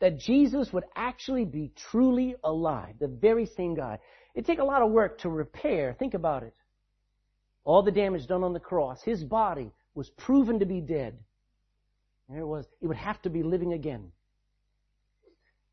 that 0.00 0.18
Jesus 0.18 0.72
would 0.72 0.84
actually 0.96 1.44
be 1.44 1.72
truly 1.90 2.34
alive, 2.42 2.94
the 3.00 3.08
very 3.08 3.46
same 3.46 3.74
God. 3.74 3.98
It'd 4.34 4.46
take 4.46 4.58
a 4.58 4.64
lot 4.64 4.82
of 4.82 4.90
work 4.90 5.18
to 5.20 5.28
repair. 5.28 5.94
Think 5.98 6.14
about 6.14 6.42
it. 6.42 6.54
All 7.64 7.82
the 7.82 7.90
damage 7.90 8.26
done 8.26 8.42
on 8.42 8.52
the 8.52 8.60
cross. 8.60 9.02
His 9.02 9.22
body 9.22 9.72
was 9.94 10.08
proven 10.10 10.58
to 10.60 10.66
be 10.66 10.80
dead. 10.80 11.18
There 12.28 12.40
it 12.40 12.46
was. 12.46 12.64
It 12.80 12.86
would 12.86 12.96
have 12.96 13.20
to 13.22 13.30
be 13.30 13.42
living 13.42 13.72
again. 13.72 14.12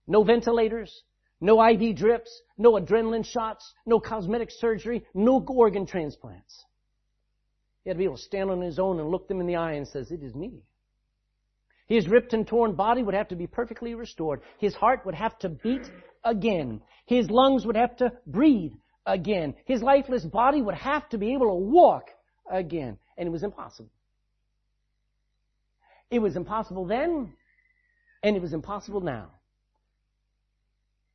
No 0.08 0.24
ventilators, 0.24 1.04
no 1.42 1.62
IV 1.64 1.96
drips, 1.96 2.42
no 2.58 2.74
adrenaline 2.74 3.26
shots, 3.26 3.74
no 3.86 4.00
cosmetic 4.00 4.50
surgery, 4.52 5.06
no 5.14 5.44
organ 5.48 5.86
transplants. 5.86 6.66
He 7.84 7.90
had 7.90 7.96
to 7.96 8.00
be 8.00 8.06
able 8.06 8.18
to 8.18 8.22
stand 8.22 8.50
on 8.50 8.62
his 8.62 8.80
own 8.80 9.00
and 9.00 9.10
look 9.10 9.28
them 9.28 9.40
in 9.40 9.48
the 9.48 9.56
eye 9.56 9.74
and 9.74 9.88
says, 9.88 10.12
it 10.12 10.24
is 10.24 10.34
me. 10.34 10.64
His 11.88 12.08
ripped 12.08 12.34
and 12.34 12.46
torn 12.46 12.76
body 12.76 13.02
would 13.02 13.14
have 13.14 13.30
to 13.30 13.36
be 13.36 13.48
perfectly 13.48 13.96
restored. 13.96 14.42
His 14.60 14.76
heart 14.76 15.06
would 15.06 15.16
have 15.16 15.38
to 15.40 15.50
beat 15.50 15.90
again. 16.24 16.82
His 17.06 17.30
lungs 17.30 17.66
would 17.66 17.78
have 17.78 17.96
to 17.98 18.12
breathe 18.26 18.74
again. 19.06 19.56
His 19.66 19.82
lifeless 19.82 20.26
body 20.26 20.62
would 20.62 20.76
have 20.76 21.08
to 21.10 21.18
be 21.18 21.34
able 21.34 21.48
to 21.48 21.54
walk 21.54 22.10
again. 22.52 22.98
And 23.18 23.28
it 23.28 23.32
was 23.32 23.44
impossible. 23.44 23.90
It 26.10 26.20
was 26.20 26.36
impossible 26.36 26.86
then, 26.86 27.34
and 28.24 28.36
it 28.36 28.42
was 28.42 28.54
impossible 28.54 29.02
now. 29.02 29.32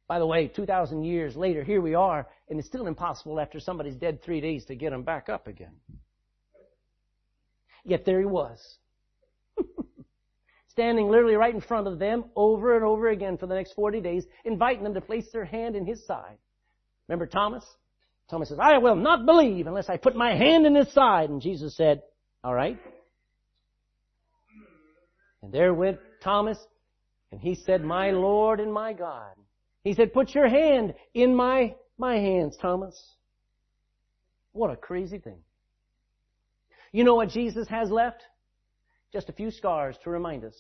By 0.09 0.19
the 0.19 0.27
way, 0.27 0.49
2,000 0.49 1.05
years 1.05 1.37
later, 1.37 1.63
here 1.63 1.81
we 1.81 1.95
are, 1.95 2.27
and 2.49 2.59
it's 2.59 2.69
still 2.69 2.87
impossible 2.87 3.41
after 3.41 3.61
somebody's 3.61 3.97
dead 3.97 4.23
three 4.23 4.41
days 4.41 4.65
to 4.67 4.75
get 4.75 4.93
him 4.93 5.03
back 5.03 5.29
up 5.29 5.47
again. 5.47 5.75
Yet 7.85 8.05
there 8.05 8.21
he 8.21 8.27
was. 8.27 8.59
Standing 10.69 11.09
literally 11.09 11.35
right 11.35 11.55
in 11.55 11.61
front 11.61 11.87
of 11.87 11.99
them 11.99 12.25
over 12.37 12.77
and 12.77 12.85
over 12.85 13.09
again 13.09 13.37
for 13.37 13.47
the 13.47 13.55
next 13.55 13.75
40 13.75 14.01
days, 14.01 14.25
inviting 14.45 14.85
them 14.85 14.95
to 14.95 15.01
place 15.01 15.31
their 15.33 15.45
hand 15.45 15.77
in 15.77 15.87
his 15.87 16.05
side. 16.07 16.39
Remember 17.09 17.27
Thomas? 17.27 17.65
Thomas 18.31 18.49
says, 18.49 18.59
I 18.61 18.79
will 18.79 18.97
not 18.97 19.27
believe 19.27 19.67
unless 19.67 19.91
I 19.91 19.97
put 19.97 20.17
my 20.17 20.35
hand 20.35 20.65
in 20.67 20.75
his 20.75 20.91
side. 20.93 21.29
And 21.29 21.41
Jesus 21.41 21.77
said, 21.77 22.03
alright. 22.45 22.79
And 25.43 25.53
there 25.53 25.75
went 25.75 25.99
Thomas, 26.23 26.59
and 27.31 27.41
he 27.41 27.55
said, 27.55 27.83
my 27.83 28.11
Lord 28.11 28.61
and 28.61 28.73
my 28.73 28.93
God. 28.93 29.33
He 29.85 29.95
said, 29.95 30.13
put 30.13 30.35
your 30.35 30.49
hand 30.49 30.95
in 31.15 31.35
my, 31.35 31.75
my 31.99 32.17
hands, 32.17 32.57
Thomas. 32.61 33.01
What 34.53 34.71
a 34.71 34.77
crazy 34.77 35.19
thing. 35.19 35.39
You 36.93 37.05
know 37.05 37.15
what 37.15 37.31
Jesus 37.31 37.67
has 37.69 37.91
left? 37.91 38.23
Just 39.13 39.29
a 39.29 39.33
few 39.33 39.51
scars 39.51 39.97
to 40.05 40.11
remind 40.11 40.45
us 40.45 40.55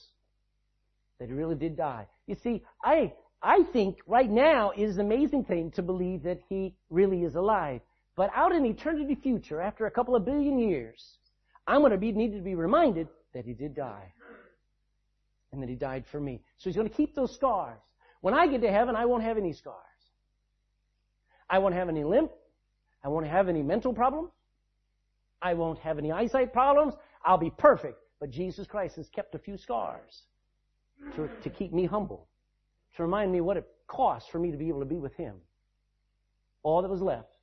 that 1.18 1.28
he 1.28 1.35
really 1.35 1.54
did 1.54 1.76
die. 1.76 2.06
You 2.26 2.37
see, 2.42 2.62
I, 2.82 3.12
I 3.42 3.64
think 3.72 3.98
right 4.06 4.30
now 4.30 4.70
it 4.70 4.82
is 4.82 4.96
an 4.96 5.06
amazing 5.06 5.44
thing 5.44 5.70
to 5.72 5.82
believe 5.82 6.22
that 6.24 6.40
he 6.48 6.74
really 6.90 7.22
is 7.22 7.35
alive. 7.35 7.80
But 8.16 8.30
out 8.35 8.52
in 8.52 8.66
eternity 8.66 9.14
future, 9.14 9.61
after 9.61 9.87
a 9.87 9.90
couple 9.90 10.16
of 10.16 10.24
billion 10.24 10.58
years, 10.58 11.02
I'm 11.66 11.80
going 11.80 11.92
to 11.92 11.98
be 11.98 12.12
needed 12.12 12.38
to 12.38 12.42
be 12.42 12.54
reminded 12.54 13.08
that 13.35 13.44
he 13.44 13.52
did 13.52 13.74
die. 13.74 14.12
And 15.52 15.62
that 15.62 15.68
he 15.68 15.76
died 15.76 16.04
for 16.11 16.18
me. 16.18 16.40
So 16.58 16.70
he's 16.70 16.76
going 16.76 16.88
to 16.88 16.94
keep 16.94 17.14
those 17.14 17.35
scars. 17.35 17.78
When 18.22 18.35
I 18.35 18.46
get 18.46 18.62
to 18.62 18.70
heaven, 18.70 18.96
I 18.96 19.04
won't 19.04 19.24
have 19.24 19.37
any 19.37 19.52
scars. 19.52 19.76
I 21.50 21.58
won't 21.58 21.74
have 21.74 21.88
any 21.88 22.04
limp. 22.04 22.30
I 23.04 23.08
won't 23.08 23.26
have 23.26 23.48
any 23.48 23.62
mental 23.62 23.92
problems. 23.92 24.30
I 25.42 25.54
won't 25.54 25.80
have 25.80 25.98
any 25.98 26.12
eyesight 26.12 26.52
problems. 26.52 26.94
I'll 27.24 27.37
be 27.37 27.50
perfect. 27.50 27.98
But 28.20 28.30
Jesus 28.30 28.66
Christ 28.66 28.96
has 28.96 29.08
kept 29.08 29.35
a 29.35 29.38
few 29.38 29.58
scars 29.58 30.22
to, 31.16 31.28
to 31.42 31.50
keep 31.50 31.72
me 31.72 31.85
humble, 31.85 32.28
to 32.96 33.02
remind 33.02 33.32
me 33.32 33.40
what 33.40 33.56
it 33.56 33.66
costs 33.88 34.28
for 34.30 34.38
me 34.38 34.52
to 34.52 34.56
be 34.56 34.68
able 34.68 34.78
to 34.78 34.87
be 34.87 34.98
with 34.98 35.14
Him. 35.14 35.35
All 36.62 36.80
that 36.82 36.88
was 36.88 37.02
left 37.02 37.37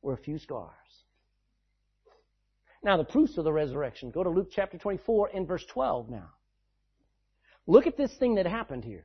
were 0.00 0.14
a 0.14 0.18
few 0.18 0.38
scars. 0.38 0.70
Now, 2.82 2.96
the 2.96 3.04
proofs 3.04 3.36
of 3.36 3.44
the 3.44 3.52
resurrection. 3.52 4.10
Go 4.10 4.24
to 4.24 4.30
Luke 4.30 4.48
chapter 4.50 4.78
24 4.78 5.30
and 5.34 5.46
verse 5.46 5.64
12 5.66 6.08
now. 6.08 6.30
Look 7.66 7.86
at 7.86 7.98
this 7.98 8.14
thing 8.18 8.36
that 8.36 8.46
happened 8.46 8.84
here. 8.84 9.04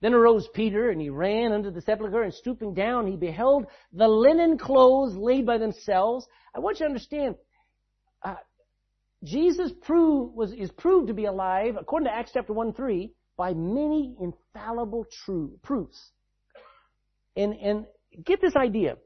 Then 0.00 0.14
arose 0.14 0.48
Peter, 0.54 0.90
and 0.90 1.00
he 1.00 1.10
ran 1.10 1.52
unto 1.52 1.70
the 1.70 1.82
sepulchre, 1.82 2.22
and 2.22 2.32
stooping 2.32 2.72
down, 2.72 3.06
he 3.06 3.16
beheld 3.16 3.66
the 3.92 4.08
linen 4.08 4.56
clothes 4.56 5.14
laid 5.14 5.44
by 5.44 5.58
themselves. 5.58 6.26
I 6.54 6.60
want 6.60 6.80
you 6.80 6.86
to 6.86 6.88
understand, 6.88 7.34
uh, 8.22 8.36
Jesus 9.22 9.72
was, 9.86 10.52
is 10.52 10.70
proved 10.70 11.08
to 11.08 11.14
be 11.14 11.26
alive, 11.26 11.76
according 11.78 12.08
to 12.08 12.14
Acts 12.14 12.30
chapter 12.32 12.54
1 12.54 12.72
3, 12.72 13.12
by 13.36 13.52
many 13.52 14.16
infallible 14.20 15.06
true 15.24 15.58
proofs. 15.62 15.98
And, 17.36 17.54
and 17.54 17.86
get 18.24 18.40
this 18.40 18.56
idea. 18.56 18.96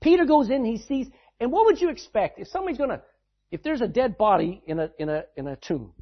Peter 0.00 0.24
goes 0.24 0.50
in, 0.50 0.64
he 0.64 0.78
sees, 0.78 1.06
and 1.40 1.52
what 1.52 1.66
would 1.66 1.80
you 1.80 1.90
expect 1.90 2.40
if 2.40 2.48
somebody's 2.48 2.78
gonna, 2.78 3.02
if 3.50 3.62
there's 3.62 3.80
a 3.80 3.88
dead 3.88 4.18
body 4.18 4.62
in 4.66 4.80
a, 4.80 4.90
in 4.98 5.08
a, 5.08 5.24
in 5.36 5.46
a 5.46 5.56
tomb, 5.56 5.92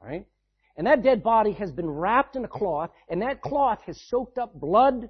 alright? 0.00 0.26
And 0.76 0.86
that 0.86 1.02
dead 1.02 1.22
body 1.22 1.52
has 1.52 1.72
been 1.72 1.88
wrapped 1.88 2.36
in 2.36 2.44
a 2.44 2.48
cloth, 2.48 2.90
and 3.08 3.22
that 3.22 3.40
cloth 3.40 3.80
has 3.86 3.98
soaked 4.08 4.38
up 4.38 4.54
blood 4.54 5.08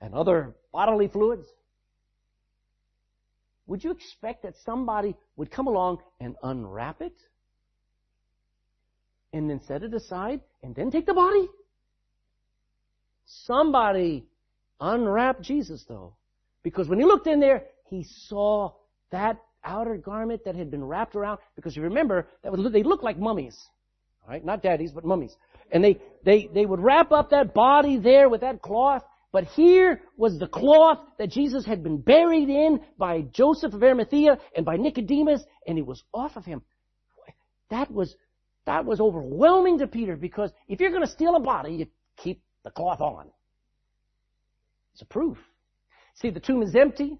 and 0.00 0.14
other 0.14 0.54
bodily 0.72 1.08
fluids. 1.08 1.46
Would 3.66 3.84
you 3.84 3.90
expect 3.90 4.42
that 4.42 4.54
somebody 4.64 5.16
would 5.36 5.50
come 5.50 5.66
along 5.66 5.98
and 6.20 6.36
unwrap 6.42 7.00
it? 7.02 7.16
And 9.32 9.48
then 9.48 9.60
set 9.66 9.82
it 9.82 9.92
aside 9.92 10.40
and 10.62 10.74
then 10.74 10.90
take 10.90 11.04
the 11.04 11.14
body? 11.14 11.48
Somebody 13.26 14.26
unwrapped 14.80 15.42
Jesus 15.42 15.84
though. 15.86 16.14
Because 16.62 16.88
when 16.88 16.98
he 16.98 17.04
looked 17.04 17.26
in 17.26 17.40
there, 17.40 17.64
he 17.90 18.04
saw 18.04 18.72
that 19.10 19.42
outer 19.64 19.96
garment 19.96 20.44
that 20.44 20.54
had 20.54 20.70
been 20.70 20.84
wrapped 20.84 21.14
around, 21.14 21.38
because 21.54 21.76
you 21.76 21.82
remember, 21.82 22.26
that 22.42 22.52
was, 22.52 22.72
they 22.72 22.82
looked 22.82 23.04
like 23.04 23.18
mummies. 23.18 23.58
Right? 24.28 24.44
Not 24.44 24.62
daddies, 24.62 24.92
but 24.92 25.04
mummies. 25.04 25.34
And 25.72 25.82
they, 25.82 25.98
they, 26.24 26.48
they 26.52 26.66
would 26.66 26.80
wrap 26.80 27.12
up 27.12 27.30
that 27.30 27.54
body 27.54 27.98
there 27.98 28.28
with 28.28 28.42
that 28.42 28.60
cloth. 28.60 29.02
But 29.32 29.44
here 29.44 30.02
was 30.16 30.38
the 30.38 30.46
cloth 30.46 30.98
that 31.18 31.30
Jesus 31.30 31.64
had 31.64 31.82
been 31.82 32.00
buried 32.00 32.48
in 32.48 32.80
by 32.98 33.22
Joseph 33.22 33.72
of 33.72 33.82
Arimathea 33.82 34.38
and 34.54 34.66
by 34.66 34.76
Nicodemus, 34.76 35.42
and 35.66 35.78
it 35.78 35.86
was 35.86 36.02
off 36.12 36.36
of 36.36 36.44
him. 36.44 36.62
That 37.70 37.90
was, 37.90 38.14
that 38.66 38.84
was 38.84 39.00
overwhelming 39.00 39.78
to 39.78 39.86
Peter 39.86 40.16
because 40.16 40.50
if 40.68 40.80
you're 40.80 40.90
going 40.90 41.04
to 41.04 41.10
steal 41.10 41.36
a 41.36 41.40
body, 41.40 41.74
you 41.74 41.86
keep 42.16 42.42
the 42.64 42.70
cloth 42.70 43.00
on. 43.00 43.30
It's 44.92 45.02
a 45.02 45.06
proof. 45.06 45.38
See, 46.14 46.30
the 46.30 46.40
tomb 46.40 46.62
is 46.62 46.74
empty. 46.74 47.18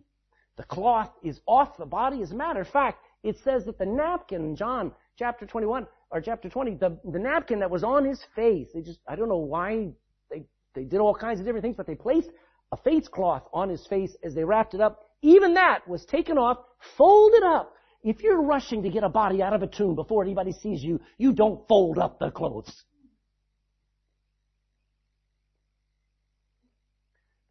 The 0.57 0.65
cloth 0.65 1.11
is 1.23 1.41
off 1.47 1.77
the 1.79 1.87
body. 1.87 2.23
As 2.23 2.33
a 2.33 2.37
matter 2.37 2.61
of 2.61 2.69
fact, 2.69 2.99
it 3.23 3.37
says 3.45 3.65
that 3.67 3.79
the 3.79 3.87
napkin, 3.87 4.57
John 4.57 4.93
chapter 5.19 5.45
21, 5.45 5.87
or 6.11 6.21
chapter 6.21 6.49
20, 6.49 6.77
the, 6.77 6.97
the 7.11 7.19
napkin 7.19 7.59
that 7.59 7.71
was 7.71 7.83
on 7.83 8.05
his 8.05 8.21
face, 8.37 8.69
they 8.73 8.81
just, 8.81 9.01
I 9.09 9.17
don't 9.17 9.29
know 9.29 9.37
why 9.37 9.89
they, 10.31 10.45
they 10.75 10.85
did 10.85 11.01
all 11.01 11.15
kinds 11.15 11.41
of 11.41 11.47
different 11.47 11.65
things, 11.65 11.77
but 11.77 11.87
they 11.87 11.97
placed 11.97 12.31
a 12.71 12.77
face 12.77 13.09
cloth 13.09 13.43
on 13.53 13.69
his 13.69 13.85
face 13.89 14.15
as 14.23 14.35
they 14.35 14.45
wrapped 14.45 14.75
it 14.75 14.81
up. 14.81 15.03
Even 15.23 15.55
that 15.55 15.87
was 15.89 16.05
taken 16.05 16.39
off, 16.39 16.59
folded 16.97 17.43
up, 17.43 17.75
if 18.05 18.23
you're 18.23 18.41
rushing 18.41 18.83
to 18.85 18.91
get 18.91 19.03
a 19.03 19.09
body 19.09 19.43
out 19.43 19.53
of 19.53 19.63
a 19.63 19.67
tomb 19.67 19.97
before 19.97 20.23
anybody 20.23 20.53
sees 20.53 20.83
you, 20.83 21.01
you 21.19 21.33
don't 21.33 21.67
fold 21.67 21.99
up 21.99 22.21
the 22.21 22.31
clothes. 22.31 22.85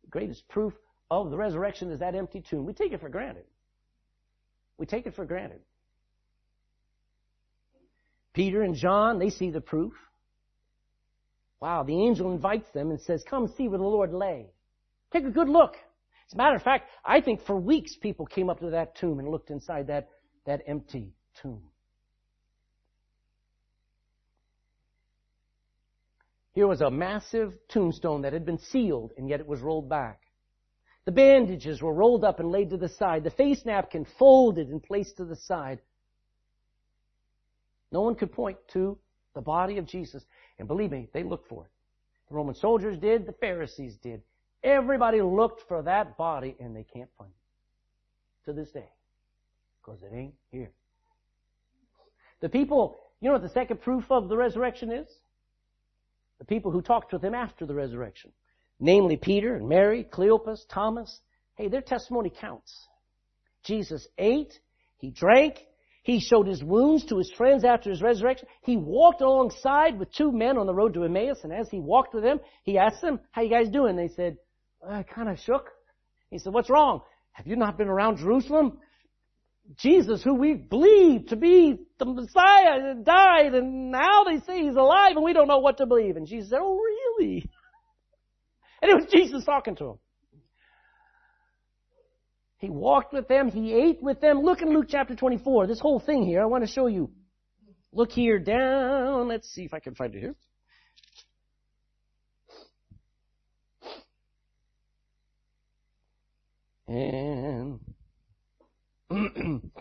The 0.05 0.09
greatest 0.09 0.47
proof 0.47 0.73
of 1.11 1.31
the 1.31 1.37
resurrection 1.37 1.91
is 1.91 1.99
that 1.99 2.15
empty 2.15 2.41
tomb. 2.49 2.65
We 2.65 2.71
take 2.71 2.93
it 2.93 3.01
for 3.01 3.09
granted. 3.09 3.43
We 4.77 4.85
take 4.85 5.05
it 5.05 5.15
for 5.15 5.25
granted. 5.25 5.59
Peter 8.37 8.61
and 8.61 8.75
John, 8.75 9.17
they 9.17 9.31
see 9.31 9.49
the 9.49 9.59
proof. 9.59 9.93
Wow, 11.59 11.81
the 11.81 11.99
angel 11.99 12.31
invites 12.31 12.71
them 12.71 12.91
and 12.91 13.01
says, 13.01 13.23
come 13.27 13.51
see 13.57 13.67
where 13.67 13.79
the 13.79 13.83
Lord 13.83 14.13
lay. 14.13 14.45
Take 15.11 15.25
a 15.25 15.31
good 15.31 15.49
look. 15.49 15.73
As 16.27 16.35
a 16.35 16.37
matter 16.37 16.55
of 16.55 16.61
fact, 16.61 16.87
I 17.03 17.19
think 17.19 17.43
for 17.47 17.55
weeks 17.55 17.95
people 17.95 18.27
came 18.27 18.51
up 18.51 18.59
to 18.59 18.69
that 18.69 18.95
tomb 18.95 19.17
and 19.17 19.27
looked 19.27 19.49
inside 19.49 19.87
that, 19.87 20.09
that 20.45 20.61
empty 20.67 21.15
tomb. 21.41 21.63
Here 26.53 26.67
was 26.67 26.81
a 26.81 26.91
massive 26.91 27.55
tombstone 27.69 28.21
that 28.21 28.33
had 28.33 28.45
been 28.45 28.59
sealed 28.59 29.13
and 29.17 29.27
yet 29.27 29.39
it 29.39 29.47
was 29.47 29.61
rolled 29.61 29.89
back. 29.89 30.21
The 31.05 31.11
bandages 31.11 31.81
were 31.81 31.93
rolled 31.93 32.23
up 32.23 32.39
and 32.39 32.51
laid 32.51 32.69
to 32.69 32.77
the 32.77 32.89
side. 32.89 33.23
The 33.23 33.31
face 33.31 33.65
napkin 33.65 34.05
folded 34.19 34.67
and 34.67 34.83
placed 34.83 35.17
to 35.17 35.25
the 35.25 35.37
side. 35.37 35.79
No 37.91 38.01
one 38.01 38.15
could 38.15 38.31
point 38.31 38.57
to 38.73 38.97
the 39.33 39.41
body 39.41 39.77
of 39.77 39.85
Jesus. 39.85 40.23
And 40.59 40.67
believe 40.67 40.91
me, 40.91 41.09
they 41.13 41.23
looked 41.23 41.47
for 41.47 41.65
it. 41.65 41.71
The 42.29 42.35
Roman 42.35 42.55
soldiers 42.55 42.97
did, 42.97 43.25
the 43.25 43.33
Pharisees 43.33 43.95
did. 43.97 44.21
Everybody 44.63 45.21
looked 45.21 45.63
for 45.67 45.81
that 45.83 46.17
body 46.17 46.55
and 46.59 46.75
they 46.75 46.83
can't 46.83 47.09
find 47.17 47.29
it 47.29 48.45
to 48.45 48.53
this 48.53 48.71
day 48.71 48.89
because 49.81 50.01
it 50.03 50.13
ain't 50.13 50.33
here. 50.51 50.71
The 52.41 52.49
people, 52.49 52.99
you 53.21 53.27
know 53.27 53.33
what 53.33 53.41
the 53.41 53.49
second 53.49 53.81
proof 53.81 54.11
of 54.11 54.29
the 54.29 54.37
resurrection 54.37 54.91
is? 54.91 55.07
The 56.39 56.45
people 56.45 56.71
who 56.71 56.81
talked 56.81 57.13
with 57.13 57.23
him 57.23 57.33
after 57.33 57.65
the 57.65 57.73
resurrection. 57.73 58.31
Namely 58.79 59.17
Peter 59.17 59.55
and 59.55 59.67
Mary, 59.67 60.03
Cleopas, 60.03 60.67
Thomas. 60.69 61.21
Hey, 61.55 61.67
their 61.67 61.81
testimony 61.81 62.29
counts. 62.29 62.87
Jesus 63.63 64.07
ate, 64.17 64.59
he 64.99 65.09
drank, 65.09 65.65
he 66.07 66.21
showed 66.21 66.47
his 66.47 66.63
wounds 66.63 67.03
to 67.07 67.17
his 67.17 67.29
friends 67.35 67.65
after 67.65 67.89
his 67.89 68.01
resurrection. 68.01 68.47
He 68.61 68.77
walked 68.77 69.19
alongside 69.19 69.99
with 69.99 70.09
two 70.13 70.31
men 70.31 70.57
on 70.57 70.65
the 70.65 70.73
road 70.73 70.93
to 70.93 71.03
Emmaus, 71.03 71.39
and 71.43 71.51
as 71.51 71.67
he 71.69 71.81
walked 71.81 72.13
with 72.13 72.23
them, 72.23 72.39
he 72.63 72.77
asked 72.77 73.01
them, 73.01 73.19
how 73.31 73.41
you 73.41 73.49
guys 73.49 73.67
doing? 73.67 73.97
They 73.97 74.07
said, 74.07 74.37
uh, 74.81 74.93
I 74.93 75.03
kind 75.03 75.27
of 75.27 75.37
shook. 75.37 75.69
He 76.31 76.39
said, 76.39 76.53
what's 76.53 76.69
wrong? 76.69 77.01
Have 77.33 77.45
you 77.45 77.57
not 77.57 77.77
been 77.77 77.89
around 77.89 78.19
Jerusalem? 78.19 78.77
Jesus, 79.75 80.23
who 80.23 80.35
we 80.35 80.53
believe 80.53 81.27
to 81.27 81.35
be 81.35 81.77
the 81.99 82.05
Messiah, 82.05 82.95
died, 83.03 83.53
and 83.53 83.91
now 83.91 84.23
they 84.23 84.39
say 84.47 84.63
he's 84.63 84.77
alive, 84.77 85.11
and 85.17 85.25
we 85.25 85.33
don't 85.33 85.49
know 85.49 85.59
what 85.59 85.79
to 85.79 85.85
believe. 85.85 86.15
And 86.15 86.25
Jesus 86.25 86.51
said, 86.51 86.59
oh 86.61 86.79
really? 87.19 87.49
And 88.79 88.91
it 88.91 88.95
was 88.95 89.11
Jesus 89.11 89.43
talking 89.43 89.75
to 89.77 89.85
him. 89.85 89.99
He 92.59 92.69
walked 92.69 93.13
with 93.13 93.27
them. 93.27 93.49
He 93.49 93.73
ate 93.73 94.01
with 94.01 94.19
them. 94.19 94.41
Look 94.41 94.61
in 94.61 94.73
Luke 94.73 94.87
chapter 94.89 95.15
24. 95.15 95.67
This 95.67 95.79
whole 95.79 95.99
thing 95.99 96.25
here, 96.25 96.41
I 96.41 96.45
want 96.45 96.63
to 96.63 96.71
show 96.71 96.87
you. 96.87 97.11
Look 97.91 98.11
here 98.11 98.39
down. 98.39 99.27
Let's 99.27 99.49
see 99.49 99.63
if 99.63 99.73
I 99.73 99.79
can 99.79 99.95
find 99.95 100.15
it 100.15 100.19
here. 100.19 100.35
And 106.87 107.79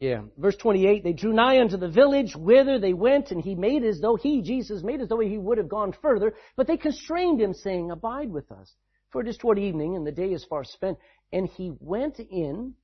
yeah, 0.00 0.22
verse 0.36 0.56
28, 0.56 1.04
they 1.04 1.12
drew 1.12 1.32
nigh 1.32 1.60
unto 1.60 1.76
the 1.76 1.88
village 1.88 2.34
whither 2.34 2.78
they 2.80 2.92
went, 2.92 3.30
and 3.30 3.40
he 3.40 3.54
made 3.54 3.84
as 3.84 4.00
though 4.00 4.16
he, 4.16 4.42
Jesus, 4.42 4.82
made 4.82 5.00
as 5.00 5.08
though 5.08 5.20
he 5.20 5.38
would 5.38 5.58
have 5.58 5.68
gone 5.68 5.94
further, 6.02 6.34
but 6.56 6.66
they 6.66 6.76
constrained 6.76 7.40
him, 7.40 7.54
saying, 7.54 7.92
Abide 7.92 8.30
with 8.30 8.50
us. 8.50 8.74
For 9.12 9.20
it 9.20 9.28
is 9.28 9.36
toward 9.36 9.58
evening, 9.58 9.94
and 9.94 10.06
the 10.06 10.12
day 10.12 10.32
is 10.32 10.44
far 10.44 10.64
spent. 10.64 10.98
And 11.32 11.46
he 11.46 11.72
went 11.80 12.18
in 12.18 12.74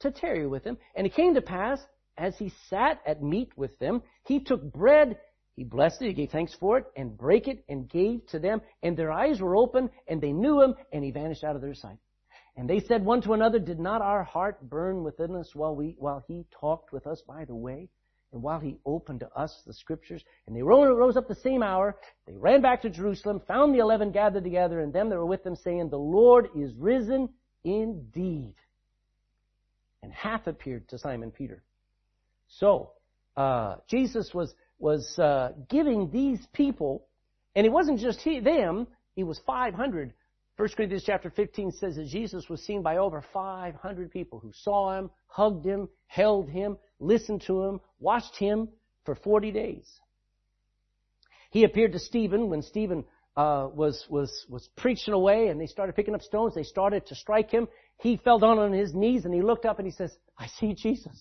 to 0.00 0.10
tarry 0.10 0.46
with 0.46 0.62
them. 0.62 0.78
And 0.94 1.06
it 1.06 1.14
came 1.14 1.34
to 1.34 1.42
pass, 1.42 1.80
as 2.16 2.36
he 2.38 2.52
sat 2.68 3.00
at 3.06 3.22
meat 3.22 3.50
with 3.56 3.78
them, 3.78 4.02
he 4.24 4.40
took 4.40 4.62
bread, 4.62 5.18
he 5.56 5.64
blessed 5.64 6.02
it, 6.02 6.08
he 6.08 6.12
gave 6.12 6.30
thanks 6.30 6.54
for 6.54 6.78
it, 6.78 6.84
and 6.96 7.16
brake 7.16 7.48
it, 7.48 7.64
and 7.68 7.88
gave 7.88 8.26
to 8.26 8.38
them. 8.38 8.60
And 8.82 8.96
their 8.96 9.10
eyes 9.10 9.40
were 9.40 9.56
open, 9.56 9.90
and 10.06 10.20
they 10.20 10.32
knew 10.32 10.60
him, 10.60 10.74
and 10.92 11.02
he 11.02 11.10
vanished 11.10 11.44
out 11.44 11.56
of 11.56 11.62
their 11.62 11.74
sight. 11.74 11.98
And 12.56 12.68
they 12.68 12.80
said 12.80 13.04
one 13.04 13.22
to 13.22 13.32
another, 13.32 13.58
Did 13.58 13.80
not 13.80 14.02
our 14.02 14.22
heart 14.22 14.68
burn 14.68 15.02
within 15.02 15.34
us 15.34 15.54
while 15.54 15.74
we, 15.74 15.96
while 15.98 16.22
he 16.28 16.46
talked 16.60 16.92
with 16.92 17.06
us 17.06 17.22
by 17.26 17.46
the 17.46 17.54
way? 17.54 17.88
And 18.32 18.42
while 18.42 18.60
he 18.60 18.78
opened 18.86 19.20
to 19.20 19.32
us 19.34 19.62
the 19.66 19.72
scriptures, 19.72 20.22
and 20.46 20.54
they 20.54 20.62
rose 20.62 21.16
up 21.16 21.26
the 21.26 21.34
same 21.34 21.62
hour, 21.62 21.96
they 22.26 22.36
ran 22.36 22.62
back 22.62 22.82
to 22.82 22.90
Jerusalem, 22.90 23.40
found 23.46 23.74
the 23.74 23.80
eleven 23.80 24.12
gathered 24.12 24.44
together, 24.44 24.80
and 24.80 24.92
them 24.92 25.08
that 25.08 25.16
were 25.16 25.26
with 25.26 25.42
them, 25.42 25.56
saying, 25.56 25.90
The 25.90 25.98
Lord 25.98 26.48
is 26.54 26.72
risen 26.76 27.28
indeed, 27.64 28.54
and 30.02 30.12
hath 30.12 30.46
appeared 30.46 30.88
to 30.90 30.98
Simon 30.98 31.32
Peter. 31.32 31.62
So, 32.48 32.92
uh, 33.36 33.76
Jesus 33.88 34.32
was 34.32 34.54
was 34.78 35.18
uh, 35.18 35.52
giving 35.68 36.10
these 36.10 36.40
people, 36.54 37.06
and 37.54 37.66
it 37.66 37.70
wasn't 37.70 38.00
just 38.00 38.20
he, 38.20 38.40
them; 38.40 38.86
it 39.16 39.24
was 39.24 39.38
500. 39.46 40.14
1 40.56 40.68
Corinthians 40.76 41.04
chapter 41.06 41.30
15 41.30 41.72
says 41.72 41.96
that 41.96 42.06
Jesus 42.06 42.48
was 42.48 42.62
seen 42.62 42.82
by 42.82 42.98
over 42.98 43.24
500 43.32 44.10
people 44.10 44.38
who 44.38 44.52
saw 44.52 44.98
him, 44.98 45.10
hugged 45.26 45.64
him, 45.64 45.88
held 46.06 46.50
him, 46.50 46.76
listened 47.00 47.42
to 47.42 47.64
him, 47.64 47.80
watched 47.98 48.36
him 48.36 48.68
for 49.04 49.14
40 49.14 49.50
days. 49.50 49.88
He 51.50 51.64
appeared 51.64 51.92
to 51.92 51.98
Stephen 51.98 52.48
when 52.48 52.62
Stephen 52.62 53.04
uh, 53.36 53.68
was 53.72 54.06
was 54.08 54.46
was 54.48 54.68
preaching 54.76 55.14
away, 55.14 55.48
and 55.48 55.60
they 55.60 55.66
started 55.66 55.96
picking 55.96 56.14
up 56.14 56.22
stones. 56.22 56.54
They 56.54 56.62
started 56.62 57.06
to 57.06 57.14
strike 57.14 57.50
him. 57.50 57.68
He 57.98 58.16
fell 58.16 58.38
down 58.38 58.58
on 58.58 58.72
his 58.72 58.94
knees 58.94 59.24
and 59.24 59.34
he 59.34 59.42
looked 59.42 59.64
up 59.64 59.78
and 59.78 59.86
he 59.86 59.92
says, 59.92 60.16
"I 60.38 60.46
see 60.46 60.74
Jesus." 60.74 61.20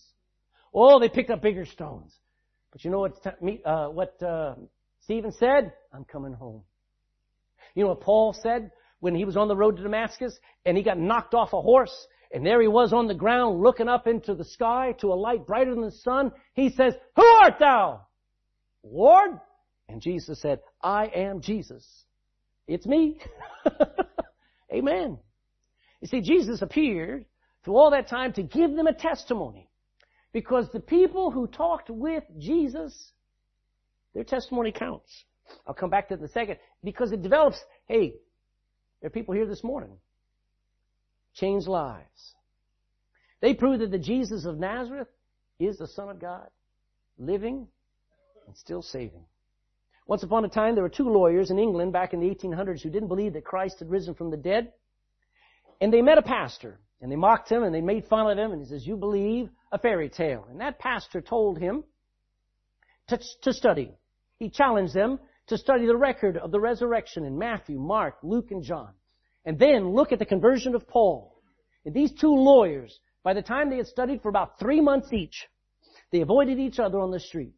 Oh, 0.74 1.00
they 1.00 1.10
picked 1.10 1.32
up 1.32 1.42
bigger 1.42 1.66
stones. 1.66 2.14
But 2.72 2.84
you 2.84 2.92
know 2.92 3.00
what? 3.00 3.66
Uh, 3.66 3.88
what 3.88 4.22
uh, 4.22 4.56
Stephen 5.02 5.32
said? 5.32 5.74
I'm 5.92 6.06
coming 6.06 6.34
home. 6.34 6.62
You 7.74 7.84
know 7.84 7.90
what 7.90 8.02
Paul 8.02 8.34
said 8.34 8.72
when 9.00 9.16
he 9.16 9.26
was 9.26 9.38
on 9.38 9.48
the 9.48 9.56
road 9.56 9.78
to 9.78 9.84
Damascus 9.84 10.38
and 10.66 10.78
he 10.78 10.84
got 10.84 11.00
knocked 11.00 11.34
off 11.34 11.54
a 11.54 11.62
horse 11.62 12.08
and 12.32 12.46
there 12.46 12.62
he 12.62 12.68
was 12.68 12.94
on 12.94 13.08
the 13.08 13.16
ground 13.16 13.62
looking 13.62 13.88
up 13.88 14.06
into 14.08 14.36
the 14.36 14.46
sky 14.46 14.94
to 15.00 15.12
a 15.12 15.16
light 15.16 15.48
brighter 15.48 15.74
than 15.74 15.84
the 15.84 15.92
sun. 15.92 16.32
He 16.54 16.70
says, 16.70 16.94
Who 17.16 17.26
art 17.26 17.58
thou? 17.60 18.02
Lord? 18.84 19.40
And 19.88 20.02
Jesus 20.02 20.40
said, 20.40 20.60
I 20.82 21.08
am 21.08 21.42
Jesus. 21.42 21.86
It's 22.68 22.86
me. 22.86 23.20
Amen. 24.74 25.18
You 26.02 26.08
see, 26.08 26.22
Jesus 26.22 26.62
appeared 26.62 27.26
through 27.64 27.76
all 27.76 27.92
that 27.92 28.08
time 28.08 28.32
to 28.34 28.44
give 28.44 28.76
them 28.76 28.86
a 28.86 28.94
testimony. 28.94 29.68
Because 30.32 30.70
the 30.72 30.80
people 30.80 31.32
who 31.32 31.48
talked 31.48 31.90
with 31.90 32.24
Jesus, 32.38 33.12
their 34.14 34.24
testimony 34.24 34.72
counts. 34.72 35.26
I'll 35.66 35.74
come 35.74 35.90
back 35.90 36.10
to 36.10 36.14
it 36.14 36.20
in 36.20 36.26
a 36.26 36.30
second. 36.30 36.58
Because 36.84 37.12
it 37.12 37.24
develops, 37.24 37.60
hey, 37.88 38.14
there 39.02 39.08
are 39.08 39.12
people 39.12 39.34
here 39.34 39.48
this 39.48 39.64
morning 39.64 39.98
change 41.34 41.68
lives. 41.68 42.36
They 43.42 43.54
prove 43.54 43.80
that 43.80 43.92
the 43.92 44.00
Jesus 44.00 44.46
of 44.46 44.60
Nazareth 44.60 45.08
is 45.60 45.78
the 45.78 45.88
Son 45.88 46.10
of 46.10 46.20
God, 46.20 46.48
living 47.18 47.68
and 48.48 48.58
still 48.58 48.82
saving. 48.82 49.26
Once 50.08 50.24
upon 50.24 50.44
a 50.44 50.50
time, 50.50 50.74
there 50.74 50.84
were 50.84 50.90
two 50.90 51.08
lawyers 51.08 51.52
in 51.52 51.60
England 51.60 51.94
back 51.94 52.14
in 52.14 52.20
the 52.20 52.28
1800s 52.28 52.82
who 52.82 52.90
didn't 52.90 53.10
believe 53.10 53.34
that 53.34 53.46
Christ 53.46 53.80
had 53.80 53.92
risen 53.92 54.16
from 54.16 54.32
the 54.32 54.38
dead. 54.38 54.74
And 55.80 55.94
they 55.94 56.02
met 56.02 56.18
a 56.18 56.24
pastor, 56.24 56.80
and 57.00 57.12
they 57.12 57.16
mocked 57.16 57.50
him, 57.50 57.64
and 57.64 57.74
they 57.74 57.82
made 57.82 58.08
fun 58.08 58.30
of 58.30 58.38
him, 58.38 58.52
and 58.52 58.60
he 58.60 58.68
says, 58.68 58.86
you 58.88 58.98
believe 58.98 59.50
a 59.72 59.78
fairy 59.78 60.10
tale. 60.10 60.48
And 60.50 60.60
that 60.62 60.80
pastor 60.80 61.22
told 61.22 61.60
him 61.60 61.84
to, 63.08 63.20
to 63.44 63.54
study. 63.54 63.94
He 64.40 64.50
challenged 64.50 64.94
them 64.94 65.20
to 65.48 65.58
study 65.58 65.86
the 65.86 65.96
record 65.96 66.38
of 66.38 66.52
the 66.52 66.60
resurrection 66.60 67.24
in 67.24 67.38
Matthew, 67.38 67.78
Mark, 67.78 68.18
Luke, 68.24 68.52
and 68.52 68.64
John. 68.64 68.90
And 69.46 69.58
then 69.58 69.90
look 69.90 70.12
at 70.12 70.20
the 70.20 70.26
conversion 70.26 70.76
of 70.76 70.88
Paul. 70.88 71.42
And 71.86 71.94
these 71.94 72.12
two 72.12 72.34
lawyers, 72.34 73.00
by 73.24 73.34
the 73.34 73.42
time 73.42 73.70
they 73.70 73.78
had 73.78 73.88
studied 73.88 74.22
for 74.22 74.30
about 74.30 74.60
three 74.60 74.82
months 74.82 75.14
each, 75.14 75.48
they 76.12 76.22
avoided 76.22 76.60
each 76.60 76.80
other 76.80 77.00
on 77.00 77.12
the 77.12 77.20
street. 77.20 77.54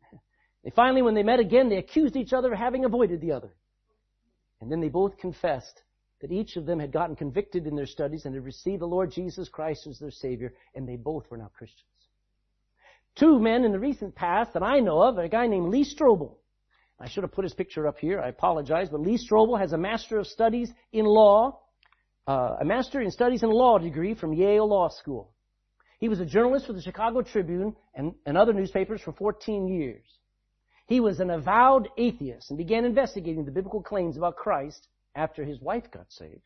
They 0.64 0.70
finally, 0.70 1.02
when 1.02 1.16
they 1.16 1.24
met 1.24 1.40
again, 1.40 1.70
they 1.70 1.78
accused 1.78 2.16
each 2.16 2.34
other 2.34 2.54
of 2.54 2.60
having 2.60 2.86
avoided 2.86 3.22
the 3.22 3.32
other. 3.32 3.54
And 4.60 4.72
then 4.72 4.80
they 4.80 4.90
both 4.90 5.18
confessed 5.18 5.82
that 6.22 6.32
each 6.32 6.56
of 6.56 6.68
them 6.68 6.80
had 6.80 6.92
gotten 6.92 7.16
convicted 7.16 7.66
in 7.66 7.76
their 7.76 7.88
studies 7.88 8.26
and 8.26 8.36
had 8.36 8.46
received 8.46 8.82
the 8.82 8.88
Lord 8.88 9.12
Jesus 9.12 9.50
Christ 9.50 9.88
as 9.88 9.98
their 9.98 10.12
Savior, 10.12 10.54
and 10.76 10.88
they 10.88 10.98
both 10.98 11.30
were 11.32 11.38
now 11.38 11.50
Christians. 11.58 11.88
Two 13.16 13.40
men 13.40 13.64
in 13.64 13.72
the 13.72 13.80
recent 13.80 14.14
past 14.14 14.54
that 14.54 14.62
I 14.62 14.80
know 14.80 15.02
of, 15.02 15.18
a 15.18 15.28
guy 15.28 15.48
named 15.48 15.70
Lee 15.70 15.84
Strobel 15.84 16.36
I 17.02 17.08
should 17.08 17.24
have 17.24 17.32
put 17.32 17.44
his 17.46 17.54
picture 17.54 17.88
up 17.88 17.98
here. 17.98 18.22
I 18.22 18.28
apologize, 18.28 18.90
but 18.90 19.02
Lee 19.02 19.18
Strobel 19.18 19.60
has 19.60 19.74
a 19.74 19.78
Master 19.78 20.20
of 20.20 20.28
Studies 20.28 20.72
in 20.94 21.06
Law, 21.06 21.60
uh, 22.28 22.58
a 22.62 22.66
Master 22.66 23.02
in 23.02 23.12
Studies 23.12 23.44
in 23.44 23.50
Law 23.50 23.78
degree 23.78 24.14
from 24.14 24.34
Yale 24.34 24.68
Law 24.68 24.90
School. 24.90 25.32
He 26.00 26.10
was 26.10 26.20
a 26.20 26.26
journalist 26.26 26.68
for 26.68 26.74
the 26.74 26.82
Chicago 26.82 27.22
Tribune 27.22 27.76
and, 27.94 28.14
and 28.26 28.38
other 28.38 28.54
newspapers 28.54 29.02
for 29.02 29.14
14 29.14 29.68
years. 29.68 30.04
He 30.88 31.00
was 31.00 31.20
an 31.20 31.30
avowed 31.30 31.90
atheist 31.98 32.50
and 32.50 32.58
began 32.58 32.86
investigating 32.86 33.46
the 33.46 33.52
biblical 33.52 33.82
claims 33.82 34.18
about 34.18 34.36
Christ 34.36 34.88
after 35.16 35.44
his 35.44 35.60
wife 35.62 35.90
got 35.92 36.12
saved. 36.12 36.42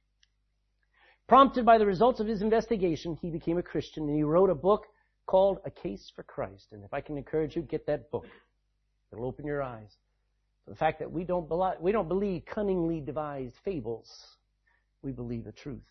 Prompted 1.28 1.66
by 1.66 1.78
the 1.78 1.86
results 1.86 2.20
of 2.20 2.28
his 2.28 2.42
investigation, 2.42 3.18
he 3.22 3.30
became 3.30 3.58
a 3.58 3.64
Christian 3.64 4.04
and 4.04 4.16
he 4.16 4.24
wrote 4.24 4.50
a 4.50 4.56
book 4.56 4.86
called 5.26 5.60
A 5.66 5.72
Case 5.72 6.12
for 6.16 6.24
Christ. 6.24 6.68
And 6.72 6.84
if 6.84 6.94
I 6.94 7.02
can 7.02 7.18
encourage 7.18 7.56
you, 7.56 7.64
get 7.64 7.88
that 7.88 8.12
book. 8.12 8.28
It'll 9.12 9.26
open 9.26 9.46
your 9.46 9.64
eyes 9.64 9.90
to 10.66 10.72
the 10.72 10.76
fact 10.76 11.00
that 11.00 11.12
we 11.12 11.24
don't, 11.24 11.50
we 11.80 11.92
don't 11.92 12.08
believe 12.08 12.46
cunningly 12.46 13.00
devised 13.00 13.56
fables. 13.64 14.10
We 15.06 15.12
believe 15.12 15.44
the 15.44 15.52
truth. 15.52 15.86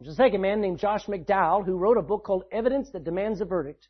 There's 0.00 0.12
a 0.12 0.16
second 0.16 0.40
man 0.40 0.60
named 0.60 0.80
Josh 0.80 1.06
McDowell 1.06 1.64
who 1.64 1.78
wrote 1.78 1.96
a 1.96 2.02
book 2.02 2.24
called 2.24 2.42
Evidence 2.50 2.90
That 2.90 3.04
Demands 3.04 3.40
a 3.40 3.44
Verdict. 3.44 3.86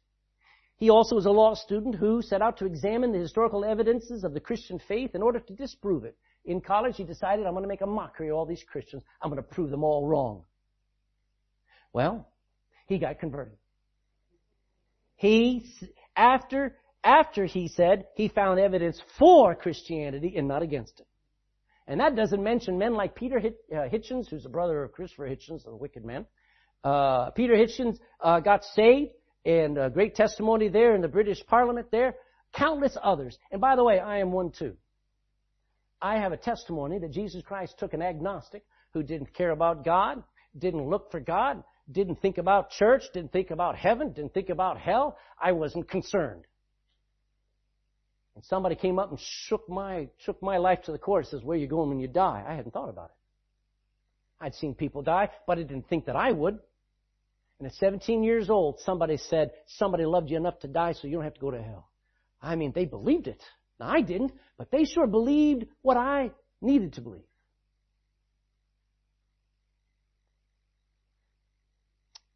He 0.76 0.90
also 0.90 1.14
was 1.14 1.24
a 1.24 1.30
law 1.30 1.54
student 1.54 1.94
who 1.94 2.20
set 2.20 2.42
out 2.42 2.58
to 2.58 2.66
examine 2.66 3.12
the 3.12 3.18
historical 3.18 3.64
evidences 3.64 4.22
of 4.22 4.34
the 4.34 4.40
Christian 4.40 4.78
faith 4.78 5.14
in 5.14 5.22
order 5.22 5.40
to 5.40 5.54
disprove 5.54 6.04
it. 6.04 6.18
In 6.44 6.60
college, 6.60 6.98
he 6.98 7.04
decided, 7.04 7.46
I'm 7.46 7.54
going 7.54 7.62
to 7.62 7.68
make 7.68 7.80
a 7.80 7.86
mockery 7.86 8.28
of 8.28 8.36
all 8.36 8.44
these 8.44 8.62
Christians. 8.62 9.02
I'm 9.22 9.30
going 9.30 9.42
to 9.42 9.48
prove 9.48 9.70
them 9.70 9.82
all 9.82 10.06
wrong. 10.06 10.42
Well, 11.94 12.28
he 12.86 12.98
got 12.98 13.18
converted. 13.18 13.56
He, 15.16 15.64
after, 16.14 16.76
after 17.02 17.46
he 17.46 17.68
said 17.68 18.04
he 18.16 18.28
found 18.28 18.60
evidence 18.60 19.00
for 19.18 19.54
Christianity 19.54 20.34
and 20.36 20.46
not 20.46 20.60
against 20.60 21.00
it. 21.00 21.06
And 21.86 22.00
that 22.00 22.16
doesn't 22.16 22.42
mention 22.42 22.78
men 22.78 22.94
like 22.94 23.14
Peter 23.14 23.38
uh, 23.38 23.74
Hitchens, 23.74 24.28
who's 24.28 24.46
a 24.46 24.48
brother 24.48 24.82
of 24.82 24.92
Christopher 24.92 25.28
Hitchens, 25.28 25.64
the 25.64 25.76
wicked 25.76 26.04
man. 26.04 26.26
Uh, 26.82 27.30
Peter 27.30 27.54
Hitchens 27.54 27.98
uh, 28.22 28.40
got 28.40 28.64
saved, 28.64 29.10
and 29.44 29.76
a 29.76 29.90
great 29.90 30.14
testimony 30.14 30.68
there 30.68 30.94
in 30.94 31.02
the 31.02 31.08
British 31.08 31.44
Parliament 31.46 31.88
there. 31.90 32.14
Countless 32.54 32.96
others. 33.02 33.38
And 33.50 33.60
by 33.60 33.76
the 33.76 33.84
way, 33.84 33.98
I 33.98 34.18
am 34.18 34.32
one 34.32 34.50
too. 34.50 34.76
I 36.00 36.18
have 36.18 36.32
a 36.32 36.36
testimony 36.36 36.98
that 36.98 37.10
Jesus 37.10 37.42
Christ 37.42 37.76
took 37.78 37.94
an 37.94 38.02
agnostic 38.02 38.64
who 38.92 39.02
didn't 39.02 39.34
care 39.34 39.50
about 39.50 39.84
God, 39.84 40.22
didn't 40.56 40.88
look 40.88 41.10
for 41.10 41.20
God, 41.20 41.62
didn't 41.90 42.20
think 42.20 42.38
about 42.38 42.70
church, 42.70 43.02
didn't 43.12 43.32
think 43.32 43.50
about 43.50 43.76
heaven, 43.76 44.12
didn't 44.12 44.32
think 44.32 44.48
about 44.48 44.78
hell. 44.78 45.18
I 45.42 45.52
wasn't 45.52 45.88
concerned. 45.88 46.44
And 48.34 48.44
somebody 48.44 48.74
came 48.74 48.98
up 48.98 49.10
and 49.10 49.20
shook 49.20 49.68
my, 49.68 50.08
shook 50.18 50.42
my 50.42 50.58
life 50.58 50.82
to 50.82 50.92
the 50.92 50.98
core 50.98 51.20
and 51.20 51.28
says, 51.28 51.42
where 51.42 51.56
are 51.56 51.60
you 51.60 51.68
going 51.68 51.88
when 51.88 52.00
you 52.00 52.08
die? 52.08 52.44
I 52.46 52.54
hadn't 52.54 52.72
thought 52.72 52.88
about 52.88 53.10
it. 53.10 54.44
I'd 54.44 54.54
seen 54.54 54.74
people 54.74 55.02
die, 55.02 55.30
but 55.46 55.58
I 55.58 55.62
didn't 55.62 55.88
think 55.88 56.06
that 56.06 56.16
I 56.16 56.32
would. 56.32 56.58
And 57.58 57.68
at 57.68 57.74
17 57.74 58.24
years 58.24 58.50
old, 58.50 58.80
somebody 58.80 59.16
said, 59.16 59.52
somebody 59.66 60.04
loved 60.04 60.30
you 60.30 60.36
enough 60.36 60.58
to 60.60 60.68
die 60.68 60.92
so 60.92 61.06
you 61.06 61.14
don't 61.14 61.24
have 61.24 61.34
to 61.34 61.40
go 61.40 61.52
to 61.52 61.62
hell. 61.62 61.88
I 62.42 62.56
mean, 62.56 62.72
they 62.74 62.84
believed 62.84 63.28
it. 63.28 63.42
Now, 63.78 63.88
I 63.88 64.00
didn't, 64.00 64.32
but 64.58 64.70
they 64.70 64.84
sure 64.84 65.06
believed 65.06 65.66
what 65.82 65.96
I 65.96 66.32
needed 66.60 66.94
to 66.94 67.00
believe. 67.00 67.22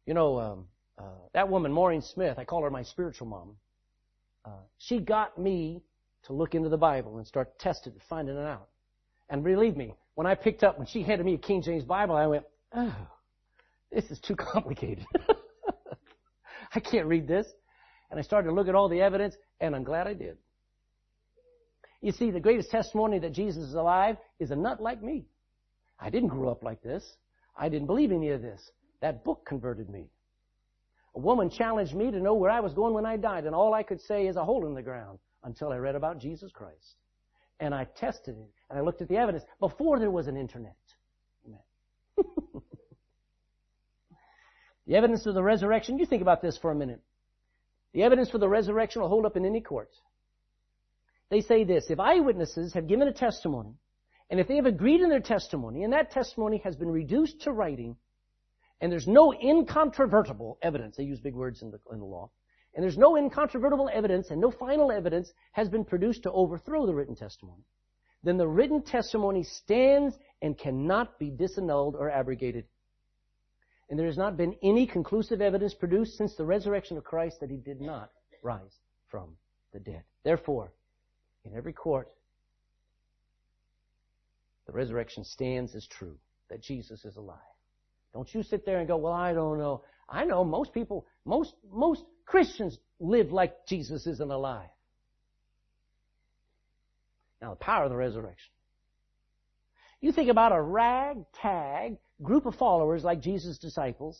You 0.05 0.13
know, 0.15 0.39
um, 0.39 0.65
uh, 0.97 1.03
that 1.33 1.49
woman, 1.49 1.71
Maureen 1.71 2.01
Smith, 2.01 2.39
I 2.39 2.45
call 2.45 2.63
her 2.63 2.71
my 2.71 2.83
spiritual 2.83 3.27
mom. 3.27 3.57
Uh, 4.43 4.63
she 4.79 4.99
got 4.99 5.37
me 5.37 5.83
to 6.25 6.33
look 6.33 6.55
into 6.55 6.69
the 6.69 6.77
Bible 6.77 7.17
and 7.17 7.25
start 7.25 7.57
testing 7.59 7.93
and 7.93 8.01
finding 8.09 8.35
it 8.35 8.45
out. 8.45 8.69
And 9.29 9.43
believe 9.43 9.77
me, 9.77 9.93
when 10.15 10.27
I 10.27 10.35
picked 10.35 10.63
up, 10.63 10.77
when 10.77 10.87
she 10.87 11.03
handed 11.03 11.25
me 11.25 11.35
a 11.35 11.37
King 11.37 11.61
James 11.61 11.83
Bible, 11.83 12.15
I 12.15 12.27
went, 12.27 12.43
oh, 12.73 12.95
this 13.91 14.05
is 14.05 14.19
too 14.19 14.35
complicated. 14.37 15.05
I 16.75 16.79
can't 16.79 17.07
read 17.07 17.27
this. 17.27 17.47
And 18.11 18.19
I 18.19 18.23
started 18.23 18.49
to 18.49 18.55
look 18.55 18.67
at 18.67 18.75
all 18.75 18.89
the 18.89 19.01
evidence, 19.01 19.35
and 19.59 19.75
I'm 19.75 19.83
glad 19.83 20.07
I 20.07 20.13
did. 20.13 20.37
You 22.01 22.11
see, 22.11 22.31
the 22.31 22.39
greatest 22.39 22.71
testimony 22.71 23.19
that 23.19 23.33
Jesus 23.33 23.63
is 23.63 23.75
alive 23.75 24.17
is 24.39 24.51
a 24.51 24.55
nut 24.55 24.81
like 24.81 25.03
me. 25.03 25.25
I 25.99 26.09
didn't 26.09 26.29
grow 26.29 26.49
up 26.49 26.63
like 26.63 26.81
this. 26.81 27.03
I 27.57 27.69
didn't 27.69 27.87
believe 27.87 28.11
any 28.11 28.29
of 28.29 28.41
this. 28.41 28.71
That 29.01 29.23
book 29.23 29.45
converted 29.45 29.89
me. 29.89 30.09
A 31.15 31.19
woman 31.19 31.49
challenged 31.49 31.93
me 31.93 32.09
to 32.09 32.19
know 32.19 32.33
where 32.33 32.49
I 32.49 32.61
was 32.61 32.73
going 32.73 32.93
when 32.93 33.05
I 33.05 33.17
died, 33.17 33.45
and 33.45 33.53
all 33.53 33.73
I 33.73 33.83
could 33.83 34.01
say 34.01 34.27
is 34.27 34.37
a 34.37 34.43
hole 34.43 34.65
in 34.65 34.73
the 34.73 34.81
ground 34.81 35.19
until 35.43 35.71
I 35.71 35.77
read 35.77 35.95
about 35.95 36.19
Jesus 36.19 36.51
Christ. 36.51 36.95
And 37.59 37.73
I 37.73 37.85
tested 37.97 38.37
it, 38.37 38.51
and 38.69 38.79
I 38.79 38.81
looked 38.81 39.01
at 39.01 39.07
the 39.07 39.17
evidence 39.17 39.43
before 39.59 39.99
there 39.99 40.11
was 40.11 40.27
an 40.27 40.37
internet. 40.37 40.75
the 44.87 44.95
evidence 44.95 45.25
of 45.25 45.33
the 45.33 45.43
resurrection, 45.43 45.99
you 45.99 46.05
think 46.05 46.21
about 46.21 46.41
this 46.41 46.57
for 46.57 46.71
a 46.71 46.75
minute. 46.75 47.01
The 47.93 48.03
evidence 48.03 48.29
for 48.29 48.37
the 48.37 48.47
resurrection 48.47 49.01
will 49.01 49.09
hold 49.09 49.25
up 49.25 49.35
in 49.35 49.45
any 49.45 49.61
court. 49.61 49.91
They 51.29 51.41
say 51.41 51.63
this, 51.63 51.89
if 51.89 51.99
eyewitnesses 51.99 52.73
have 52.73 52.87
given 52.87 53.07
a 53.07 53.13
testimony, 53.13 53.75
and 54.29 54.39
if 54.39 54.47
they 54.47 54.55
have 54.55 54.65
agreed 54.65 55.01
in 55.01 55.09
their 55.09 55.19
testimony, 55.19 55.83
and 55.83 55.93
that 55.93 56.11
testimony 56.11 56.61
has 56.63 56.75
been 56.75 56.89
reduced 56.89 57.41
to 57.41 57.51
writing, 57.51 57.95
and 58.81 58.91
there's 58.91 59.07
no 59.07 59.33
incontrovertible 59.33 60.57
evidence, 60.61 60.97
they 60.97 61.03
use 61.03 61.19
big 61.19 61.35
words 61.35 61.61
in 61.61 61.71
the, 61.71 61.79
in 61.91 61.99
the 61.99 62.05
law, 62.05 62.29
and 62.75 62.83
there's 62.83 62.97
no 62.97 63.17
incontrovertible 63.17 63.89
evidence 63.91 64.29
and 64.29 64.39
no 64.39 64.51
final 64.51 64.91
evidence 64.91 65.31
has 65.51 65.69
been 65.69 65.83
produced 65.83 66.23
to 66.23 66.31
overthrow 66.31 66.85
the 66.85 66.93
written 66.93 67.15
testimony, 67.15 67.63
then 68.23 68.37
the 68.37 68.47
written 68.47 68.81
testimony 68.81 69.43
stands 69.43 70.15
and 70.41 70.57
cannot 70.57 71.17
be 71.19 71.31
disannulled 71.31 71.95
or 71.95 72.09
abrogated. 72.09 72.65
And 73.89 73.97
there 73.97 74.05
has 74.05 74.17
not 74.17 74.37
been 74.37 74.55
any 74.61 74.85
conclusive 74.85 75.41
evidence 75.41 75.73
produced 75.73 76.17
since 76.17 76.35
the 76.35 76.45
resurrection 76.45 76.97
of 76.97 77.03
Christ 77.03 77.39
that 77.39 77.49
he 77.49 77.57
did 77.57 77.81
not 77.81 78.11
rise 78.43 78.77
from 79.07 79.35
the 79.73 79.79
dead. 79.79 80.03
Therefore, 80.23 80.71
in 81.43 81.55
every 81.55 81.73
court, 81.73 82.09
the 84.67 84.73
resurrection 84.73 85.23
stands 85.23 85.73
as 85.73 85.87
true, 85.87 86.17
that 86.49 86.61
Jesus 86.61 87.03
is 87.03 87.15
alive. 87.15 87.37
Don't 88.13 88.31
you 88.33 88.43
sit 88.43 88.65
there 88.65 88.79
and 88.79 88.87
go, 88.87 88.97
well, 88.97 89.13
I 89.13 89.33
don't 89.33 89.57
know. 89.57 89.83
I 90.11 90.25
know 90.25 90.43
most 90.43 90.73
people, 90.73 91.05
most, 91.25 91.53
most 91.71 92.03
Christians 92.25 92.77
live 92.99 93.31
like 93.31 93.65
Jesus 93.67 94.07
isn't 94.07 94.31
alive. 94.31 94.69
Now, 97.41 97.51
the 97.51 97.55
power 97.57 97.85
of 97.85 97.89
the 97.89 97.95
resurrection. 97.95 98.51
You 100.01 100.11
think 100.11 100.29
about 100.29 100.51
a 100.51 100.61
ragtag 100.61 101.97
group 102.21 102.45
of 102.45 102.55
followers 102.55 103.03
like 103.03 103.21
Jesus' 103.21 103.57
disciples 103.57 104.19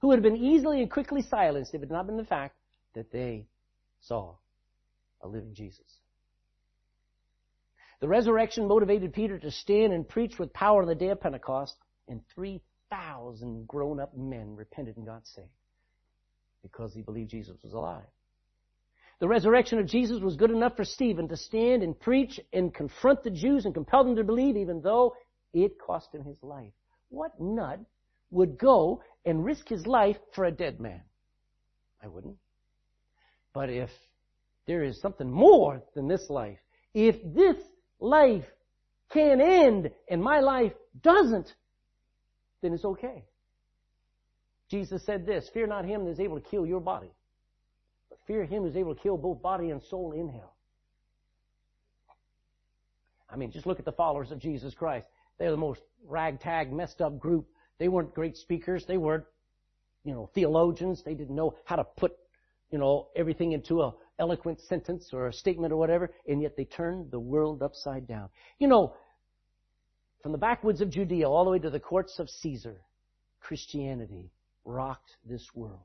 who 0.00 0.08
would 0.08 0.16
have 0.16 0.22
been 0.22 0.36
easily 0.36 0.80
and 0.80 0.90
quickly 0.90 1.22
silenced 1.22 1.74
if 1.74 1.82
it 1.82 1.86
had 1.86 1.90
not 1.90 2.06
been 2.06 2.16
the 2.16 2.24
fact 2.24 2.56
that 2.94 3.12
they 3.12 3.46
saw 4.00 4.34
a 5.20 5.28
living 5.28 5.54
Jesus. 5.54 5.84
The 8.00 8.08
resurrection 8.08 8.66
motivated 8.66 9.12
Peter 9.12 9.38
to 9.38 9.50
stand 9.50 9.92
and 9.92 10.08
preach 10.08 10.38
with 10.38 10.52
power 10.52 10.80
on 10.80 10.88
the 10.88 10.94
day 10.94 11.10
of 11.10 11.20
Pentecost, 11.20 11.76
and 12.08 12.22
3,000 12.34 12.60
grown 13.66 14.00
up 14.00 14.16
men 14.16 14.56
repented 14.56 14.96
and 14.96 15.06
got 15.06 15.26
saved 15.26 15.48
because 16.62 16.92
he 16.92 17.02
believed 17.02 17.30
Jesus 17.30 17.56
was 17.62 17.72
alive. 17.72 18.06
The 19.20 19.28
resurrection 19.28 19.78
of 19.78 19.86
Jesus 19.86 20.20
was 20.20 20.36
good 20.36 20.50
enough 20.50 20.76
for 20.76 20.84
Stephen 20.84 21.28
to 21.28 21.36
stand 21.36 21.82
and 21.82 21.98
preach 21.98 22.40
and 22.52 22.74
confront 22.74 23.22
the 23.22 23.30
Jews 23.30 23.64
and 23.66 23.74
compel 23.74 24.02
them 24.02 24.16
to 24.16 24.24
believe 24.24 24.56
even 24.56 24.80
though 24.80 25.14
it 25.52 25.78
cost 25.78 26.14
him 26.14 26.24
his 26.24 26.42
life. 26.42 26.72
What 27.10 27.38
nut 27.38 27.80
would 28.30 28.58
go 28.58 29.02
and 29.24 29.44
risk 29.44 29.68
his 29.68 29.86
life 29.86 30.16
for 30.34 30.44
a 30.44 30.50
dead 30.50 30.80
man? 30.80 31.02
I 32.02 32.08
wouldn't. 32.08 32.36
But 33.52 33.68
if 33.68 33.90
there 34.66 34.82
is 34.82 35.00
something 35.00 35.30
more 35.30 35.82
than 35.94 36.08
this 36.08 36.30
life, 36.30 36.58
if 36.94 37.16
this 37.34 37.56
life 37.98 38.46
can 39.12 39.40
end 39.40 39.90
and 40.08 40.22
my 40.22 40.40
life 40.40 40.72
doesn't, 41.02 41.54
then 42.62 42.72
it's 42.72 42.84
okay. 42.84 43.24
Jesus 44.70 45.04
said 45.04 45.26
this, 45.26 45.48
fear 45.52 45.66
not 45.66 45.84
him 45.84 46.04
that 46.04 46.12
is 46.12 46.20
able 46.20 46.40
to 46.40 46.48
kill 46.48 46.64
your 46.66 46.80
body, 46.80 47.10
but 48.08 48.18
fear 48.26 48.44
him 48.44 48.62
who 48.62 48.68
is 48.68 48.76
able 48.76 48.94
to 48.94 49.00
kill 49.00 49.16
both 49.16 49.42
body 49.42 49.70
and 49.70 49.82
soul 49.82 50.12
in 50.12 50.28
hell. 50.28 50.54
I 53.28 53.36
mean, 53.36 53.50
just 53.50 53.66
look 53.66 53.78
at 53.78 53.84
the 53.84 53.92
followers 53.92 54.30
of 54.30 54.38
Jesus 54.38 54.74
Christ. 54.74 55.06
They're 55.38 55.50
the 55.50 55.56
most 55.56 55.80
ragtag, 56.06 56.72
messed 56.72 57.00
up 57.00 57.18
group. 57.18 57.46
They 57.78 57.88
weren't 57.88 58.14
great 58.14 58.36
speakers. 58.36 58.84
They 58.86 58.98
weren't, 58.98 59.24
you 60.04 60.12
know, 60.12 60.30
theologians. 60.34 61.02
They 61.04 61.14
didn't 61.14 61.34
know 61.34 61.56
how 61.64 61.76
to 61.76 61.84
put, 61.84 62.12
you 62.70 62.78
know, 62.78 63.08
everything 63.16 63.52
into 63.52 63.82
a 63.82 63.92
eloquent 64.18 64.60
sentence 64.60 65.10
or 65.12 65.28
a 65.28 65.32
statement 65.32 65.72
or 65.72 65.76
whatever, 65.76 66.12
and 66.28 66.42
yet 66.42 66.56
they 66.56 66.64
turned 66.64 67.10
the 67.10 67.18
world 67.18 67.62
upside 67.62 68.06
down. 68.06 68.28
You 68.58 68.68
know, 68.68 68.94
from 70.22 70.32
the 70.32 70.38
backwoods 70.38 70.80
of 70.80 70.90
Judea 70.90 71.28
all 71.28 71.44
the 71.44 71.50
way 71.50 71.58
to 71.58 71.70
the 71.70 71.80
courts 71.80 72.18
of 72.18 72.28
Caesar, 72.28 72.80
Christianity 73.40 74.30
rocked 74.64 75.16
this 75.24 75.46
world. 75.54 75.80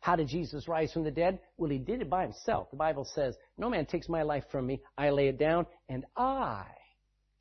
How 0.00 0.14
did 0.16 0.28
Jesus 0.28 0.68
rise 0.68 0.92
from 0.92 1.04
the 1.04 1.10
dead? 1.10 1.40
Well, 1.56 1.70
he 1.70 1.78
did 1.78 2.00
it 2.00 2.08
by 2.08 2.22
himself. 2.22 2.70
The 2.70 2.76
Bible 2.76 3.04
says, 3.04 3.36
no 3.58 3.68
man 3.68 3.86
takes 3.86 4.08
my 4.08 4.22
life 4.22 4.44
from 4.52 4.66
me. 4.66 4.80
I 4.96 5.10
lay 5.10 5.28
it 5.28 5.38
down 5.38 5.66
and 5.88 6.04
I 6.16 6.64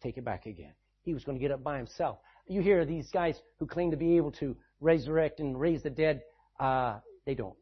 take 0.01 0.17
it 0.17 0.25
back 0.25 0.45
again. 0.45 0.73
He 1.03 1.13
was 1.13 1.23
going 1.23 1.37
to 1.37 1.41
get 1.41 1.51
up 1.51 1.63
by 1.63 1.77
himself. 1.77 2.17
You 2.47 2.61
hear 2.61 2.85
these 2.85 3.09
guys 3.11 3.39
who 3.59 3.67
claim 3.67 3.91
to 3.91 3.97
be 3.97 4.17
able 4.17 4.31
to 4.33 4.55
resurrect 4.79 5.39
and 5.39 5.59
raise 5.59 5.83
the 5.83 5.89
dead 5.89 6.21
Uh, 6.59 6.99
they 7.25 7.35
don't. 7.35 7.57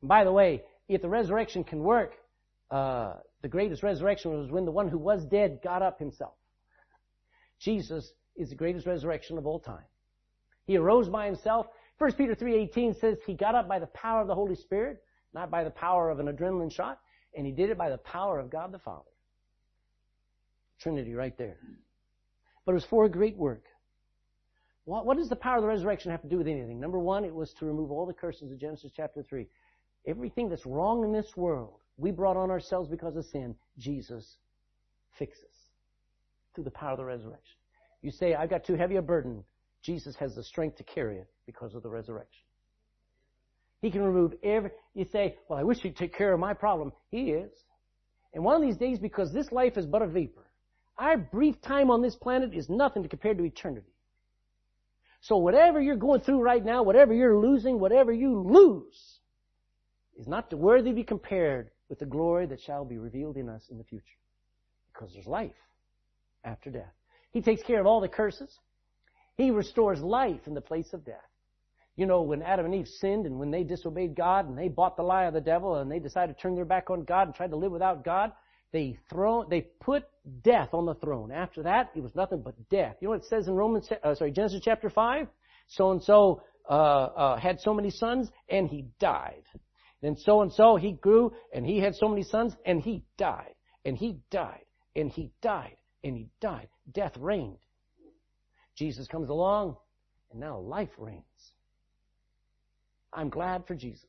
And 0.00 0.08
by 0.08 0.24
the 0.24 0.32
way, 0.32 0.62
if 0.88 1.00
the 1.00 1.08
resurrection 1.08 1.64
can 1.64 1.82
work, 1.84 2.12
uh, 2.74 3.14
the 3.42 3.48
greatest 3.48 3.84
resurrection 3.84 4.32
was 4.32 4.50
when 4.50 4.64
the 4.64 4.72
one 4.72 4.88
who 4.88 4.98
was 4.98 5.24
dead 5.26 5.60
got 5.62 5.80
up 5.80 6.00
himself. 6.00 6.34
Jesus 7.60 8.12
is 8.34 8.50
the 8.50 8.56
greatest 8.56 8.84
resurrection 8.84 9.38
of 9.38 9.46
all 9.46 9.60
time. 9.60 9.84
He 10.66 10.76
arose 10.76 11.08
by 11.08 11.26
himself. 11.26 11.66
1 11.98 12.14
Peter 12.14 12.34
3.18 12.34 12.98
says 12.98 13.18
he 13.26 13.34
got 13.34 13.54
up 13.54 13.68
by 13.68 13.78
the 13.78 13.86
power 13.86 14.22
of 14.22 14.26
the 14.26 14.34
Holy 14.34 14.56
Spirit, 14.56 15.04
not 15.32 15.52
by 15.52 15.62
the 15.62 15.70
power 15.70 16.10
of 16.10 16.18
an 16.18 16.26
adrenaline 16.26 16.72
shot, 16.72 16.98
and 17.36 17.46
he 17.46 17.52
did 17.52 17.70
it 17.70 17.78
by 17.78 17.90
the 17.90 17.98
power 17.98 18.40
of 18.40 18.50
God 18.50 18.72
the 18.72 18.80
Father. 18.80 19.04
Trinity 20.80 21.14
right 21.14 21.38
there. 21.38 21.58
But 22.66 22.72
it 22.72 22.74
was 22.74 22.86
for 22.86 23.04
a 23.04 23.08
great 23.08 23.36
work. 23.36 23.62
What, 24.84 25.06
what 25.06 25.16
does 25.16 25.28
the 25.28 25.36
power 25.36 25.58
of 25.58 25.62
the 25.62 25.68
resurrection 25.68 26.10
have 26.10 26.22
to 26.22 26.28
do 26.28 26.38
with 26.38 26.48
anything? 26.48 26.80
Number 26.80 26.98
one, 26.98 27.24
it 27.24 27.34
was 27.34 27.54
to 27.60 27.66
remove 27.66 27.92
all 27.92 28.04
the 28.04 28.12
curses 28.12 28.50
of 28.50 28.58
Genesis 28.58 28.90
chapter 28.96 29.22
3. 29.22 29.46
Everything 30.08 30.48
that's 30.48 30.66
wrong 30.66 31.04
in 31.04 31.12
this 31.12 31.36
world, 31.36 31.78
we 31.96 32.10
brought 32.10 32.36
on 32.36 32.50
ourselves 32.50 32.88
because 32.88 33.16
of 33.16 33.24
sin. 33.26 33.54
Jesus 33.78 34.36
fixes 35.18 35.44
through 36.54 36.64
the 36.64 36.70
power 36.70 36.92
of 36.92 36.98
the 36.98 37.04
resurrection. 37.04 37.56
You 38.02 38.10
say, 38.10 38.34
I've 38.34 38.50
got 38.50 38.64
too 38.64 38.74
heavy 38.74 38.96
a 38.96 39.02
burden. 39.02 39.44
Jesus 39.82 40.16
has 40.16 40.34
the 40.34 40.42
strength 40.42 40.76
to 40.76 40.84
carry 40.84 41.18
it 41.18 41.28
because 41.46 41.74
of 41.74 41.82
the 41.82 41.88
resurrection. 41.88 42.42
He 43.80 43.90
can 43.90 44.02
remove 44.02 44.34
every, 44.42 44.70
you 44.94 45.04
say, 45.04 45.36
well, 45.48 45.58
I 45.58 45.62
wish 45.62 45.80
he'd 45.80 45.96
take 45.96 46.16
care 46.16 46.32
of 46.32 46.40
my 46.40 46.54
problem. 46.54 46.92
He 47.10 47.32
is. 47.32 47.50
And 48.32 48.42
one 48.42 48.56
of 48.56 48.62
these 48.62 48.76
days, 48.76 48.98
because 48.98 49.32
this 49.32 49.52
life 49.52 49.76
is 49.76 49.86
but 49.86 50.02
a 50.02 50.06
vapor, 50.06 50.44
our 50.96 51.16
brief 51.16 51.60
time 51.60 51.90
on 51.90 52.02
this 52.02 52.16
planet 52.16 52.54
is 52.54 52.68
nothing 52.68 53.06
compared 53.08 53.38
to 53.38 53.44
eternity. 53.44 53.92
So 55.20 55.36
whatever 55.36 55.80
you're 55.80 55.96
going 55.96 56.20
through 56.20 56.40
right 56.40 56.64
now, 56.64 56.82
whatever 56.82 57.12
you're 57.14 57.38
losing, 57.38 57.78
whatever 57.78 58.12
you 58.12 58.40
lose, 58.40 59.18
is 60.18 60.26
not 60.26 60.52
worthy 60.52 60.90
to 60.90 60.96
be 60.96 61.04
compared 61.04 61.70
with 61.94 62.00
the 62.00 62.06
glory 62.06 62.44
that 62.44 62.60
shall 62.60 62.84
be 62.84 62.98
revealed 62.98 63.36
in 63.36 63.48
us 63.48 63.62
in 63.70 63.78
the 63.78 63.84
future. 63.84 64.18
Because 64.92 65.12
there's 65.14 65.28
life 65.28 65.54
after 66.42 66.68
death. 66.68 66.92
He 67.30 67.40
takes 67.40 67.62
care 67.62 67.78
of 67.78 67.86
all 67.86 68.00
the 68.00 68.08
curses. 68.08 68.52
He 69.36 69.52
restores 69.52 70.00
life 70.00 70.40
in 70.48 70.54
the 70.54 70.60
place 70.60 70.92
of 70.92 71.04
death. 71.04 71.30
You 71.94 72.06
know, 72.06 72.22
when 72.22 72.42
Adam 72.42 72.66
and 72.66 72.74
Eve 72.74 72.88
sinned 72.88 73.26
and 73.26 73.38
when 73.38 73.52
they 73.52 73.62
disobeyed 73.62 74.16
God 74.16 74.48
and 74.48 74.58
they 74.58 74.66
bought 74.66 74.96
the 74.96 75.04
lie 75.04 75.26
of 75.26 75.34
the 75.34 75.40
devil 75.40 75.76
and 75.76 75.88
they 75.88 76.00
decided 76.00 76.34
to 76.34 76.42
turn 76.42 76.56
their 76.56 76.64
back 76.64 76.90
on 76.90 77.04
God 77.04 77.28
and 77.28 77.34
tried 77.36 77.52
to 77.52 77.56
live 77.56 77.70
without 77.70 78.04
God, 78.04 78.32
they 78.72 78.98
throw, 79.08 79.44
they 79.44 79.60
put 79.60 80.02
death 80.42 80.70
on 80.74 80.86
the 80.86 80.94
throne. 80.94 81.30
After 81.30 81.62
that, 81.62 81.92
it 81.94 82.02
was 82.02 82.16
nothing 82.16 82.42
but 82.42 82.56
death. 82.70 82.96
You 83.00 83.06
know 83.06 83.10
what 83.10 83.20
it 83.20 83.28
says 83.28 83.46
in 83.46 83.54
Romans, 83.54 83.88
uh, 84.02 84.16
sorry, 84.16 84.32
Genesis 84.32 84.62
chapter 84.64 84.90
5? 84.90 85.28
So 85.68 85.92
and 85.92 86.02
so, 86.02 86.42
uh, 86.68 87.36
had 87.36 87.60
so 87.60 87.72
many 87.72 87.90
sons 87.90 88.32
and 88.48 88.66
he 88.66 88.86
died. 88.98 89.44
Then 90.04 90.18
so 90.18 90.42
and 90.42 90.52
so 90.52 90.76
he 90.76 90.92
grew 90.92 91.32
and 91.54 91.64
he 91.64 91.78
had 91.78 91.94
so 91.94 92.08
many 92.08 92.24
sons 92.24 92.54
and 92.66 92.78
he 92.78 93.02
died. 93.16 93.54
And 93.86 93.96
he 93.96 94.18
died. 94.30 94.66
And 94.94 95.10
he 95.10 95.30
died. 95.40 95.76
And 96.04 96.14
he 96.14 96.28
died. 96.42 96.68
Death 96.92 97.12
reigned. 97.16 97.56
Jesus 98.76 99.06
comes 99.08 99.30
along 99.30 99.78
and 100.30 100.40
now 100.40 100.58
life 100.58 100.90
reigns. 100.98 101.24
I'm 103.14 103.30
glad 103.30 103.66
for 103.66 103.74
Jesus. 103.74 104.04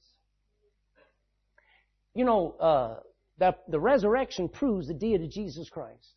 You 2.14 2.26
know, 2.26 2.56
uh, 2.60 3.00
that 3.38 3.64
the 3.70 3.80
resurrection 3.80 4.50
proves 4.50 4.90
the 4.90 4.94
deity 4.94 5.24
of 5.24 5.32
Jesus 5.32 5.70
Christ. 5.70 6.14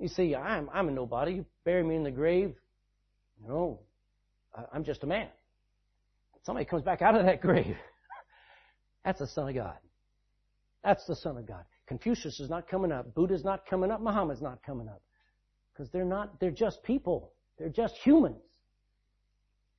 You 0.00 0.08
see, 0.08 0.34
I'm, 0.34 0.68
I'm 0.74 0.88
a 0.88 0.90
nobody. 0.90 1.34
You 1.34 1.46
bury 1.64 1.84
me 1.84 1.94
in 1.94 2.02
the 2.02 2.10
grave. 2.10 2.56
No, 3.46 3.78
I'm 4.72 4.82
just 4.82 5.04
a 5.04 5.06
man. 5.06 5.28
Somebody 6.42 6.64
comes 6.64 6.82
back 6.82 7.00
out 7.00 7.14
of 7.14 7.26
that 7.26 7.40
grave. 7.42 7.76
That's 9.04 9.18
the 9.18 9.26
Son 9.26 9.48
of 9.48 9.54
God. 9.54 9.78
That's 10.84 11.04
the 11.06 11.16
Son 11.16 11.36
of 11.36 11.46
God. 11.46 11.64
Confucius 11.86 12.38
is 12.40 12.48
not 12.48 12.68
coming 12.68 12.92
up. 12.92 13.14
Buddha's 13.14 13.44
not 13.44 13.66
coming 13.66 13.90
up. 13.90 14.00
Muhammad's 14.00 14.42
not 14.42 14.62
coming 14.62 14.88
up. 14.88 15.02
Because 15.72 15.90
they're 15.90 16.04
not, 16.04 16.38
they're 16.40 16.50
just 16.50 16.82
people. 16.82 17.32
They're 17.58 17.68
just 17.68 17.94
humans. 18.04 18.42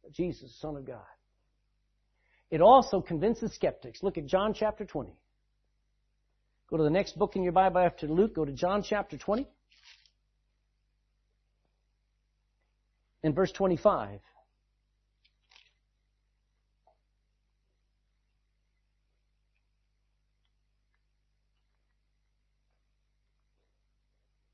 But 0.03 0.13
Jesus, 0.13 0.55
Son 0.59 0.75
of 0.75 0.85
God. 0.85 0.99
It 2.49 2.61
also 2.61 3.01
convinces 3.01 3.53
skeptics. 3.53 4.03
Look 4.03 4.17
at 4.17 4.25
John 4.25 4.53
chapter 4.53 4.83
20. 4.83 5.11
Go 6.69 6.77
to 6.77 6.83
the 6.83 6.89
next 6.89 7.17
book 7.17 7.35
in 7.35 7.43
your 7.43 7.51
Bible 7.53 7.79
after 7.79 8.07
Luke. 8.07 8.35
Go 8.35 8.45
to 8.45 8.51
John 8.51 8.83
chapter 8.83 9.17
20. 9.17 9.47
In 13.23 13.33
verse 13.33 13.51
25. 13.51 14.19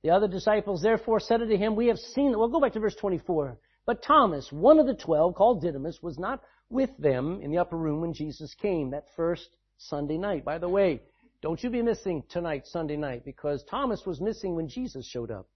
The 0.08 0.14
other 0.14 0.30
disciples 0.30 0.82
therefore 0.82 1.20
said 1.20 1.42
unto 1.42 1.58
him, 1.58 1.76
We 1.76 1.88
have 1.88 2.00
seen, 2.00 2.32
well 2.32 2.48
go 2.48 2.62
back 2.62 2.72
to 2.72 2.80
verse 2.80 2.96
24. 2.96 3.60
But 3.86 4.02
Thomas, 4.02 4.50
one 4.54 4.80
of 4.80 4.88
the 4.88 4.94
twelve, 4.94 5.36
called 5.36 5.62
Didymus, 5.62 6.02
was 6.02 6.18
not 6.18 6.42
with 6.70 6.92
them 6.98 7.42
in 7.42 7.52
the 7.52 7.58
upper 7.58 7.76
room 7.76 8.00
when 8.00 8.14
Jesus 8.14 8.54
came 8.54 8.92
that 8.92 9.10
first 9.18 9.50
Sunday 9.78 10.18
night. 10.18 10.46
By 10.46 10.60
the 10.60 10.70
way, 10.70 11.02
don't 11.42 11.62
you 11.62 11.70
be 11.70 11.82
missing 11.82 12.24
tonight, 12.30 12.68
Sunday 12.68 12.96
night, 12.96 13.26
because 13.26 13.66
Thomas 13.66 14.06
was 14.06 14.22
missing 14.22 14.56
when 14.56 14.70
Jesus 14.70 15.06
showed 15.06 15.30
up 15.30 15.50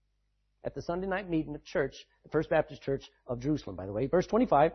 at 0.66 0.76
the 0.76 0.82
Sunday 0.82 1.08
night 1.08 1.30
meeting 1.30 1.56
at 1.56 1.64
church, 1.64 1.96
the 2.24 2.30
First 2.30 2.50
Baptist 2.50 2.82
Church 2.82 3.06
of 3.28 3.40
Jerusalem, 3.40 3.78
by 3.78 3.86
the 3.86 3.94
way. 3.94 4.08
Verse 4.08 4.28
25. 4.28 4.74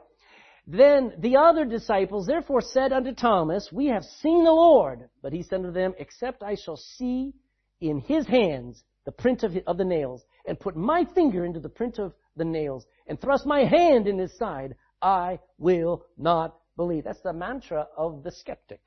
Then 0.67 1.13
the 1.19 1.37
other 1.37 1.67
disciples 1.67 2.27
therefore 2.27 2.63
said 2.63 2.95
unto 2.95 3.13
Thomas, 3.13 3.69
We 3.71 3.89
have 3.89 4.05
seen 4.05 4.43
the 4.43 4.53
Lord. 4.53 5.11
But 5.21 5.35
he 5.35 5.43
said 5.43 5.57
unto 5.57 5.73
them, 5.73 5.93
Except 5.99 6.43
I 6.43 6.55
shall 6.55 6.79
see 6.79 7.35
in 7.79 7.99
his 7.99 8.27
hands 8.27 8.83
the 9.07 9.13
print 9.13 9.45
of, 9.45 9.57
of 9.67 9.79
the 9.79 9.85
nails, 9.85 10.27
and 10.47 10.61
put 10.61 10.77
my 10.77 11.07
finger 11.15 11.47
into 11.47 11.61
the 11.61 11.69
print 11.69 11.99
of 11.99 12.13
the 12.37 12.45
nails, 12.45 12.85
and 13.07 13.19
thrust 13.19 13.47
my 13.47 13.65
hand 13.65 14.07
in 14.07 14.19
his 14.19 14.37
side, 14.37 14.75
I 15.01 15.39
will 15.59 16.05
not 16.19 16.57
believe. 16.77 17.05
That's 17.05 17.23
the 17.23 17.33
mantra 17.33 17.87
of 17.97 18.23
the 18.23 18.33
skeptic. 18.33 18.81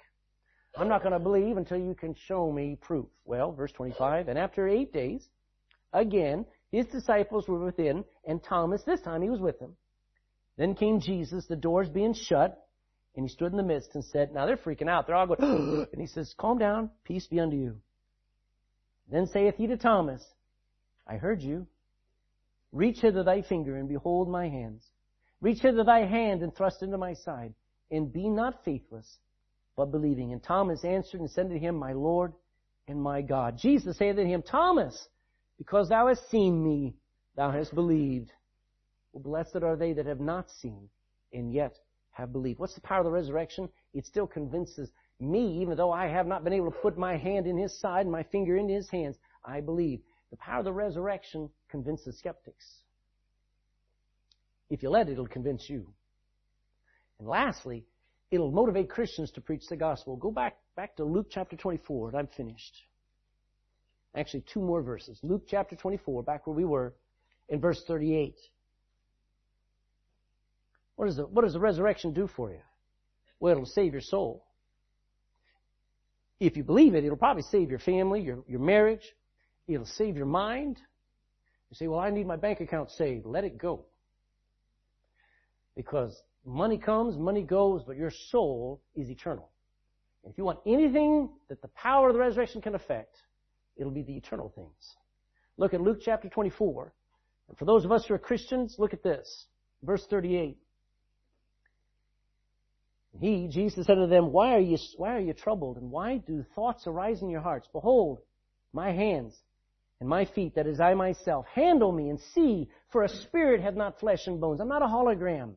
I'm 0.77 0.89
not 0.89 1.01
going 1.01 1.13
to 1.13 1.19
believe 1.19 1.57
until 1.57 1.79
you 1.79 1.95
can 1.95 2.13
show 2.13 2.51
me 2.51 2.77
proof. 2.79 3.07
Well, 3.25 3.53
verse 3.53 3.71
25, 3.71 4.27
and 4.27 4.37
after 4.37 4.67
eight 4.67 4.93
days, 4.93 5.27
again, 5.93 6.45
his 6.71 6.85
disciples 6.87 7.47
were 7.47 7.63
within, 7.63 8.03
and 8.27 8.43
Thomas, 8.43 8.83
this 8.83 9.01
time 9.01 9.21
he 9.21 9.29
was 9.29 9.39
with 9.39 9.57
them. 9.59 9.75
Then 10.57 10.75
came 10.75 10.99
Jesus, 10.99 11.45
the 11.47 11.55
doors 11.55 11.89
being 11.89 12.13
shut, 12.13 12.61
and 13.15 13.25
he 13.25 13.33
stood 13.33 13.51
in 13.51 13.57
the 13.57 13.63
midst 13.63 13.95
and 13.95 14.03
said, 14.03 14.33
now 14.33 14.45
they're 14.45 14.57
freaking 14.57 14.89
out. 14.89 15.07
They're 15.07 15.15
all 15.15 15.27
going, 15.27 15.87
and 15.91 16.01
he 16.01 16.07
says, 16.07 16.35
calm 16.37 16.57
down, 16.57 16.91
peace 17.05 17.25
be 17.27 17.39
unto 17.39 17.55
you. 17.55 17.77
Then 19.11 19.27
saith 19.27 19.55
he 19.55 19.67
to 19.67 19.77
Thomas, 19.77 20.23
I 21.07 21.17
heard 21.17 21.41
you. 21.41 21.67
Reach 22.71 22.99
hither 23.01 23.23
thy 23.23 23.41
finger 23.41 23.77
and 23.77 23.89
behold 23.89 24.29
my 24.29 24.47
hands. 24.47 24.85
Reach 25.41 25.61
hither 25.61 25.83
thy 25.83 26.05
hand 26.05 26.43
and 26.43 26.53
thrust 26.55 26.83
into 26.83 26.97
my 26.97 27.13
side, 27.13 27.53
and 27.89 28.11
be 28.11 28.29
not 28.29 28.63
faithless, 28.63 29.17
but 29.75 29.91
believing. 29.91 30.33
And 30.33 30.43
Thomas 30.43 30.83
answered 30.83 31.21
and 31.21 31.31
said 31.31 31.49
to 31.49 31.57
him, 31.57 31.75
My 31.75 31.93
Lord 31.93 32.33
and 32.87 33.01
my 33.01 33.21
God. 33.21 33.57
Jesus 33.57 33.97
saith 33.97 34.17
to 34.17 34.25
him, 34.25 34.43
Thomas, 34.43 35.07
because 35.57 35.89
thou 35.89 36.07
hast 36.07 36.29
seen 36.29 36.63
me, 36.63 36.95
thou 37.35 37.51
hast 37.51 37.73
believed. 37.73 38.31
Well, 39.13 39.23
blessed 39.23 39.63
are 39.63 39.75
they 39.75 39.93
that 39.93 40.05
have 40.05 40.19
not 40.19 40.51
seen 40.51 40.89
and 41.33 41.51
yet 41.51 41.75
have 42.11 42.31
believed. 42.31 42.59
What's 42.59 42.75
the 42.75 42.81
power 42.81 42.99
of 42.99 43.05
the 43.05 43.11
resurrection? 43.11 43.69
It 43.93 44.05
still 44.05 44.27
convinces 44.27 44.91
me, 45.19 45.61
even 45.61 45.75
though 45.77 45.91
I 45.91 46.07
have 46.07 46.27
not 46.27 46.43
been 46.43 46.53
able 46.53 46.71
to 46.71 46.77
put 46.77 46.97
my 46.97 47.17
hand 47.17 47.47
in 47.47 47.57
his 47.57 47.79
side 47.79 48.01
and 48.01 48.11
my 48.11 48.23
finger 48.23 48.55
in 48.57 48.69
his 48.69 48.89
hands, 48.89 49.17
I 49.43 49.61
believe. 49.61 50.01
The 50.31 50.37
power 50.37 50.59
of 50.59 50.65
the 50.65 50.73
resurrection 50.73 51.49
convinces 51.69 52.17
skeptics. 52.19 52.65
If 54.69 54.83
you 54.83 54.89
let 54.89 55.09
it, 55.09 55.13
it'll 55.13 55.27
convince 55.27 55.69
you. 55.69 55.91
And 57.17 57.27
lastly, 57.27 57.85
It'll 58.31 58.51
motivate 58.51 58.89
Christians 58.89 59.31
to 59.31 59.41
preach 59.41 59.63
the 59.69 59.75
gospel. 59.75 60.15
Go 60.15 60.31
back, 60.31 60.57
back 60.75 60.95
to 60.97 61.03
Luke 61.03 61.27
chapter 61.31 61.55
24, 61.55 62.09
and 62.09 62.17
I'm 62.17 62.27
finished. 62.27 62.75
Actually, 64.15 64.43
two 64.53 64.61
more 64.61 64.83
verses. 64.83 65.19
Luke 65.23 65.45
chapter 65.47 65.75
24, 65.75 66.23
back 66.23 66.45
where 66.45 66.55
we 66.55 66.65
were, 66.65 66.93
in 67.47 67.59
verse 67.59 67.83
38. 67.87 68.35
What 70.95 71.05
does 71.05 71.15
the, 71.15 71.23
what 71.23 71.43
does 71.43 71.53
the 71.53 71.59
resurrection 71.59 72.13
do 72.13 72.27
for 72.27 72.51
you? 72.51 72.59
Well, 73.39 73.53
it'll 73.53 73.65
save 73.65 73.93
your 73.93 74.01
soul. 74.01 74.45
If 76.39 76.55
you 76.55 76.63
believe 76.63 76.95
it, 76.95 77.03
it'll 77.03 77.17
probably 77.17 77.43
save 77.43 77.69
your 77.69 77.79
family, 77.79 78.21
your, 78.21 78.43
your 78.47 78.59
marriage. 78.59 79.13
It'll 79.67 79.85
save 79.85 80.15
your 80.15 80.25
mind. 80.25 80.77
You 81.69 81.75
say, 81.75 81.87
well, 81.87 81.99
I 81.99 82.09
need 82.09 82.25
my 82.25 82.37
bank 82.37 82.61
account 82.61 82.91
saved. 82.91 83.25
Let 83.25 83.43
it 83.43 83.57
go. 83.57 83.85
Because 85.75 86.21
Money 86.45 86.77
comes, 86.77 87.17
money 87.17 87.43
goes, 87.43 87.83
but 87.85 87.97
your 87.97 88.11
soul 88.11 88.81
is 88.95 89.09
eternal. 89.09 89.49
if 90.23 90.37
you 90.37 90.43
want 90.43 90.59
anything 90.65 91.29
that 91.47 91.61
the 91.61 91.67
power 91.69 92.09
of 92.09 92.13
the 92.13 92.19
resurrection 92.19 92.61
can 92.61 92.75
affect, 92.75 93.17
it'll 93.77 93.91
be 93.91 94.01
the 94.01 94.15
eternal 94.15 94.49
things. 94.55 94.95
Look 95.57 95.73
at 95.73 95.81
Luke 95.81 95.99
chapter 96.01 96.29
24. 96.29 96.93
And 97.49 97.57
for 97.57 97.65
those 97.65 97.85
of 97.85 97.91
us 97.91 98.05
who 98.05 98.13
are 98.13 98.19
Christians, 98.19 98.75
look 98.77 98.93
at 98.93 99.03
this. 99.03 99.45
Verse 99.83 100.05
38. 100.07 100.57
He, 103.17 103.47
Jesus 103.47 103.85
said 103.85 103.95
to 103.95 104.07
them, 104.07 104.31
why 104.31 104.53
are 104.53 104.59
you, 104.59 104.77
why 104.97 105.15
are 105.15 105.19
you 105.19 105.33
troubled? 105.33 105.77
And 105.77 105.91
why 105.91 106.17
do 106.17 106.45
thoughts 106.55 106.85
arise 106.87 107.21
in 107.21 107.29
your 107.29 107.41
hearts? 107.41 107.67
Behold, 107.73 108.19
my 108.71 108.91
hands 108.91 109.35
and 109.99 110.07
my 110.07 110.25
feet, 110.25 110.55
that 110.55 110.67
is 110.67 110.79
I 110.79 110.93
myself. 110.93 111.45
Handle 111.53 111.91
me 111.91 112.09
and 112.09 112.19
see, 112.33 112.69
for 112.91 113.03
a 113.03 113.09
spirit 113.09 113.61
hath 113.61 113.75
not 113.75 113.99
flesh 113.99 114.27
and 114.27 114.39
bones. 114.39 114.61
I'm 114.61 114.69
not 114.69 114.81
a 114.81 114.85
hologram. 114.85 115.55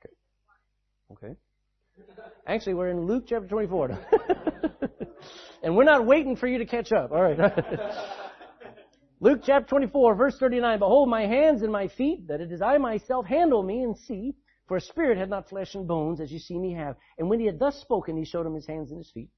Okay. 0.00 0.14
Okay. 1.12 1.36
Actually, 2.46 2.74
we're 2.74 2.90
in 2.90 3.00
Luke 3.00 3.24
chapter 3.28 3.48
24. 3.48 3.98
and 5.62 5.76
we're 5.76 5.84
not 5.84 6.06
waiting 6.06 6.36
for 6.36 6.46
you 6.46 6.58
to 6.58 6.66
catch 6.66 6.92
up. 6.92 7.10
All 7.10 7.20
right. 7.20 7.38
Luke 9.20 9.40
chapter 9.44 9.66
24, 9.68 10.14
verse 10.14 10.36
39. 10.38 10.78
Behold, 10.78 11.08
my 11.08 11.26
hands 11.26 11.62
and 11.62 11.72
my 11.72 11.88
feet, 11.88 12.28
that 12.28 12.40
it 12.40 12.52
is 12.52 12.62
I 12.62 12.78
myself. 12.78 13.26
Handle 13.26 13.62
me 13.62 13.82
and 13.82 13.96
see, 13.96 14.34
for 14.66 14.76
a 14.76 14.80
spirit 14.80 15.18
had 15.18 15.30
not 15.30 15.48
flesh 15.48 15.74
and 15.74 15.86
bones, 15.86 16.20
as 16.20 16.32
you 16.32 16.38
see 16.38 16.58
me 16.58 16.72
have. 16.72 16.96
And 17.18 17.30
when 17.30 17.40
he 17.40 17.46
had 17.46 17.58
thus 17.58 17.80
spoken, 17.80 18.16
he 18.16 18.24
showed 18.24 18.46
him 18.46 18.54
his 18.54 18.66
hands 18.66 18.90
and 18.90 18.98
his 18.98 19.10
feet. 19.10 19.30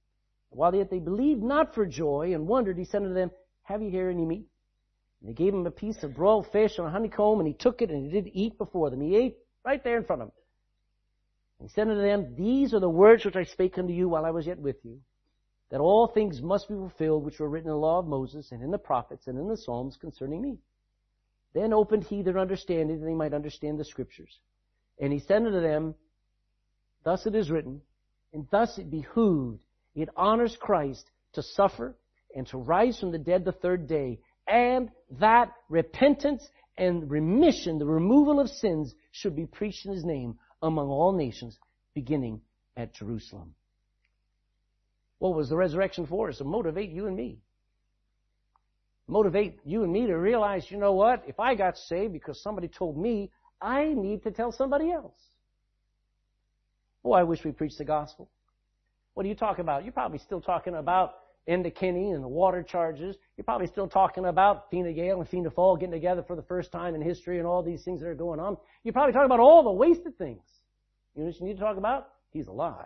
While 0.51 0.75
yet 0.75 0.91
they 0.91 0.99
believed 0.99 1.43
not 1.43 1.75
for 1.75 1.85
joy 1.85 2.33
and 2.35 2.49
wondered, 2.49 2.79
he 2.79 2.85
said 2.85 3.03
unto 3.03 3.15
them, 3.15 3.31
Have 3.65 3.83
ye 3.83 3.91
here 3.91 4.09
any 4.09 4.25
meat? 4.25 4.47
And 5.21 5.29
they 5.29 5.35
gave 5.35 5.53
him 5.53 5.67
a 5.67 5.71
piece 5.71 6.03
of 6.03 6.15
broiled 6.15 6.47
fish 6.51 6.79
and 6.79 6.87
a 6.87 6.91
honeycomb, 6.91 7.41
and 7.41 7.47
he 7.47 7.53
took 7.53 7.83
it 7.83 7.91
and 7.91 8.05
he 8.05 8.11
did 8.11 8.31
eat 8.33 8.57
before 8.57 8.89
them. 8.89 9.03
He 9.03 9.17
ate 9.17 9.37
right 9.65 9.83
there 9.85 9.99
in 9.99 10.05
front 10.05 10.23
of 10.23 10.29
them. 10.29 10.35
And 11.59 11.69
he 11.69 11.75
said 11.75 11.89
unto 11.89 12.01
them, 12.01 12.35
These 12.35 12.73
are 12.73 12.81
the 12.81 12.89
words 12.89 13.25
which 13.25 13.37
I 13.37 13.43
spake 13.43 13.77
unto 13.77 13.93
you 13.93 14.09
while 14.09 14.25
I 14.25 14.31
was 14.31 14.47
yet 14.47 14.59
with 14.59 14.83
you, 14.85 15.01
that 15.71 15.81
all 15.81 16.07
things 16.07 16.41
must 16.41 16.69
be 16.69 16.75
fulfilled 16.75 17.25
which 17.25 17.41
were 17.41 17.49
written 17.49 17.69
in 17.69 17.75
the 17.75 17.81
law 17.81 17.99
of 17.99 18.07
Moses 18.07 18.53
and 18.53 18.63
in 18.63 18.71
the 18.71 18.79
prophets 18.79 19.27
and 19.27 19.39
in 19.39 19.49
the 19.49 19.57
Psalms 19.57 19.99
concerning 19.99 20.41
me. 20.41 20.59
Then 21.53 21.75
opened 21.75 22.05
he 22.05 22.23
their 22.23 22.39
understanding 22.39 23.01
that 23.01 23.05
they 23.05 23.15
might 23.15 23.35
understand 23.35 23.79
the 23.79 23.85
scriptures. 23.85 24.41
And 25.01 25.13
he 25.13 25.21
said 25.21 25.43
unto 25.43 25.61
them, 25.61 25.95
Thus 27.05 27.27
it 27.27 27.35
is 27.35 27.51
written, 27.51 27.81
and 28.33 28.47
thus 28.51 28.79
it 28.79 28.91
behooved 28.91 29.61
it 29.99 30.09
honors 30.17 30.57
Christ 30.61 31.11
to 31.33 31.43
suffer 31.43 31.97
and 32.35 32.47
to 32.49 32.59
rise 32.59 33.01
from 33.01 33.11
the 33.11 33.19
dead 33.19 33.45
the 33.45 33.53
third 33.53 33.89
day, 33.89 34.21
and 34.47 34.91
that 35.19 35.53
repentance 35.69 36.47
and 36.77 37.11
remission, 37.11 37.79
the 37.79 37.87
removal 37.87 38.39
of 38.39 38.49
sins, 38.49 38.95
should 39.11 39.35
be 39.35 39.47
preached 39.47 39.87
in 39.87 39.93
His 39.93 40.05
name 40.05 40.39
among 40.63 40.89
all 40.89 41.13
nations, 41.13 41.59
beginning 41.95 42.41
at 42.77 42.95
Jerusalem. 42.95 43.55
What 45.19 45.35
was 45.35 45.49
the 45.49 45.57
resurrection 45.57 46.07
for? 46.07 46.31
Is 46.31 46.39
to 46.39 46.45
motivate 46.45 46.91
you 46.91 47.07
and 47.07 47.17
me. 47.17 47.41
Motivate 49.09 49.59
you 49.65 49.83
and 49.83 49.93
me 49.93 50.07
to 50.07 50.17
realize, 50.17 50.71
you 50.71 50.79
know 50.79 50.93
what? 50.93 51.25
If 51.27 51.41
I 51.41 51.57
got 51.57 51.77
saved 51.77 52.13
because 52.13 52.41
somebody 52.41 52.69
told 52.69 52.97
me, 52.97 53.33
I 53.61 53.93
need 53.93 54.23
to 54.23 54.31
tell 54.31 54.53
somebody 54.53 54.91
else. 54.91 55.17
Oh, 57.05 57.13
I 57.13 57.23
wish 57.23 57.45
we 57.45 57.53
preached 57.53 57.79
the 57.79 57.85
gospel. 57.85 58.31
What 59.15 59.27
are 59.27 59.29
you 59.29 59.35
talking 59.35 59.63
about? 59.63 59.85
You're 59.85 59.93
probably 59.93 60.19
still 60.19 60.41
talking 60.41 60.75
about 60.75 61.15
Kenny 61.47 62.11
and 62.11 62.23
the 62.23 62.29
water 62.29 62.63
charges. 62.63 63.17
You're 63.37 63.45
probably 63.45 63.67
still 63.67 63.89
talking 63.89 64.27
about 64.27 64.71
Fine 64.71 64.95
Gael 64.95 65.19
and 65.19 65.29
Fianna 65.29 65.51
Fáil 65.51 65.81
getting 65.81 65.93
together 65.93 66.23
for 66.23 66.37
the 66.37 66.43
first 66.43 66.71
time 66.71 66.95
in 66.95 67.01
history 67.01 67.39
and 67.39 67.47
all 67.47 67.63
these 67.63 67.83
things 67.85 68.01
that 68.01 68.07
are 68.07 68.15
going 68.15 68.39
on. 68.39 68.57
You're 68.85 68.93
probably 68.93 69.13
talking 69.13 69.27
about 69.27 69.41
all 69.41 69.63
the 69.63 69.73
wasted 69.73 70.17
things. 70.19 70.43
You 71.15 71.23
know 71.23 71.29
what 71.29 71.41
you 71.41 71.47
need 71.47 71.55
to 71.55 71.61
talk 71.61 71.79
about? 71.79 72.11
He's 72.31 72.47
alive. 72.47 72.85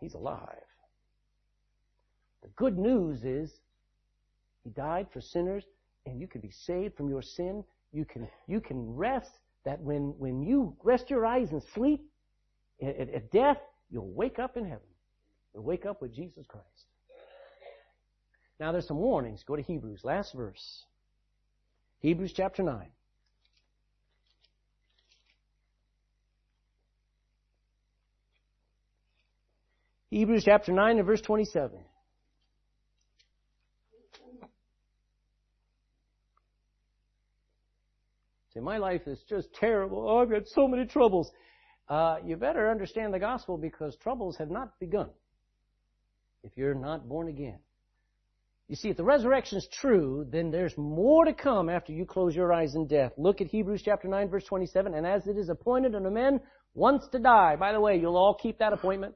He's 0.00 0.14
alive. 0.14 0.40
The 2.42 2.48
good 2.56 2.76
news 2.76 3.24
is 3.24 3.52
He 4.64 4.70
died 4.70 5.06
for 5.12 5.20
sinners 5.20 5.64
and 6.06 6.20
you 6.20 6.26
can 6.26 6.40
be 6.40 6.50
saved 6.50 6.96
from 6.96 7.08
your 7.08 7.22
sin. 7.22 7.64
You 7.96 8.04
can, 8.04 8.28
you 8.46 8.60
can 8.60 8.94
rest 8.94 9.30
that 9.64 9.80
when, 9.80 10.14
when 10.18 10.42
you 10.42 10.76
rest 10.82 11.10
your 11.10 11.24
eyes 11.24 11.50
and 11.50 11.62
sleep 11.74 12.04
at, 12.82 13.08
at 13.10 13.30
death, 13.32 13.58
You'll 13.90 14.12
wake 14.12 14.38
up 14.38 14.56
in 14.56 14.64
heaven. 14.64 14.86
You'll 15.54 15.64
wake 15.64 15.86
up 15.86 16.02
with 16.02 16.14
Jesus 16.14 16.44
Christ. 16.46 16.66
Now 18.58 18.72
there's 18.72 18.86
some 18.86 18.98
warnings. 18.98 19.44
Go 19.46 19.56
to 19.56 19.62
Hebrews, 19.62 20.00
last 20.02 20.34
verse. 20.34 20.84
Hebrews 22.00 22.32
chapter 22.34 22.62
9. 22.62 22.88
Hebrews 30.10 30.44
chapter 30.44 30.72
9 30.72 30.98
and 30.98 31.06
verse 31.06 31.20
27. 31.20 31.78
Say, 38.56 38.62
my 38.62 38.78
life 38.78 39.02
is 39.06 39.22
just 39.28 39.52
terrible. 39.52 40.08
Oh, 40.08 40.22
I've 40.22 40.30
got 40.30 40.46
so 40.46 40.66
many 40.66 40.86
troubles 40.86 41.30
uh, 41.90 42.16
you 42.24 42.36
better 42.36 42.70
understand 42.70 43.12
the 43.12 43.18
gospel 43.18 43.58
because 43.58 43.96
troubles 43.96 44.36
have 44.38 44.50
not 44.50 44.78
begun 44.80 45.10
if 46.42 46.52
you're 46.56 46.74
not 46.74 47.06
born 47.06 47.28
again. 47.28 47.58
You 48.68 48.76
see, 48.76 48.88
if 48.88 48.96
the 48.96 49.04
resurrection 49.04 49.58
is 49.58 49.68
true, 49.70 50.26
then 50.30 50.50
there's 50.50 50.76
more 50.78 51.26
to 51.26 51.34
come 51.34 51.68
after 51.68 51.92
you 51.92 52.06
close 52.06 52.34
your 52.34 52.52
eyes 52.52 52.74
in 52.74 52.86
death. 52.86 53.12
Look 53.18 53.40
at 53.42 53.46
Hebrews 53.46 53.82
chapter 53.84 54.08
9 54.08 54.30
verse 54.30 54.44
27, 54.44 54.94
and 54.94 55.06
as 55.06 55.26
it 55.26 55.36
is 55.36 55.50
appointed 55.50 55.94
unto 55.94 56.08
men 56.08 56.40
once 56.74 57.06
to 57.12 57.18
die. 57.18 57.56
By 57.56 57.72
the 57.72 57.80
way, 57.80 57.98
you'll 57.98 58.16
all 58.16 58.34
keep 58.34 58.58
that 58.58 58.72
appointment. 58.72 59.14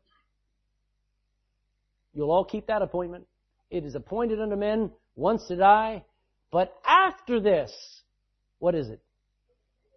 You'll 2.12 2.30
all 2.30 2.44
keep 2.44 2.66
that 2.66 2.82
appointment. 2.82 3.26
It 3.70 3.84
is 3.84 3.94
appointed 3.94 4.38
unto 4.38 4.56
men 4.56 4.90
once 5.16 5.46
to 5.48 5.56
die, 5.56 6.04
but 6.52 6.74
after 6.86 7.40
this, 7.40 7.72
what 8.58 8.74
is 8.74 8.90
it? 8.90 9.00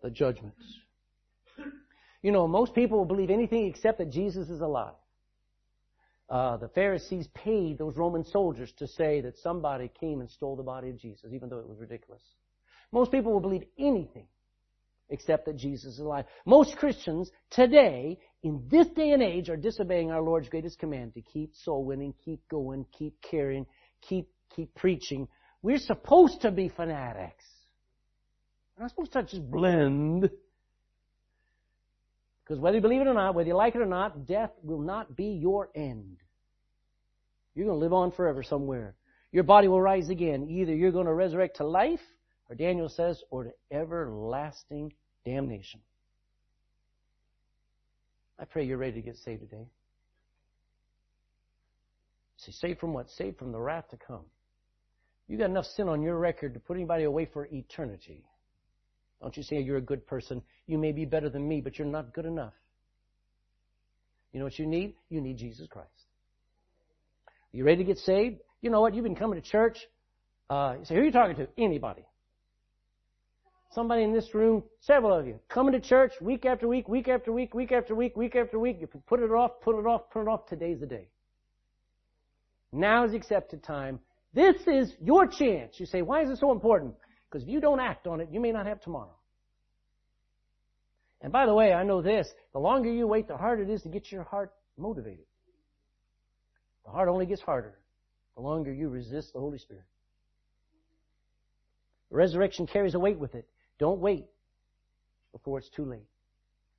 The 0.04 0.12
judgments. 0.12 0.62
You 2.22 2.32
know, 2.32 2.48
most 2.48 2.76
people 2.76 2.98
will 2.98 3.06
believe 3.06 3.30
anything 3.30 3.68
except 3.68 3.98
that 3.98 4.12
Jesus 4.12 4.50
is 4.50 4.62
alive. 4.62 4.94
Uh, 6.30 6.58
the 6.58 6.68
Pharisees 6.70 7.28
paid 7.34 7.78
those 7.78 7.96
Roman 7.96 8.24
soldiers 8.24 8.72
to 8.78 8.88
say 8.88 9.22
that 9.22 9.38
somebody 9.38 9.90
came 10.00 10.20
and 10.20 10.30
stole 10.30 10.56
the 10.56 10.64
body 10.64 10.90
of 10.90 10.98
Jesus, 10.98 11.32
even 11.34 11.50
though 11.50 11.60
it 11.60 11.68
was 11.68 11.80
ridiculous. 11.80 12.22
Most 12.92 13.12
people 13.12 13.32
will 13.32 13.40
believe 13.40 13.64
anything 13.78 14.28
except 15.10 15.46
that 15.46 15.58
Jesus 15.58 15.94
is 15.94 16.00
alive. 16.00 16.26
Most 16.46 16.76
Christians 16.78 17.32
today, 17.50 18.20
in 18.42 18.66
this 18.70 18.88
day 18.88 19.12
and 19.12 19.22
age, 19.22 19.50
are 19.50 19.58
disobeying 19.58 20.12
our 20.12 20.22
Lord's 20.22 20.50
greatest 20.50 20.80
command 20.80 21.14
to 21.14 21.22
keep 21.22 21.56
soul 21.56 21.86
winning, 21.86 22.14
keep 22.24 22.42
going, 22.50 22.86
keep 22.98 23.14
caring, 23.22 23.66
keep, 24.02 24.28
keep 24.56 24.74
preaching. 24.76 25.28
We're 25.62 25.78
supposed 25.78 26.42
to 26.42 26.52
be 26.52 26.68
fanatics. 26.68 27.46
We're 28.78 28.84
not 28.84 28.92
supposed 28.92 29.14
to 29.14 29.24
just 29.24 29.50
blend. 29.50 30.30
Because 32.44 32.60
whether 32.60 32.76
you 32.76 32.82
believe 32.82 33.02
it 33.02 33.08
or 33.08 33.14
not, 33.14 33.36
whether 33.36 33.48
you 33.48 33.56
like 33.56 33.76
it 33.76 33.82
or 33.82 33.86
not, 33.86 34.26
death 34.26 34.52
will 34.64 34.82
not 34.82 35.16
be 35.16 35.28
your 35.28 35.70
end. 35.76 36.18
You're 37.56 37.68
going 37.68 37.80
to 37.80 37.84
live 37.84 37.94
on 37.94 38.12
forever 38.12 38.44
somewhere. 38.44 38.96
Your 39.32 39.44
body 39.44 39.68
will 39.68 39.82
rise 39.82 40.10
again. 40.10 40.48
Either 40.50 40.76
you're 40.76 40.92
going 40.92 41.06
to 41.06 41.14
resurrect 41.14 41.58
to 41.58 41.64
life, 41.64 42.02
or 42.50 42.56
Daniel 42.56 42.90
says, 42.90 43.22
or 43.30 43.46
to 43.46 43.52
everlasting 43.72 44.94
damnation. 45.26 45.80
I 48.40 48.46
pray 48.46 48.66
you're 48.66 48.78
ready 48.78 48.94
to 48.94 49.02
get 49.02 49.18
saved 49.18 49.42
today. 49.42 49.68
See, 52.38 52.52
saved 52.52 52.80
from 52.80 52.94
what? 52.94 53.10
Saved 53.10 53.38
from 53.38 53.52
the 53.52 53.60
wrath 53.60 53.90
to 53.92 53.98
come. 53.98 54.26
You 55.28 55.38
got 55.38 55.50
enough 55.50 55.66
sin 55.66 55.88
on 55.88 56.02
your 56.02 56.18
record 56.18 56.54
to 56.56 56.60
put 56.60 56.76
anybody 56.76 57.06
away 57.06 57.26
for 57.26 57.48
eternity. 57.52 58.26
Don't 59.24 59.38
you 59.38 59.44
say 59.44 59.62
you're 59.62 59.78
a 59.78 59.82
good 59.82 60.06
person? 60.06 60.42
You 60.68 60.78
may 60.78 60.92
be 60.92 61.06
better 61.06 61.30
than 61.30 61.48
me, 61.48 61.62
but 61.62 61.80
you're 61.80 61.88
not 61.88 62.14
good 62.14 62.26
enough. 62.26 62.52
You 64.34 64.40
know 64.40 64.46
what 64.46 64.60
you 64.60 64.68
need? 64.68 64.96
You 65.10 65.22
need 65.22 65.38
Jesus 65.38 65.66
Christ. 65.70 65.88
You 67.54 67.64
ready 67.64 67.78
to 67.78 67.84
get 67.86 68.00
saved? 68.00 68.42
You 68.62 68.70
know 68.70 68.82
what? 68.82 68.94
You've 68.94 69.06
been 69.06 69.16
coming 69.16 69.42
to 69.42 69.50
church. 69.50 69.78
Uh, 70.50 70.76
you 70.78 70.86
say, 70.86 70.96
who 70.96 71.02
are 71.02 71.06
you 71.06 71.12
talking 71.12 71.38
to? 71.38 71.48
Anybody. 71.58 72.06
Somebody 73.72 74.04
in 74.04 74.12
this 74.12 74.36
room, 74.36 74.62
several 74.82 75.18
of 75.18 75.26
you, 75.26 75.40
coming 75.48 75.72
to 75.72 75.80
church 75.80 76.12
week 76.20 76.46
after 76.46 76.68
week, 76.68 76.90
week 76.90 77.08
after 77.08 77.32
week, 77.32 77.54
week 77.54 77.72
after 77.72 77.96
week, 77.96 78.18
week 78.18 78.36
after 78.36 78.60
week. 78.60 78.78
You 78.82 78.88
put 79.08 79.22
it 79.22 79.32
off, 79.32 79.52
put 79.62 79.80
it 79.80 79.86
off, 79.86 80.10
put 80.12 80.24
it 80.24 80.28
off. 80.28 80.48
Today's 80.48 80.82
the 80.82 80.86
day. 80.86 81.08
Now 82.74 83.06
is 83.06 83.14
accepted 83.14 83.64
time. 83.64 84.00
This 84.34 84.58
is 84.68 84.94
your 85.02 85.28
chance. 85.28 85.76
You 85.78 85.86
say, 85.86 86.02
why 86.02 86.24
is 86.24 86.30
it 86.30 86.40
so 86.40 86.52
important? 86.52 86.96
Because 87.34 87.48
if 87.48 87.50
you 87.50 87.60
don't 87.60 87.80
act 87.80 88.06
on 88.06 88.22
it, 88.22 88.30
you 88.32 88.40
may 88.40 88.52
not 88.52 88.68
have 88.68 88.80
tomorrow. 88.80 89.16
And 91.20 91.34
by 91.34 91.48
the 91.48 91.54
way, 91.56 91.74
I 91.74 91.84
know 91.84 92.00
this, 92.00 92.28
the 92.52 92.60
longer 92.60 92.92
you 92.92 93.08
wait, 93.08 93.28
the 93.28 93.38
harder 93.38 93.64
it 93.64 93.72
is 93.72 93.82
to 93.82 93.90
get 93.90 94.12
your 94.12 94.22
heart 94.22 94.54
motivated. 94.78 95.26
The 96.86 96.92
heart 96.92 97.10
only 97.10 97.26
gets 97.26 97.42
harder 97.42 97.74
the 98.36 98.42
longer 98.42 98.72
you 98.72 98.88
resist 98.88 99.34
the 99.34 99.40
Holy 99.40 99.58
Spirit. 99.58 99.86
The 102.12 102.18
resurrection 102.18 102.68
carries 102.68 102.94
a 102.94 103.00
weight 103.00 103.18
with 103.18 103.34
it. 103.34 103.48
Don't 103.80 104.00
wait 104.00 104.26
before 105.32 105.58
it's 105.58 105.70
too 105.70 105.86
late. 105.86 106.06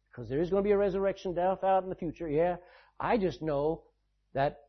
Because 0.08 0.28
there 0.28 0.40
is 0.40 0.50
going 0.50 0.62
to 0.62 0.68
be 0.68 0.72
a 0.72 0.78
resurrection 0.78 1.34
death 1.34 1.64
out 1.64 1.82
in 1.82 1.88
the 1.88 1.96
future. 1.96 2.28
Yeah. 2.28 2.56
I 3.00 3.18
just 3.18 3.42
know 3.42 3.82
that 4.34 4.60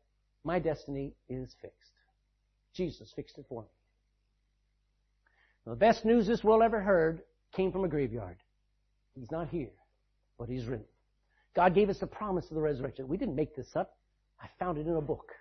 my 0.42 0.58
destiny 0.58 1.14
is 1.28 1.54
fixed. 1.62 1.92
Jesus 2.72 3.12
fixed 3.14 3.38
it 3.38 3.46
for 3.48 3.62
me. 3.62 3.68
The 5.66 5.74
best 5.74 6.04
news 6.04 6.26
this 6.26 6.44
world 6.44 6.62
ever 6.62 6.80
heard 6.80 7.22
came 7.52 7.72
from 7.72 7.84
a 7.84 7.88
graveyard. 7.88 8.36
He's 9.14 9.30
not 9.30 9.48
here. 9.48 9.72
but 10.38 10.48
He's 10.48 10.66
written. 10.66 10.86
God 11.54 11.74
gave 11.74 11.88
us 11.88 11.98
the 11.98 12.06
promise 12.06 12.44
of 12.50 12.54
the 12.54 12.60
resurrection. 12.60 13.08
We 13.08 13.16
didn't 13.16 13.34
make 13.34 13.56
this 13.56 13.74
up. 13.74 13.96
I 14.40 14.46
found 14.58 14.78
it 14.78 14.86
in 14.86 14.94
a 14.94 15.00
book. 15.00 15.32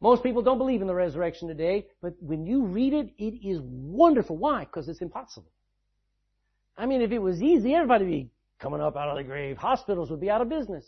Most 0.00 0.24
people 0.24 0.42
don't 0.42 0.58
believe 0.58 0.80
in 0.80 0.88
the 0.88 0.94
resurrection 0.94 1.46
today, 1.46 1.86
but 2.00 2.14
when 2.20 2.44
you 2.44 2.64
read 2.64 2.92
it, 2.92 3.12
it 3.18 3.46
is 3.46 3.60
wonderful. 3.62 4.36
Why? 4.36 4.64
Because 4.64 4.88
it's 4.88 5.00
impossible. 5.00 5.52
I 6.76 6.86
mean, 6.86 7.02
if 7.02 7.12
it 7.12 7.20
was 7.20 7.40
easy, 7.40 7.74
everybody 7.74 8.04
would 8.04 8.10
be 8.10 8.30
coming 8.58 8.80
up 8.80 8.96
out 8.96 9.10
of 9.10 9.16
the 9.16 9.22
grave. 9.22 9.58
Hospitals 9.58 10.10
would 10.10 10.20
be 10.20 10.30
out 10.30 10.40
of 10.40 10.48
business. 10.48 10.84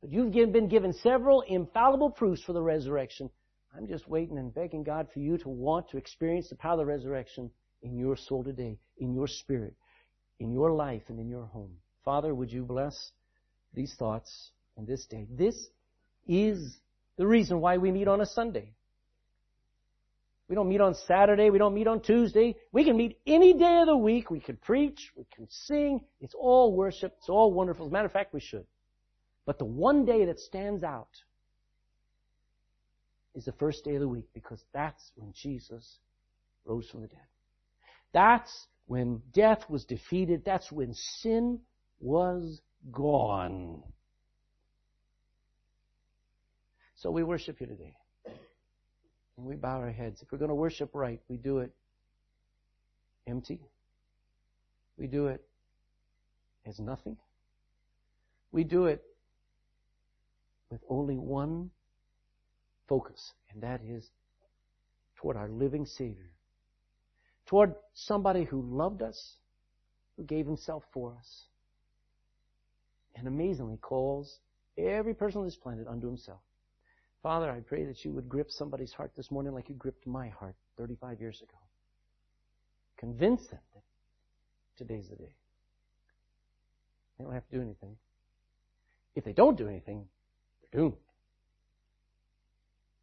But 0.00 0.12
you've 0.12 0.32
been 0.32 0.68
given 0.68 0.94
several 0.94 1.42
infallible 1.42 2.10
proofs 2.10 2.42
for 2.42 2.54
the 2.54 2.62
resurrection. 2.62 3.28
I'm 3.76 3.86
just 3.86 4.06
waiting 4.06 4.38
and 4.38 4.54
begging 4.54 4.82
God 4.82 5.08
for 5.12 5.20
you 5.20 5.38
to 5.38 5.48
want 5.48 5.88
to 5.90 5.96
experience 5.96 6.48
the 6.48 6.56
power 6.56 6.72
of 6.72 6.78
the 6.78 6.86
resurrection 6.86 7.50
in 7.82 7.96
your 7.96 8.16
soul 8.16 8.44
today, 8.44 8.78
in 8.98 9.14
your 9.14 9.26
spirit, 9.26 9.74
in 10.38 10.52
your 10.52 10.72
life, 10.72 11.02
and 11.08 11.18
in 11.18 11.28
your 11.28 11.46
home. 11.46 11.72
Father, 12.04 12.34
would 12.34 12.52
you 12.52 12.64
bless 12.64 13.12
these 13.74 13.94
thoughts 13.98 14.50
in 14.76 14.84
this 14.84 15.06
day? 15.06 15.26
This 15.30 15.68
is 16.26 16.76
the 17.16 17.26
reason 17.26 17.60
why 17.60 17.78
we 17.78 17.90
meet 17.90 18.08
on 18.08 18.20
a 18.20 18.26
Sunday. 18.26 18.72
We 20.48 20.54
don't 20.54 20.68
meet 20.68 20.82
on 20.82 20.94
Saturday. 20.94 21.48
We 21.48 21.58
don't 21.58 21.72
meet 21.72 21.86
on 21.86 22.02
Tuesday. 22.02 22.56
We 22.72 22.84
can 22.84 22.96
meet 22.96 23.18
any 23.26 23.54
day 23.54 23.78
of 23.80 23.86
the 23.86 23.96
week. 23.96 24.30
We 24.30 24.40
can 24.40 24.56
preach. 24.58 25.10
We 25.16 25.24
can 25.34 25.48
sing. 25.48 26.00
It's 26.20 26.34
all 26.34 26.74
worship. 26.74 27.14
It's 27.18 27.30
all 27.30 27.52
wonderful. 27.52 27.86
As 27.86 27.90
a 27.90 27.92
matter 27.92 28.06
of 28.06 28.12
fact, 28.12 28.34
we 28.34 28.40
should. 28.40 28.66
But 29.46 29.58
the 29.58 29.64
one 29.64 30.04
day 30.04 30.26
that 30.26 30.38
stands 30.38 30.84
out 30.84 31.08
is 33.34 33.44
the 33.44 33.52
first 33.52 33.84
day 33.84 33.94
of 33.94 34.00
the 34.00 34.08
week 34.08 34.28
because 34.34 34.62
that's 34.72 35.10
when 35.16 35.32
Jesus 35.34 35.98
rose 36.64 36.88
from 36.90 37.02
the 37.02 37.08
dead. 37.08 37.20
That's 38.12 38.66
when 38.86 39.22
death 39.32 39.64
was 39.68 39.84
defeated. 39.84 40.42
That's 40.44 40.70
when 40.70 40.94
sin 40.94 41.60
was 42.00 42.60
gone. 42.90 43.82
So 46.96 47.10
we 47.10 47.22
worship 47.22 47.60
you 47.60 47.66
today. 47.66 47.96
And 49.36 49.46
we 49.46 49.56
bow 49.56 49.78
our 49.78 49.90
heads. 49.90 50.20
If 50.22 50.30
we're 50.30 50.38
going 50.38 50.50
to 50.50 50.54
worship 50.54 50.90
right, 50.94 51.20
we 51.28 51.36
do 51.36 51.58
it 51.58 51.72
empty. 53.26 53.60
We 54.98 55.06
do 55.06 55.28
it 55.28 55.42
as 56.66 56.78
nothing. 56.78 57.16
We 58.52 58.62
do 58.62 58.86
it 58.86 59.02
with 60.70 60.80
only 60.88 61.16
one 61.16 61.70
focus, 62.92 63.32
and 63.50 63.62
that 63.62 63.80
is 63.88 64.10
toward 65.16 65.34
our 65.34 65.48
living 65.48 65.86
Savior. 65.86 66.28
Toward 67.46 67.74
somebody 67.94 68.44
who 68.44 68.60
loved 68.60 69.00
us, 69.00 69.36
who 70.18 70.24
gave 70.24 70.44
himself 70.44 70.82
for 70.92 71.16
us, 71.18 71.44
and 73.16 73.26
amazingly 73.26 73.78
calls 73.78 74.40
every 74.76 75.14
person 75.14 75.38
on 75.38 75.46
this 75.46 75.56
planet 75.56 75.86
unto 75.88 76.06
himself. 76.06 76.40
Father, 77.22 77.50
I 77.50 77.60
pray 77.60 77.86
that 77.86 78.04
you 78.04 78.12
would 78.12 78.28
grip 78.28 78.50
somebody's 78.50 78.92
heart 78.92 79.12
this 79.16 79.30
morning 79.30 79.54
like 79.54 79.70
you 79.70 79.74
gripped 79.76 80.06
my 80.06 80.28
heart 80.28 80.56
35 80.76 81.18
years 81.18 81.40
ago. 81.40 81.56
Convince 82.98 83.46
them 83.46 83.60
that 83.72 83.84
today's 84.76 85.08
the 85.08 85.16
day. 85.16 85.32
They 87.16 87.24
don't 87.24 87.32
have 87.32 87.48
to 87.48 87.56
do 87.56 87.62
anything. 87.62 87.96
If 89.14 89.24
they 89.24 89.32
don't 89.32 89.56
do 89.56 89.66
anything, 89.66 90.04
they're 90.60 90.82
doomed. 90.82 90.96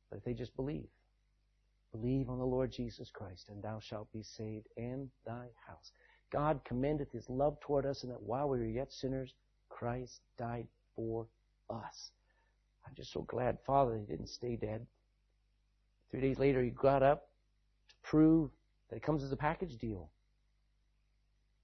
But 0.09 0.17
if 0.17 0.23
they 0.23 0.33
just 0.33 0.55
believe, 0.55 0.87
believe 1.91 2.29
on 2.29 2.39
the 2.39 2.45
Lord 2.45 2.71
Jesus 2.71 3.11
Christ, 3.11 3.49
and 3.49 3.61
thou 3.61 3.79
shalt 3.79 4.11
be 4.11 4.23
saved 4.23 4.67
and 4.77 5.09
thy 5.25 5.47
house. 5.67 5.91
God 6.31 6.61
commendeth 6.63 7.11
his 7.11 7.29
love 7.29 7.59
toward 7.59 7.85
us, 7.85 8.03
and 8.03 8.11
that 8.11 8.21
while 8.21 8.49
we 8.49 8.59
were 8.59 8.65
yet 8.65 8.91
sinners, 8.91 9.33
Christ 9.69 10.21
died 10.37 10.67
for 10.95 11.27
us. 11.69 12.11
I'm 12.87 12.93
just 12.95 13.11
so 13.11 13.21
glad, 13.21 13.57
Father, 13.65 13.97
he 13.97 14.05
didn't 14.05 14.29
stay 14.29 14.55
dead. 14.55 14.85
Three 16.11 16.21
days 16.21 16.39
later, 16.39 16.63
he 16.63 16.71
got 16.71 17.03
up 17.03 17.29
to 17.89 17.95
prove 18.03 18.49
that 18.89 18.95
it 18.95 19.03
comes 19.03 19.23
as 19.23 19.31
a 19.31 19.37
package 19.37 19.77
deal. 19.77 20.09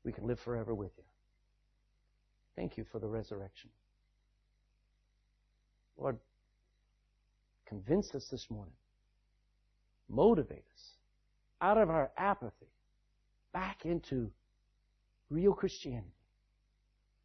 We 0.04 0.12
can 0.12 0.28
live 0.28 0.40
forever 0.40 0.76
with 0.76 0.92
you. 0.98 1.04
Thank 2.56 2.78
you 2.78 2.86
for 2.92 3.00
the 3.00 3.08
resurrection. 3.08 3.70
Lord, 5.98 6.18
convince 7.68 8.14
us 8.16 8.28
this 8.32 8.48
morning. 8.50 8.76
Motivate 10.10 10.66
us 10.74 10.84
out 11.62 11.78
of 11.78 11.90
our 11.90 12.12
apathy 12.18 12.70
back 13.54 13.86
into 13.86 14.32
real 15.30 15.54
Christianity. 15.54 16.08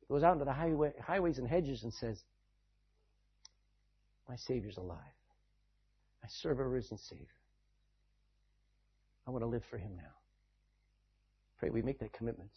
It 0.03 0.09
goes 0.09 0.23
out 0.23 0.33
into 0.33 0.45
the 0.45 0.53
highway, 0.53 0.93
highways 1.05 1.39
and 1.39 1.49
hedges 1.49 1.83
and 1.83 1.93
says, 1.93 2.23
my 4.29 4.37
Savior's 4.37 4.77
alive. 4.77 4.97
I 6.23 6.29
serve 6.29 6.61
a 6.61 6.67
risen 6.67 6.99
Savior. 6.99 7.27
I 9.27 9.33
want 9.33 9.43
to 9.43 9.49
live 9.49 9.65
for 9.69 9.77
Him 9.77 9.91
now. 9.97 10.13
Pray 11.59 11.71
we 11.71 11.83
make 11.83 11.99
that 11.99 12.13
commitment 12.13 12.53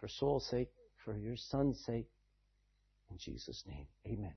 for 0.00 0.08
soul's 0.08 0.48
sake, 0.48 0.70
for 1.04 1.16
your 1.16 1.36
Son's 1.36 1.78
sake. 1.84 2.08
In 3.10 3.18
Jesus' 3.18 3.62
name, 3.66 3.86
amen. 4.06 4.30